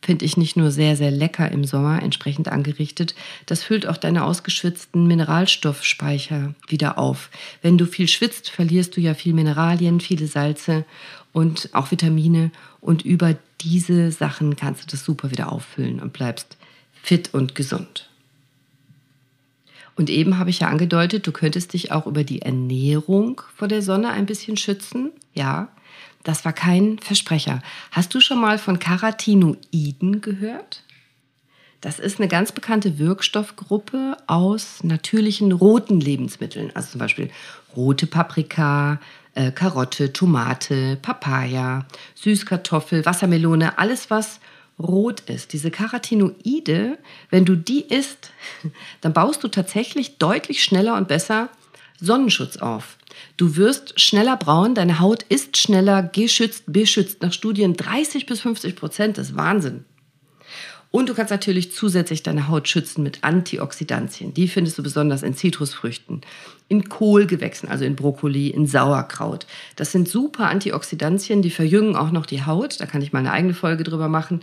finde 0.00 0.26
ich 0.26 0.36
nicht 0.36 0.56
nur 0.56 0.70
sehr, 0.70 0.96
sehr 0.96 1.10
lecker 1.10 1.50
im 1.50 1.64
Sommer, 1.64 2.02
entsprechend 2.02 2.48
angerichtet, 2.48 3.14
das 3.46 3.62
füllt 3.62 3.86
auch 3.86 3.96
deine 3.96 4.24
ausgeschwitzten 4.24 5.06
Mineralstoffspeicher 5.06 6.54
wieder 6.68 6.98
auf. 6.98 7.30
Wenn 7.62 7.78
du 7.78 7.86
viel 7.86 8.06
schwitzt, 8.06 8.50
verlierst 8.50 8.96
du 8.96 9.00
ja 9.00 9.14
viel 9.14 9.32
Mineralien, 9.32 10.00
viele 10.00 10.26
Salze 10.26 10.84
und 11.32 11.70
auch 11.72 11.90
Vitamine 11.90 12.50
und 12.82 13.02
über 13.02 13.34
diese 13.62 14.12
Sachen 14.12 14.56
kannst 14.56 14.82
du 14.82 14.86
das 14.90 15.04
super 15.04 15.30
wieder 15.30 15.50
auffüllen 15.50 16.00
und 16.00 16.12
bleibst 16.12 16.58
fit 16.92 17.32
und 17.32 17.54
gesund. 17.54 18.10
Und 19.96 20.10
eben 20.10 20.38
habe 20.38 20.50
ich 20.50 20.60
ja 20.60 20.68
angedeutet, 20.68 21.26
du 21.26 21.32
könntest 21.32 21.72
dich 21.72 21.92
auch 21.92 22.06
über 22.06 22.24
die 22.24 22.42
Ernährung 22.42 23.42
vor 23.54 23.68
der 23.68 23.82
Sonne 23.82 24.10
ein 24.10 24.26
bisschen 24.26 24.56
schützen. 24.56 25.12
Ja, 25.34 25.68
das 26.24 26.44
war 26.44 26.52
kein 26.52 26.98
Versprecher. 26.98 27.62
Hast 27.90 28.14
du 28.14 28.20
schon 28.20 28.40
mal 28.40 28.58
von 28.58 28.78
Carotinoiden 28.78 30.20
gehört? 30.20 30.82
Das 31.80 31.98
ist 31.98 32.18
eine 32.18 32.28
ganz 32.28 32.50
bekannte 32.50 32.98
Wirkstoffgruppe 32.98 34.16
aus 34.26 34.82
natürlichen 34.82 35.52
roten 35.52 36.00
Lebensmitteln, 36.00 36.72
also 36.74 36.92
zum 36.92 36.98
Beispiel 36.98 37.30
rote 37.76 38.06
Paprika, 38.06 38.98
äh, 39.34 39.50
Karotte, 39.50 40.10
Tomate, 40.10 40.96
Papaya, 41.02 41.84
Süßkartoffel, 42.14 43.04
Wassermelone, 43.04 43.76
alles 43.78 44.08
was 44.08 44.40
rot 44.78 45.20
ist. 45.28 45.52
Diese 45.52 45.70
Carotinoide, 45.70 46.98
wenn 47.30 47.44
du 47.44 47.56
die 47.56 47.82
isst, 47.82 48.30
dann 49.00 49.12
baust 49.12 49.42
du 49.44 49.48
tatsächlich 49.48 50.18
deutlich 50.18 50.62
schneller 50.62 50.96
und 50.96 51.08
besser 51.08 51.48
Sonnenschutz 52.00 52.56
auf. 52.56 52.96
Du 53.36 53.56
wirst 53.56 54.00
schneller 54.00 54.36
braun, 54.36 54.74
deine 54.74 55.00
Haut 55.00 55.22
ist 55.24 55.56
schneller 55.56 56.02
geschützt, 56.02 56.64
beschützt. 56.66 57.22
Nach 57.22 57.32
Studien 57.32 57.74
30 57.74 58.26
bis 58.26 58.40
50 58.40 58.76
Prozent, 58.76 59.18
das 59.18 59.30
ist 59.30 59.36
Wahnsinn. 59.36 59.84
Und 60.90 61.08
du 61.08 61.14
kannst 61.14 61.32
natürlich 61.32 61.72
zusätzlich 61.72 62.22
deine 62.22 62.46
Haut 62.46 62.68
schützen 62.68 63.02
mit 63.02 63.24
Antioxidantien. 63.24 64.32
Die 64.32 64.46
findest 64.46 64.78
du 64.78 64.82
besonders 64.84 65.24
in 65.24 65.34
Zitrusfrüchten, 65.34 66.20
in 66.68 66.88
Kohlgewächsen, 66.88 67.68
also 67.68 67.84
in 67.84 67.96
Brokkoli, 67.96 68.48
in 68.48 68.66
Sauerkraut. 68.66 69.46
Das 69.76 69.92
sind 69.92 70.08
super 70.08 70.48
Antioxidantien, 70.48 71.42
die 71.42 71.50
verjüngen 71.50 71.96
auch 71.96 72.10
noch 72.10 72.26
die 72.26 72.44
Haut. 72.44 72.80
Da 72.80 72.86
kann 72.86 73.02
ich 73.02 73.12
mal 73.12 73.20
eine 73.20 73.32
eigene 73.32 73.54
Folge 73.54 73.84
drüber 73.84 74.08
machen. 74.08 74.40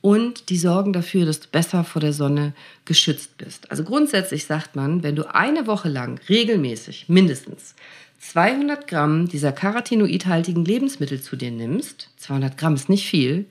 Und 0.00 0.50
die 0.50 0.58
sorgen 0.58 0.92
dafür, 0.92 1.24
dass 1.24 1.40
du 1.40 1.48
besser 1.48 1.82
vor 1.82 2.00
der 2.00 2.12
Sonne 2.12 2.52
geschützt 2.84 3.38
bist. 3.38 3.70
Also 3.70 3.84
grundsätzlich 3.84 4.44
sagt 4.44 4.76
man, 4.76 5.02
wenn 5.02 5.16
du 5.16 5.34
eine 5.34 5.66
Woche 5.66 5.88
lang 5.88 6.20
regelmäßig 6.28 7.06
mindestens 7.08 7.74
200 8.20 8.86
Gramm 8.86 9.28
dieser 9.28 9.52
carotinoidhaltigen 9.52 10.64
Lebensmittel 10.64 11.20
zu 11.20 11.36
dir 11.36 11.50
nimmst, 11.50 12.10
200 12.18 12.56
Gramm 12.56 12.74
ist 12.74 12.88
nicht 12.88 13.06
viel, 13.06 13.46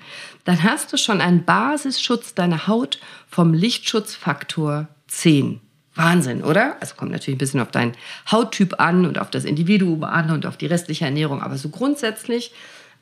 dann 0.45 0.63
hast 0.63 0.93
du 0.93 0.97
schon 0.97 1.21
einen 1.21 1.45
Basisschutz 1.45 2.33
deiner 2.33 2.67
Haut 2.67 2.99
vom 3.27 3.53
Lichtschutzfaktor 3.53 4.87
10. 5.07 5.59
Wahnsinn, 5.95 6.43
oder? 6.43 6.77
Also 6.79 6.95
kommt 6.95 7.11
natürlich 7.11 7.35
ein 7.35 7.39
bisschen 7.39 7.59
auf 7.59 7.71
deinen 7.71 7.93
Hauttyp 8.31 8.79
an 8.79 9.05
und 9.05 9.19
auf 9.19 9.29
das 9.29 9.45
Individuum 9.45 10.03
an 10.03 10.31
und 10.31 10.45
auf 10.45 10.57
die 10.57 10.65
restliche 10.65 11.05
Ernährung, 11.05 11.41
aber 11.41 11.57
so 11.57 11.69
grundsätzlich 11.69 12.53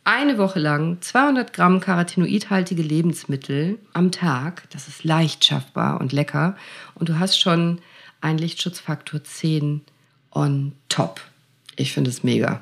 eine 0.04 0.38
Woche 0.38 0.60
lang 0.60 0.98
200 1.00 1.54
Gramm 1.54 1.80
carotinoidhaltige 1.80 2.82
Lebensmittel 2.82 3.78
am 3.94 4.12
Tag, 4.12 4.64
das 4.72 4.88
ist 4.88 5.04
leicht 5.04 5.46
schaffbar 5.46 6.02
und 6.02 6.12
lecker 6.12 6.56
und 6.96 7.08
du 7.08 7.20
hast 7.20 7.40
schon 7.40 7.80
einen 8.20 8.40
Lichtschutzfaktor 8.40 9.24
10 9.24 9.82
on 10.32 10.74
top. 10.90 11.22
Ich 11.76 11.94
finde 11.94 12.10
es 12.10 12.24
mega. 12.24 12.62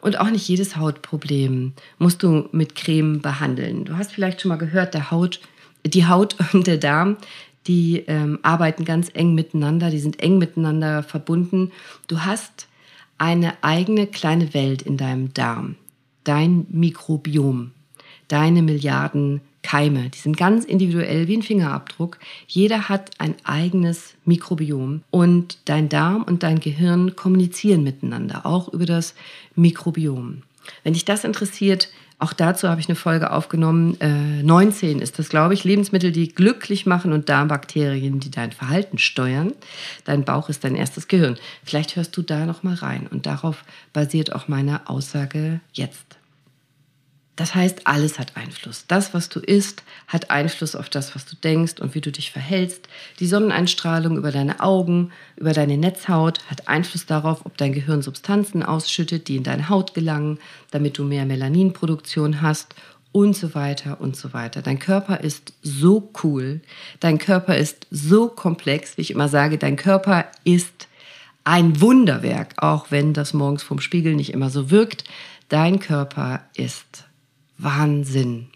Und 0.00 0.18
auch 0.18 0.30
nicht 0.30 0.48
jedes 0.48 0.76
Hautproblem 0.76 1.74
musst 1.98 2.22
du 2.22 2.48
mit 2.52 2.74
Creme 2.74 3.20
behandeln. 3.20 3.84
Du 3.84 3.96
hast 3.96 4.12
vielleicht 4.12 4.40
schon 4.40 4.48
mal 4.48 4.56
gehört, 4.56 4.94
der 4.94 5.10
Haut, 5.10 5.40
die 5.84 6.06
Haut 6.06 6.36
und 6.52 6.66
der 6.66 6.78
Darm, 6.78 7.16
die 7.66 8.04
ähm, 8.06 8.38
arbeiten 8.42 8.84
ganz 8.84 9.10
eng 9.12 9.34
miteinander, 9.34 9.90
die 9.90 9.98
sind 9.98 10.22
eng 10.22 10.38
miteinander 10.38 11.02
verbunden. 11.02 11.72
Du 12.08 12.20
hast 12.20 12.68
eine 13.18 13.62
eigene 13.62 14.06
kleine 14.06 14.54
Welt 14.54 14.82
in 14.82 14.96
deinem 14.96 15.34
Darm, 15.34 15.76
dein 16.24 16.66
Mikrobiom, 16.70 17.72
deine 18.28 18.62
Milliarden 18.62 19.42
Keime. 19.62 20.08
Die 20.08 20.18
sind 20.18 20.38
ganz 20.38 20.64
individuell 20.64 21.28
wie 21.28 21.36
ein 21.36 21.42
Fingerabdruck. 21.42 22.18
Jeder 22.46 22.88
hat 22.88 23.10
ein 23.18 23.34
eigenes 23.44 24.14
Mikrobiom 24.24 25.02
und 25.10 25.58
dein 25.66 25.90
Darm 25.90 26.22
und 26.22 26.42
dein 26.42 26.60
Gehirn 26.60 27.14
kommunizieren 27.14 27.82
miteinander, 27.82 28.46
auch 28.46 28.68
über 28.72 28.86
das 28.86 29.14
Mikrobiom. 29.54 30.42
Wenn 30.82 30.94
dich 30.94 31.04
das 31.04 31.24
interessiert, 31.24 31.90
auch 32.20 32.32
dazu 32.32 32.68
habe 32.68 32.80
ich 32.80 32.88
eine 32.88 32.96
Folge 32.96 33.32
aufgenommen. 33.32 33.98
Äh, 34.00 34.42
19 34.42 35.00
ist 35.00 35.18
das, 35.18 35.28
glaube 35.30 35.54
ich. 35.54 35.64
Lebensmittel, 35.64 36.12
die 36.12 36.28
glücklich 36.32 36.86
machen 36.86 37.12
und 37.12 37.28
Darmbakterien, 37.28 38.20
die 38.20 38.30
dein 38.30 38.52
Verhalten 38.52 38.98
steuern. 38.98 39.52
Dein 40.04 40.24
Bauch 40.24 40.48
ist 40.48 40.62
dein 40.64 40.76
erstes 40.76 41.08
Gehirn. 41.08 41.36
Vielleicht 41.64 41.96
hörst 41.96 42.16
du 42.16 42.22
da 42.22 42.46
noch 42.46 42.62
mal 42.62 42.74
rein. 42.74 43.06
Und 43.06 43.26
darauf 43.26 43.64
basiert 43.92 44.34
auch 44.34 44.48
meine 44.48 44.88
Aussage 44.88 45.60
jetzt. 45.72 46.19
Das 47.40 47.54
heißt, 47.54 47.86
alles 47.86 48.18
hat 48.18 48.36
Einfluss. 48.36 48.84
Das, 48.86 49.14
was 49.14 49.30
du 49.30 49.40
isst, 49.40 49.82
hat 50.06 50.30
Einfluss 50.30 50.76
auf 50.76 50.90
das, 50.90 51.14
was 51.14 51.24
du 51.24 51.36
denkst 51.36 51.80
und 51.80 51.94
wie 51.94 52.02
du 52.02 52.12
dich 52.12 52.32
verhältst. 52.32 52.86
Die 53.18 53.26
Sonneneinstrahlung 53.26 54.18
über 54.18 54.30
deine 54.30 54.60
Augen, 54.60 55.10
über 55.38 55.54
deine 55.54 55.78
Netzhaut 55.78 56.40
hat 56.50 56.68
Einfluss 56.68 57.06
darauf, 57.06 57.46
ob 57.46 57.56
dein 57.56 57.72
Gehirn 57.72 58.02
Substanzen 58.02 58.62
ausschüttet, 58.62 59.26
die 59.26 59.36
in 59.36 59.42
deine 59.42 59.70
Haut 59.70 59.94
gelangen, 59.94 60.38
damit 60.70 60.98
du 60.98 61.04
mehr 61.04 61.24
Melaninproduktion 61.24 62.42
hast 62.42 62.74
und 63.10 63.34
so 63.34 63.54
weiter 63.54 64.02
und 64.02 64.16
so 64.16 64.34
weiter. 64.34 64.60
Dein 64.60 64.78
Körper 64.78 65.20
ist 65.20 65.54
so 65.62 66.10
cool. 66.22 66.60
Dein 67.00 67.16
Körper 67.16 67.56
ist 67.56 67.86
so 67.90 68.28
komplex, 68.28 68.98
wie 68.98 69.00
ich 69.00 69.12
immer 69.12 69.28
sage, 69.28 69.56
dein 69.56 69.76
Körper 69.76 70.26
ist 70.44 70.88
ein 71.44 71.80
Wunderwerk, 71.80 72.52
auch 72.58 72.90
wenn 72.90 73.14
das 73.14 73.32
morgens 73.32 73.62
vom 73.62 73.80
Spiegel 73.80 74.14
nicht 74.14 74.34
immer 74.34 74.50
so 74.50 74.70
wirkt. 74.70 75.04
Dein 75.48 75.80
Körper 75.80 76.42
ist 76.54 77.06
Wahnsinn. 77.62 78.48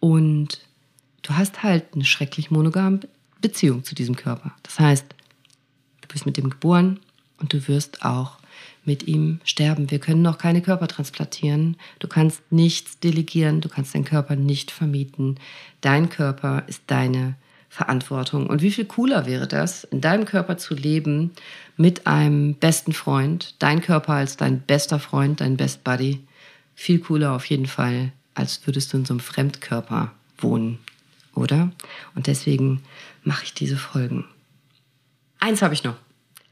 Und 0.00 0.60
du 1.22 1.34
hast 1.34 1.62
halt 1.62 1.94
eine 1.94 2.04
schrecklich 2.04 2.50
monogame 2.50 3.00
Beziehung 3.40 3.84
zu 3.84 3.94
diesem 3.94 4.16
Körper. 4.16 4.52
Das 4.62 4.78
heißt, 4.78 5.06
du 6.00 6.08
bist 6.08 6.26
mit 6.26 6.38
ihm 6.38 6.50
geboren 6.50 7.00
und 7.38 7.52
du 7.52 7.68
wirst 7.68 8.04
auch 8.04 8.38
mit 8.84 9.06
ihm 9.06 9.40
sterben. 9.44 9.90
Wir 9.90 9.98
können 9.98 10.22
noch 10.22 10.38
keine 10.38 10.62
Körper 10.62 10.88
transplantieren. 10.88 11.76
Du 11.98 12.08
kannst 12.08 12.40
nichts 12.50 12.98
delegieren. 12.98 13.60
Du 13.60 13.68
kannst 13.68 13.94
deinen 13.94 14.04
Körper 14.04 14.36
nicht 14.36 14.70
vermieten. 14.70 15.38
Dein 15.80 16.08
Körper 16.08 16.64
ist 16.66 16.82
deine 16.88 17.36
Verantwortung. 17.68 18.48
Und 18.48 18.60
wie 18.60 18.70
viel 18.70 18.84
cooler 18.84 19.24
wäre 19.24 19.48
das, 19.48 19.84
in 19.84 20.00
deinem 20.00 20.24
Körper 20.24 20.58
zu 20.58 20.74
leben 20.74 21.30
mit 21.76 22.06
einem 22.06 22.54
besten 22.54 22.92
Freund, 22.92 23.54
dein 23.60 23.80
Körper 23.80 24.12
als 24.14 24.36
dein 24.36 24.60
bester 24.60 24.98
Freund, 24.98 25.40
dein 25.40 25.56
Best 25.56 25.82
Buddy. 25.82 26.20
Viel 26.74 26.98
cooler 26.98 27.32
auf 27.32 27.46
jeden 27.46 27.66
Fall 27.66 28.12
als 28.34 28.66
würdest 28.66 28.92
du 28.92 28.98
in 28.98 29.04
so 29.04 29.14
einem 29.14 29.20
Fremdkörper 29.20 30.12
wohnen, 30.38 30.78
oder? 31.34 31.70
Und 32.14 32.26
deswegen 32.26 32.82
mache 33.24 33.44
ich 33.44 33.54
diese 33.54 33.76
Folgen. 33.76 34.24
Eins 35.38 35.62
habe 35.62 35.74
ich 35.74 35.84
noch. 35.84 35.96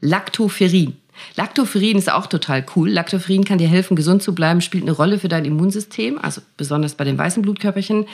Lactoferrin. 0.01 0.97
Lactoferrin 1.35 1.97
ist 1.97 2.11
auch 2.11 2.27
total 2.27 2.65
cool. 2.75 2.89
Lactoferrin 2.89 3.45
kann 3.45 3.57
dir 3.57 3.67
helfen, 3.67 3.95
gesund 3.95 4.23
zu 4.23 4.33
bleiben, 4.33 4.61
spielt 4.61 4.83
eine 4.83 4.93
Rolle 4.93 5.19
für 5.19 5.27
dein 5.27 5.45
Immunsystem, 5.45 6.17
also 6.19 6.41
besonders 6.57 6.95
bei 6.95 7.03
den 7.03 7.17
weißen 7.17 7.41
Blutkörperchen. 7.41 8.07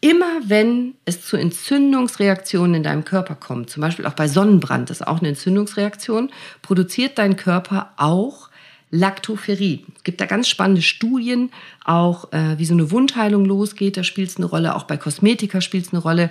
Immer 0.00 0.40
wenn 0.44 0.94
es 1.04 1.24
zu 1.24 1.36
Entzündungsreaktionen 1.36 2.76
in 2.76 2.82
deinem 2.84 3.04
Körper 3.04 3.34
kommt, 3.34 3.68
zum 3.70 3.80
Beispiel 3.80 4.06
auch 4.06 4.12
bei 4.12 4.28
Sonnenbrand, 4.28 4.90
das 4.90 5.00
ist 5.00 5.06
auch 5.06 5.18
eine 5.18 5.28
Entzündungsreaktion, 5.28 6.30
produziert 6.62 7.18
dein 7.18 7.36
Körper 7.36 7.92
auch 7.96 8.47
Lactoferrin. 8.90 9.84
Es 9.96 10.04
gibt 10.04 10.20
da 10.20 10.26
ganz 10.26 10.48
spannende 10.48 10.82
Studien, 10.82 11.50
auch 11.84 12.32
äh, 12.32 12.58
wie 12.58 12.64
so 12.64 12.74
eine 12.74 12.90
Wundheilung 12.90 13.44
losgeht. 13.44 13.96
Da 13.96 14.02
spielt 14.02 14.30
es 14.30 14.36
eine 14.36 14.46
Rolle, 14.46 14.74
auch 14.74 14.84
bei 14.84 14.96
Kosmetika 14.96 15.60
spielt 15.60 15.86
es 15.86 15.92
eine 15.92 16.02
Rolle. 16.02 16.30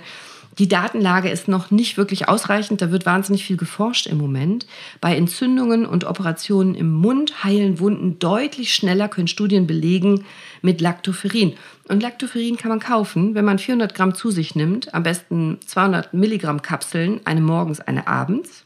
Die 0.58 0.66
Datenlage 0.66 1.30
ist 1.30 1.46
noch 1.46 1.70
nicht 1.70 1.96
wirklich 1.96 2.28
ausreichend. 2.28 2.82
Da 2.82 2.90
wird 2.90 3.06
wahnsinnig 3.06 3.44
viel 3.44 3.56
geforscht 3.56 4.08
im 4.08 4.18
Moment. 4.18 4.66
Bei 5.00 5.14
Entzündungen 5.14 5.86
und 5.86 6.04
Operationen 6.04 6.74
im 6.74 6.90
Mund 6.90 7.44
heilen 7.44 7.78
Wunden 7.78 8.18
deutlich 8.18 8.74
schneller, 8.74 9.08
können 9.08 9.28
Studien 9.28 9.68
belegen, 9.68 10.24
mit 10.60 10.80
Lactoferrin. 10.80 11.54
Und 11.86 12.02
Lactoferrin 12.02 12.56
kann 12.56 12.70
man 12.70 12.80
kaufen, 12.80 13.36
wenn 13.36 13.44
man 13.44 13.60
400 13.60 13.94
Gramm 13.94 14.16
zu 14.16 14.32
sich 14.32 14.56
nimmt, 14.56 14.92
am 14.94 15.04
besten 15.04 15.58
200 15.64 16.12
Milligramm 16.12 16.60
Kapseln, 16.60 17.20
eine 17.24 17.40
morgens, 17.40 17.80
eine 17.80 18.08
abends. 18.08 18.64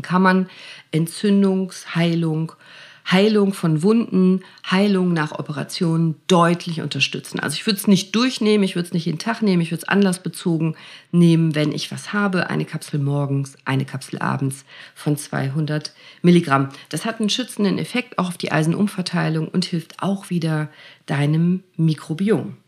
Kann 0.00 0.22
man 0.22 0.48
Entzündungsheilung 0.92 1.94
Heilung 1.94 2.52
von 3.52 3.82
Wunden, 3.82 4.44
Heilung 4.70 5.12
nach 5.12 5.32
Operationen 5.32 6.16
deutlich 6.26 6.82
unterstützen. 6.82 7.40
Also 7.40 7.54
ich 7.54 7.66
würde 7.66 7.78
es 7.78 7.86
nicht 7.86 8.14
durchnehmen, 8.14 8.64
ich 8.64 8.74
würde 8.74 8.88
es 8.88 8.92
nicht 8.92 9.06
jeden 9.06 9.18
Tag 9.18 9.40
nehmen, 9.40 9.62
ich 9.62 9.70
würde 9.70 9.82
es 9.82 9.88
anlassbezogen 9.88 10.76
nehmen, 11.10 11.54
wenn 11.54 11.72
ich 11.72 11.90
was 11.90 12.12
habe. 12.12 12.50
Eine 12.50 12.66
Kapsel 12.66 13.00
morgens, 13.00 13.56
eine 13.64 13.86
Kapsel 13.86 14.18
abends 14.18 14.64
von 14.94 15.16
200 15.16 15.92
Milligramm. 16.22 16.68
Das 16.90 17.06
hat 17.06 17.20
einen 17.20 17.30
schützenden 17.30 17.78
Effekt 17.78 18.18
auch 18.18 18.28
auf 18.28 18.38
die 18.38 18.52
Eisenumverteilung 18.52 19.48
und 19.48 19.64
hilft 19.64 20.02
auch 20.02 20.28
wieder 20.28 20.68
deinem 21.06 21.62
Mikrobiom. 21.76 22.58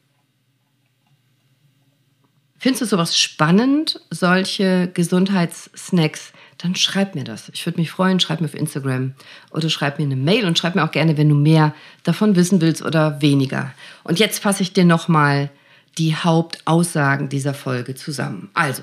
Findest 2.59 2.83
du 2.83 2.87
sowas 2.87 3.18
spannend, 3.18 4.00
solche 4.11 4.90
Gesundheitssnacks? 4.92 6.33
Dann 6.63 6.75
schreib 6.75 7.15
mir 7.15 7.25
das. 7.25 7.50
Ich 7.54 7.65
würde 7.65 7.81
mich 7.81 7.90
freuen, 7.90 8.21
schreib 8.21 8.40
mir 8.40 8.46
auf 8.46 8.54
Instagram 8.54 9.15
oder 9.50 9.71
schreib 9.71 9.98
mir 9.98 10.04
eine 10.04 10.17
Mail 10.17 10.44
und 10.44 10.58
schreib 10.58 10.75
mir 10.75 10.85
auch 10.85 10.90
gerne, 10.90 11.17
wenn 11.17 11.29
du 11.29 11.35
mehr 11.35 11.75
davon 12.02 12.37
wissen 12.37 12.61
willst 12.61 12.83
oder 12.83 13.23
weniger. 13.23 13.73
Und 14.04 14.19
jetzt 14.19 14.40
fasse 14.40 14.63
ich 14.63 14.73
dir 14.73 14.85
nochmal 14.85 15.50
die 15.96 16.15
Hauptaussagen 16.15 17.29
dieser 17.29 17.54
Folge 17.54 17.94
zusammen. 17.94 18.50
Also, 18.54 18.83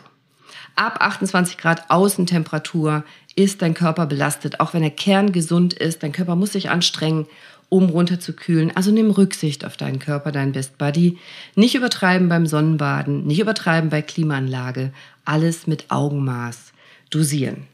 Ab 0.76 1.02
28 1.02 1.58
Grad 1.58 1.90
Außentemperatur 1.90 3.04
ist 3.36 3.64
dein 3.64 3.74
Körper 3.74 4.06
belastet, 4.06 4.60
auch 4.60 4.76
wenn 4.76 4.84
er 4.84 4.92
kerngesund 4.92 5.74
ist. 5.74 6.04
Dein 6.04 6.12
Körper 6.12 6.36
muss 6.36 6.52
sich 6.52 6.70
anstrengen, 6.70 7.26
um 7.68 7.90
runterzukühlen. 7.90 8.76
Also 8.76 8.92
nimm 8.92 9.10
Rücksicht 9.10 9.66
auf 9.66 9.76
deinen 9.76 9.98
Körper, 9.98 10.32
dein 10.32 10.52
Best 10.52 10.78
Buddy. 10.78 11.18
Nicht 11.56 11.74
übertreiben 11.74 12.30
beim 12.30 12.46
Sonnenbaden, 12.46 13.26
nicht 13.26 13.40
übertreiben 13.40 13.90
bei 13.90 14.04
Klimaanlage. 14.04 14.92
Alles 15.26 15.66
mit 15.66 15.90
Augenmaß 15.90 16.74
dosieren. 17.10 17.68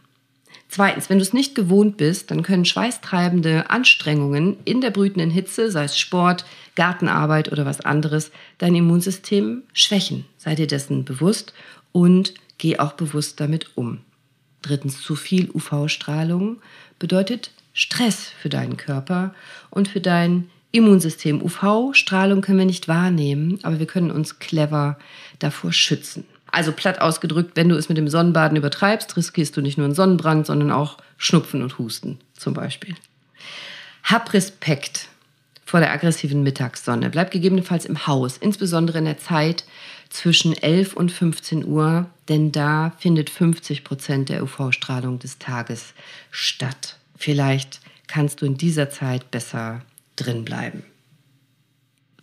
Zweitens, 0.70 1.08
wenn 1.08 1.20
du 1.20 1.24
es 1.24 1.34
nicht 1.34 1.54
gewohnt 1.54 1.98
bist, 1.98 2.32
dann 2.32 2.42
können 2.42 2.66
schweißtreibende 2.66 3.70
Anstrengungen 3.70 4.58
in 4.66 4.82
der 4.82 4.90
brütenden 4.90 5.30
Hitze, 5.30 5.70
sei 5.70 5.84
es 5.84 6.00
Sport, 6.00 6.46
Gartenarbeit 6.76 7.52
oder 7.52 7.64
was 7.66 7.82
anderes, 7.82 8.32
dein 8.58 8.74
Immunsystem 8.74 9.62
schwächen. 9.74 10.26
Sei 10.38 10.56
dir 10.56 10.66
dessen 10.66 11.06
bewusst 11.06 11.54
und 11.92 12.34
geh 12.58 12.80
auch 12.80 12.94
bewusst 12.94 13.40
damit 13.40 13.70
um. 13.76 14.00
Drittens, 14.64 15.00
zu 15.02 15.16
viel 15.16 15.52
UV-Strahlung 15.52 16.58
bedeutet 16.98 17.52
Stress 17.74 18.30
für 18.42 18.50
deinen 18.50 18.78
Körper 18.78 19.36
und 19.70 19.90
für 19.90 20.02
dein 20.02 20.50
Immunsystem. 20.72 21.40
UV-Strahlung 21.40 22.42
können 22.42 22.58
wir 22.58 22.66
nicht 22.66 22.88
wahrnehmen, 22.88 23.60
aber 23.62 23.78
wir 23.78 23.86
können 23.86 24.10
uns 24.10 24.40
clever 24.40 24.98
davor 25.38 25.72
schützen. 25.72 26.26
Also 26.54 26.72
platt 26.72 27.02
ausgedrückt, 27.02 27.56
wenn 27.56 27.68
du 27.68 27.76
es 27.76 27.90
mit 27.90 27.98
dem 27.98 28.08
Sonnenbaden 28.08 28.56
übertreibst, 28.56 29.18
riskierst 29.18 29.58
du 29.58 29.62
nicht 29.62 29.80
nur 29.80 29.86
einen 29.86 29.96
Sonnenbrand, 29.96 30.46
sondern 30.46 30.72
auch 30.72 31.00
Schnupfen 31.18 31.64
und 31.64 31.80
Husten 31.80 32.20
zum 32.38 32.54
Beispiel. 32.54 32.94
Hab 34.04 34.32
Respekt 34.34 35.08
vor 35.66 35.80
der 35.80 35.92
aggressiven 35.92 36.44
Mittagssonne. 36.44 37.10
Bleib 37.10 37.32
gegebenenfalls 37.32 37.86
im 37.86 38.06
Haus, 38.06 38.38
insbesondere 38.38 39.00
in 39.00 39.06
der 39.06 39.18
Zeit 39.18 39.64
zwischen 40.10 40.54
11 40.56 40.94
und 40.94 41.12
15 41.12 41.66
Uhr, 41.66 42.06
denn 42.30 42.52
da 42.52 42.92
findet 43.00 43.32
50 43.32 43.84
Prozent 43.84 44.30
der 44.30 44.44
UV-Strahlung 44.44 45.18
des 45.18 45.40
Tages 45.40 45.96
statt. 46.30 46.98
Vielleicht 47.18 47.80
kannst 48.06 48.44
du 48.44 48.46
in 48.46 48.58
dieser 48.58 48.92
Zeit 48.92 49.32
besser 49.32 49.82
drin 50.16 50.46
bleiben. 50.46 50.84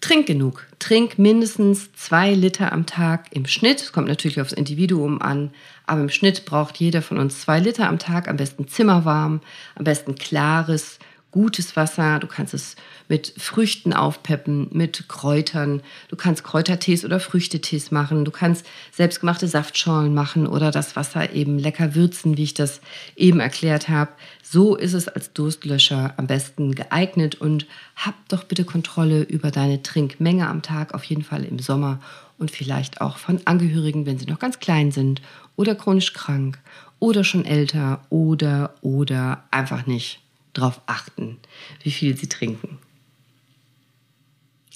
Trink 0.00 0.26
genug. 0.26 0.66
Trink 0.78 1.18
mindestens 1.18 1.92
zwei 1.92 2.32
Liter 2.32 2.72
am 2.72 2.86
Tag 2.86 3.26
im 3.32 3.46
Schnitt. 3.46 3.82
Es 3.82 3.92
kommt 3.92 4.08
natürlich 4.08 4.40
aufs 4.40 4.52
Individuum 4.52 5.20
an, 5.20 5.50
aber 5.86 6.00
im 6.00 6.08
Schnitt 6.08 6.46
braucht 6.46 6.78
jeder 6.78 7.02
von 7.02 7.18
uns 7.18 7.40
zwei 7.40 7.60
Liter 7.60 7.88
am 7.88 7.98
Tag, 7.98 8.26
am 8.26 8.36
besten 8.36 8.66
zimmerwarm, 8.66 9.40
am 9.74 9.84
besten 9.84 10.14
klares, 10.14 10.98
gutes 11.30 11.76
Wasser. 11.76 12.18
Du 12.18 12.26
kannst 12.26 12.54
es 12.54 12.76
mit 13.08 13.32
Früchten 13.36 13.92
aufpeppen, 13.92 14.68
mit 14.72 15.08
Kräutern. 15.08 15.82
Du 16.08 16.16
kannst 16.16 16.44
Kräutertees 16.44 17.04
oder 17.04 17.20
Früchtetees 17.20 17.90
machen. 17.90 18.24
Du 18.24 18.30
kannst 18.30 18.66
selbstgemachte 18.92 19.48
Saftschorlen 19.48 20.14
machen 20.14 20.46
oder 20.46 20.70
das 20.70 20.96
Wasser 20.96 21.32
eben 21.32 21.58
lecker 21.58 21.94
würzen, 21.94 22.36
wie 22.36 22.44
ich 22.44 22.54
das 22.54 22.80
eben 23.16 23.40
erklärt 23.40 23.88
habe. 23.88 24.10
So 24.42 24.76
ist 24.76 24.94
es 24.94 25.08
als 25.08 25.32
Durstlöscher 25.32 26.14
am 26.16 26.26
besten 26.26 26.74
geeignet 26.74 27.36
und 27.36 27.66
hab 27.96 28.14
doch 28.28 28.44
bitte 28.44 28.64
Kontrolle 28.64 29.22
über 29.22 29.50
deine 29.50 29.82
Trinkmenge 29.82 30.48
am 30.48 30.62
Tag, 30.62 30.94
auf 30.94 31.04
jeden 31.04 31.22
Fall 31.22 31.44
im 31.44 31.58
Sommer 31.58 32.00
und 32.38 32.50
vielleicht 32.50 33.00
auch 33.00 33.18
von 33.18 33.40
Angehörigen, 33.44 34.06
wenn 34.06 34.18
sie 34.18 34.26
noch 34.26 34.38
ganz 34.38 34.58
klein 34.58 34.90
sind 34.90 35.22
oder 35.56 35.74
chronisch 35.74 36.12
krank 36.12 36.58
oder 36.98 37.22
schon 37.22 37.44
älter 37.44 38.00
oder 38.08 38.74
oder 38.80 39.44
einfach 39.50 39.86
nicht 39.86 40.20
darauf 40.52 40.80
achten, 40.86 41.38
wie 41.82 41.90
viel 41.90 42.16
sie 42.16 42.28
trinken. 42.28 42.78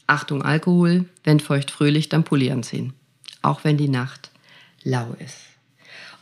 Achtung 0.07 0.43
Alkohol, 0.43 1.07
wenn 1.23 1.41
feucht 1.41 1.71
fröhlich, 1.71 2.09
dann 2.09 2.25
Pulli 2.25 2.51
anziehen, 2.51 2.93
auch 3.43 3.65
wenn 3.65 3.77
die 3.77 3.89
Nacht 3.89 4.31
lau 4.83 5.17
ist. 5.19 5.39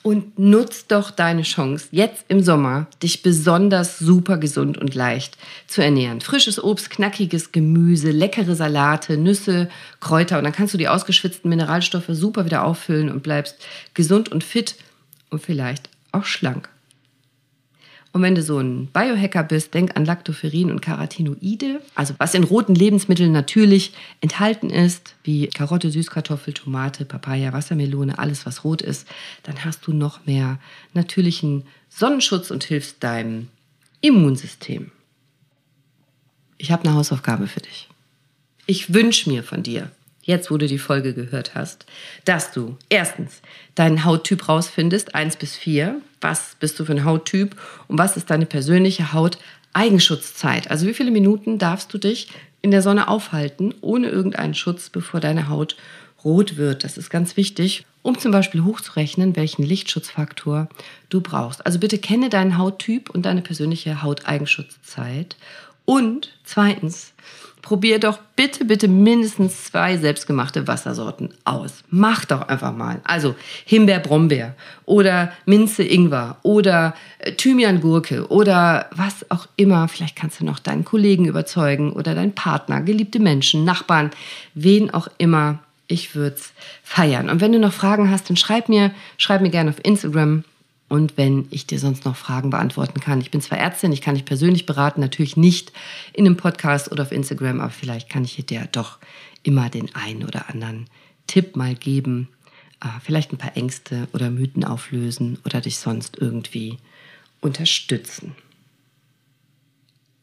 Und 0.04 0.36
nutz 0.36 0.88
doch 0.88 1.12
deine 1.12 1.42
Chance, 1.42 1.86
jetzt 1.92 2.24
im 2.26 2.42
Sommer 2.42 2.88
dich 3.02 3.22
besonders 3.22 4.00
super 4.00 4.36
gesund 4.36 4.76
und 4.76 4.96
leicht 4.96 5.38
zu 5.68 5.80
ernähren. 5.80 6.20
Frisches 6.20 6.62
Obst, 6.62 6.90
knackiges 6.90 7.52
Gemüse, 7.52 8.10
leckere 8.10 8.56
Salate, 8.56 9.16
Nüsse, 9.16 9.70
Kräuter 10.00 10.38
und 10.38 10.44
dann 10.44 10.52
kannst 10.52 10.74
du 10.74 10.78
die 10.78 10.88
ausgeschwitzten 10.88 11.48
Mineralstoffe 11.48 12.08
super 12.08 12.44
wieder 12.44 12.64
auffüllen 12.64 13.10
und 13.10 13.22
bleibst 13.22 13.64
gesund 13.94 14.28
und 14.28 14.42
fit 14.42 14.74
und 15.30 15.40
vielleicht 15.40 15.88
auch 16.10 16.24
schlank. 16.24 16.68
Und 18.12 18.20
wenn 18.20 18.34
du 18.34 18.42
so 18.42 18.58
ein 18.58 18.88
Biohacker 18.88 19.42
bist, 19.42 19.72
denk 19.72 19.96
an 19.96 20.04
Lactoferrin 20.04 20.70
und 20.70 20.82
Carotinoide, 20.82 21.80
also 21.94 22.14
was 22.18 22.34
in 22.34 22.44
roten 22.44 22.74
Lebensmitteln 22.74 23.32
natürlich 23.32 23.94
enthalten 24.20 24.68
ist, 24.68 25.14
wie 25.24 25.46
Karotte, 25.46 25.90
Süßkartoffel, 25.90 26.52
Tomate, 26.52 27.06
Papaya, 27.06 27.54
Wassermelone, 27.54 28.18
alles 28.18 28.44
was 28.44 28.64
rot 28.64 28.82
ist, 28.82 29.08
dann 29.44 29.64
hast 29.64 29.86
du 29.86 29.94
noch 29.94 30.26
mehr 30.26 30.58
natürlichen 30.92 31.64
Sonnenschutz 31.88 32.50
und 32.50 32.64
hilfst 32.64 33.02
deinem 33.02 33.48
Immunsystem. 34.02 34.90
Ich 36.58 36.70
habe 36.70 36.84
eine 36.84 36.94
Hausaufgabe 36.94 37.46
für 37.46 37.60
dich. 37.60 37.88
Ich 38.66 38.92
wünsche 38.92 39.30
mir 39.30 39.42
von 39.42 39.62
dir, 39.62 39.90
jetzt 40.22 40.50
wo 40.50 40.56
du 40.56 40.66
die 40.66 40.78
Folge 40.78 41.14
gehört 41.14 41.54
hast, 41.54 41.86
dass 42.24 42.52
du 42.52 42.76
erstens 42.88 43.42
deinen 43.74 44.04
Hauttyp 44.04 44.48
rausfindest, 44.48 45.14
eins 45.14 45.36
bis 45.36 45.56
vier. 45.56 46.00
Was 46.20 46.56
bist 46.58 46.78
du 46.78 46.84
für 46.84 46.92
ein 46.92 47.04
Hauttyp 47.04 47.56
und 47.88 47.98
was 47.98 48.16
ist 48.16 48.30
deine 48.30 48.46
persönliche 48.46 49.12
Hauteigenschutzzeit? 49.12 50.70
Also 50.70 50.86
wie 50.86 50.94
viele 50.94 51.10
Minuten 51.10 51.58
darfst 51.58 51.92
du 51.92 51.98
dich 51.98 52.28
in 52.62 52.70
der 52.70 52.82
Sonne 52.82 53.08
aufhalten, 53.08 53.74
ohne 53.80 54.08
irgendeinen 54.08 54.54
Schutz, 54.54 54.88
bevor 54.88 55.20
deine 55.20 55.48
Haut 55.48 55.76
rot 56.24 56.56
wird? 56.56 56.84
Das 56.84 56.96
ist 56.96 57.10
ganz 57.10 57.36
wichtig, 57.36 57.84
um 58.02 58.18
zum 58.18 58.30
Beispiel 58.30 58.64
hochzurechnen, 58.64 59.34
welchen 59.36 59.64
Lichtschutzfaktor 59.64 60.68
du 61.08 61.20
brauchst. 61.20 61.66
Also 61.66 61.78
bitte 61.78 61.98
kenne 61.98 62.28
deinen 62.28 62.58
Hauttyp 62.58 63.10
und 63.10 63.26
deine 63.26 63.42
persönliche 63.42 64.02
Hauteigenschutzzeit. 64.02 65.36
Und 65.84 66.30
zweitens, 66.44 67.12
probier 67.62 68.00
doch 68.00 68.18
bitte, 68.36 68.64
bitte 68.64 68.88
mindestens 68.88 69.64
zwei 69.64 69.96
selbstgemachte 69.96 70.66
Wassersorten 70.66 71.30
aus. 71.44 71.84
Mach 71.88 72.24
doch 72.24 72.42
einfach 72.48 72.74
mal. 72.74 73.00
Also 73.04 73.36
Himbeer-Brombeer 73.64 74.54
oder 74.84 75.32
Minze-Ingwer 75.46 76.36
oder 76.42 76.94
äh, 77.18 77.32
Thymian-Gurke 77.32 78.26
oder 78.28 78.90
was 78.90 79.30
auch 79.30 79.46
immer. 79.56 79.88
Vielleicht 79.88 80.16
kannst 80.16 80.40
du 80.40 80.44
noch 80.44 80.58
deinen 80.58 80.84
Kollegen 80.84 81.26
überzeugen 81.26 81.92
oder 81.92 82.14
deinen 82.14 82.34
Partner, 82.34 82.82
geliebte 82.82 83.20
Menschen, 83.20 83.64
Nachbarn, 83.64 84.10
wen 84.54 84.92
auch 84.92 85.08
immer. 85.18 85.60
Ich 85.86 86.14
würde 86.14 86.36
es 86.36 86.52
feiern. 86.82 87.30
Und 87.30 87.40
wenn 87.40 87.52
du 87.52 87.58
noch 87.58 87.72
Fragen 87.72 88.10
hast, 88.10 88.28
dann 88.28 88.36
schreib 88.36 88.68
mir, 88.68 88.90
schreib 89.18 89.40
mir 89.40 89.50
gerne 89.50 89.70
auf 89.70 89.84
Instagram 89.84 90.44
und 90.92 91.16
wenn 91.16 91.46
ich 91.48 91.66
dir 91.66 91.78
sonst 91.78 92.04
noch 92.04 92.16
Fragen 92.16 92.50
beantworten 92.50 93.00
kann. 93.00 93.22
Ich 93.22 93.30
bin 93.30 93.40
zwar 93.40 93.56
Ärztin, 93.56 93.92
ich 93.92 94.02
kann 94.02 94.14
dich 94.14 94.26
persönlich 94.26 94.66
beraten, 94.66 95.00
natürlich 95.00 95.38
nicht 95.38 95.72
in 96.12 96.26
einem 96.26 96.36
Podcast 96.36 96.92
oder 96.92 97.04
auf 97.04 97.12
Instagram, 97.12 97.62
aber 97.62 97.70
vielleicht 97.70 98.10
kann 98.10 98.24
ich 98.24 98.36
dir 98.44 98.68
doch 98.72 98.98
immer 99.42 99.70
den 99.70 99.94
einen 99.94 100.22
oder 100.22 100.50
anderen 100.50 100.88
Tipp 101.26 101.56
mal 101.56 101.74
geben, 101.74 102.28
äh, 102.82 102.88
vielleicht 103.02 103.32
ein 103.32 103.38
paar 103.38 103.56
Ängste 103.56 104.06
oder 104.12 104.28
Mythen 104.28 104.64
auflösen 104.64 105.38
oder 105.46 105.62
dich 105.62 105.78
sonst 105.78 106.18
irgendwie 106.20 106.76
unterstützen. 107.40 108.36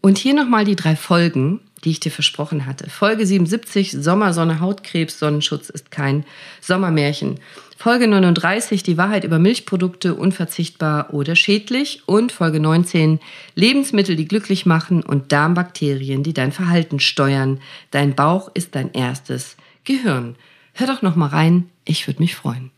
Und 0.02 0.18
hier 0.18 0.34
nochmal 0.34 0.66
die 0.66 0.76
drei 0.76 0.96
Folgen, 0.96 1.60
die 1.84 1.92
ich 1.92 2.00
dir 2.00 2.12
versprochen 2.12 2.66
hatte. 2.66 2.90
Folge 2.90 3.26
77, 3.26 3.92
Sommersonne, 3.92 4.60
Hautkrebs, 4.60 5.20
Sonnenschutz 5.20 5.70
ist 5.70 5.92
kein 5.92 6.26
Sommermärchen. 6.62 7.40
Folge 7.78 8.08
39, 8.08 8.84
die 8.84 8.98
Wahrheit 8.98 9.24
über 9.24 9.40
Milchprodukte, 9.40 10.16
unverzichtbar 10.16 11.14
oder 11.14 11.36
schädlich. 11.36 12.04
Und 12.06 12.32
Folge 12.32 12.60
19, 12.60 13.20
Lebensmittel, 13.56 14.16
die 14.16 14.28
glücklich 14.28 14.66
machen 14.66 15.02
und 15.02 15.32
Darmbakterien, 15.32 16.24
die 16.24 16.34
dein 16.34 16.52
Verhalten 16.52 17.00
steuern. 17.00 17.62
Dein 17.92 18.16
Bauch 18.16 18.52
ist 18.54 18.76
dein 18.76 18.92
erstes 18.94 19.56
Gehirn. 19.86 20.36
Hör 20.74 20.88
doch 20.88 21.02
noch 21.02 21.16
mal 21.16 21.28
rein, 21.28 21.70
ich 21.86 22.08
würde 22.08 22.22
mich 22.22 22.36
freuen. 22.36 22.72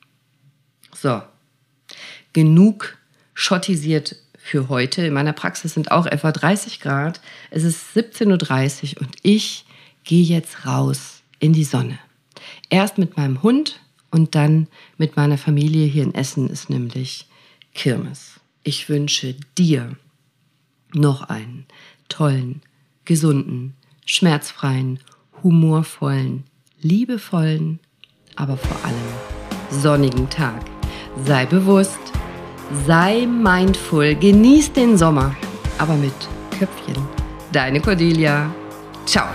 So, 0.95 1.21
genug 2.33 2.97
schottisiert 3.33 4.15
für 4.41 4.69
heute. 4.69 5.05
In 5.05 5.13
meiner 5.13 5.33
Praxis 5.33 5.73
sind 5.73 5.91
auch 5.91 6.05
etwa 6.05 6.31
30 6.31 6.79
Grad. 6.79 7.21
Es 7.51 7.63
ist 7.63 7.95
17.30 7.95 8.95
Uhr 8.95 9.01
und 9.01 9.15
ich 9.21 9.65
gehe 10.03 10.23
jetzt 10.23 10.65
raus 10.65 11.21
in 11.39 11.53
die 11.53 11.63
Sonne. 11.63 11.99
Erst 12.69 12.97
mit 12.97 13.17
meinem 13.17 13.43
Hund 13.43 13.79
und 14.09 14.35
dann 14.35 14.67
mit 14.97 15.15
meiner 15.15 15.37
Familie 15.37 15.85
hier 15.85 16.03
in 16.03 16.15
Essen 16.15 16.49
ist 16.49 16.69
nämlich 16.69 17.27
Kirmes. 17.73 18.39
Ich 18.63 18.89
wünsche 18.89 19.35
dir 19.57 19.95
noch 20.93 21.23
einen 21.29 21.65
tollen, 22.09 22.61
gesunden, 23.05 23.75
schmerzfreien, 24.05 24.99
humorvollen, 25.43 26.43
liebevollen, 26.81 27.79
aber 28.35 28.57
vor 28.57 28.85
allem 28.85 29.81
sonnigen 29.81 30.29
Tag. 30.29 30.63
Sei 31.25 31.45
bewusst, 31.45 31.99
sei 32.85 33.25
mindful, 33.25 34.15
genieß 34.15 34.73
den 34.73 34.97
Sommer, 34.97 35.35
aber 35.77 35.95
mit 35.95 36.13
Köpfchen. 36.57 36.95
Deine 37.51 37.81
Cordelia. 37.81 38.49
Ciao. 39.05 39.27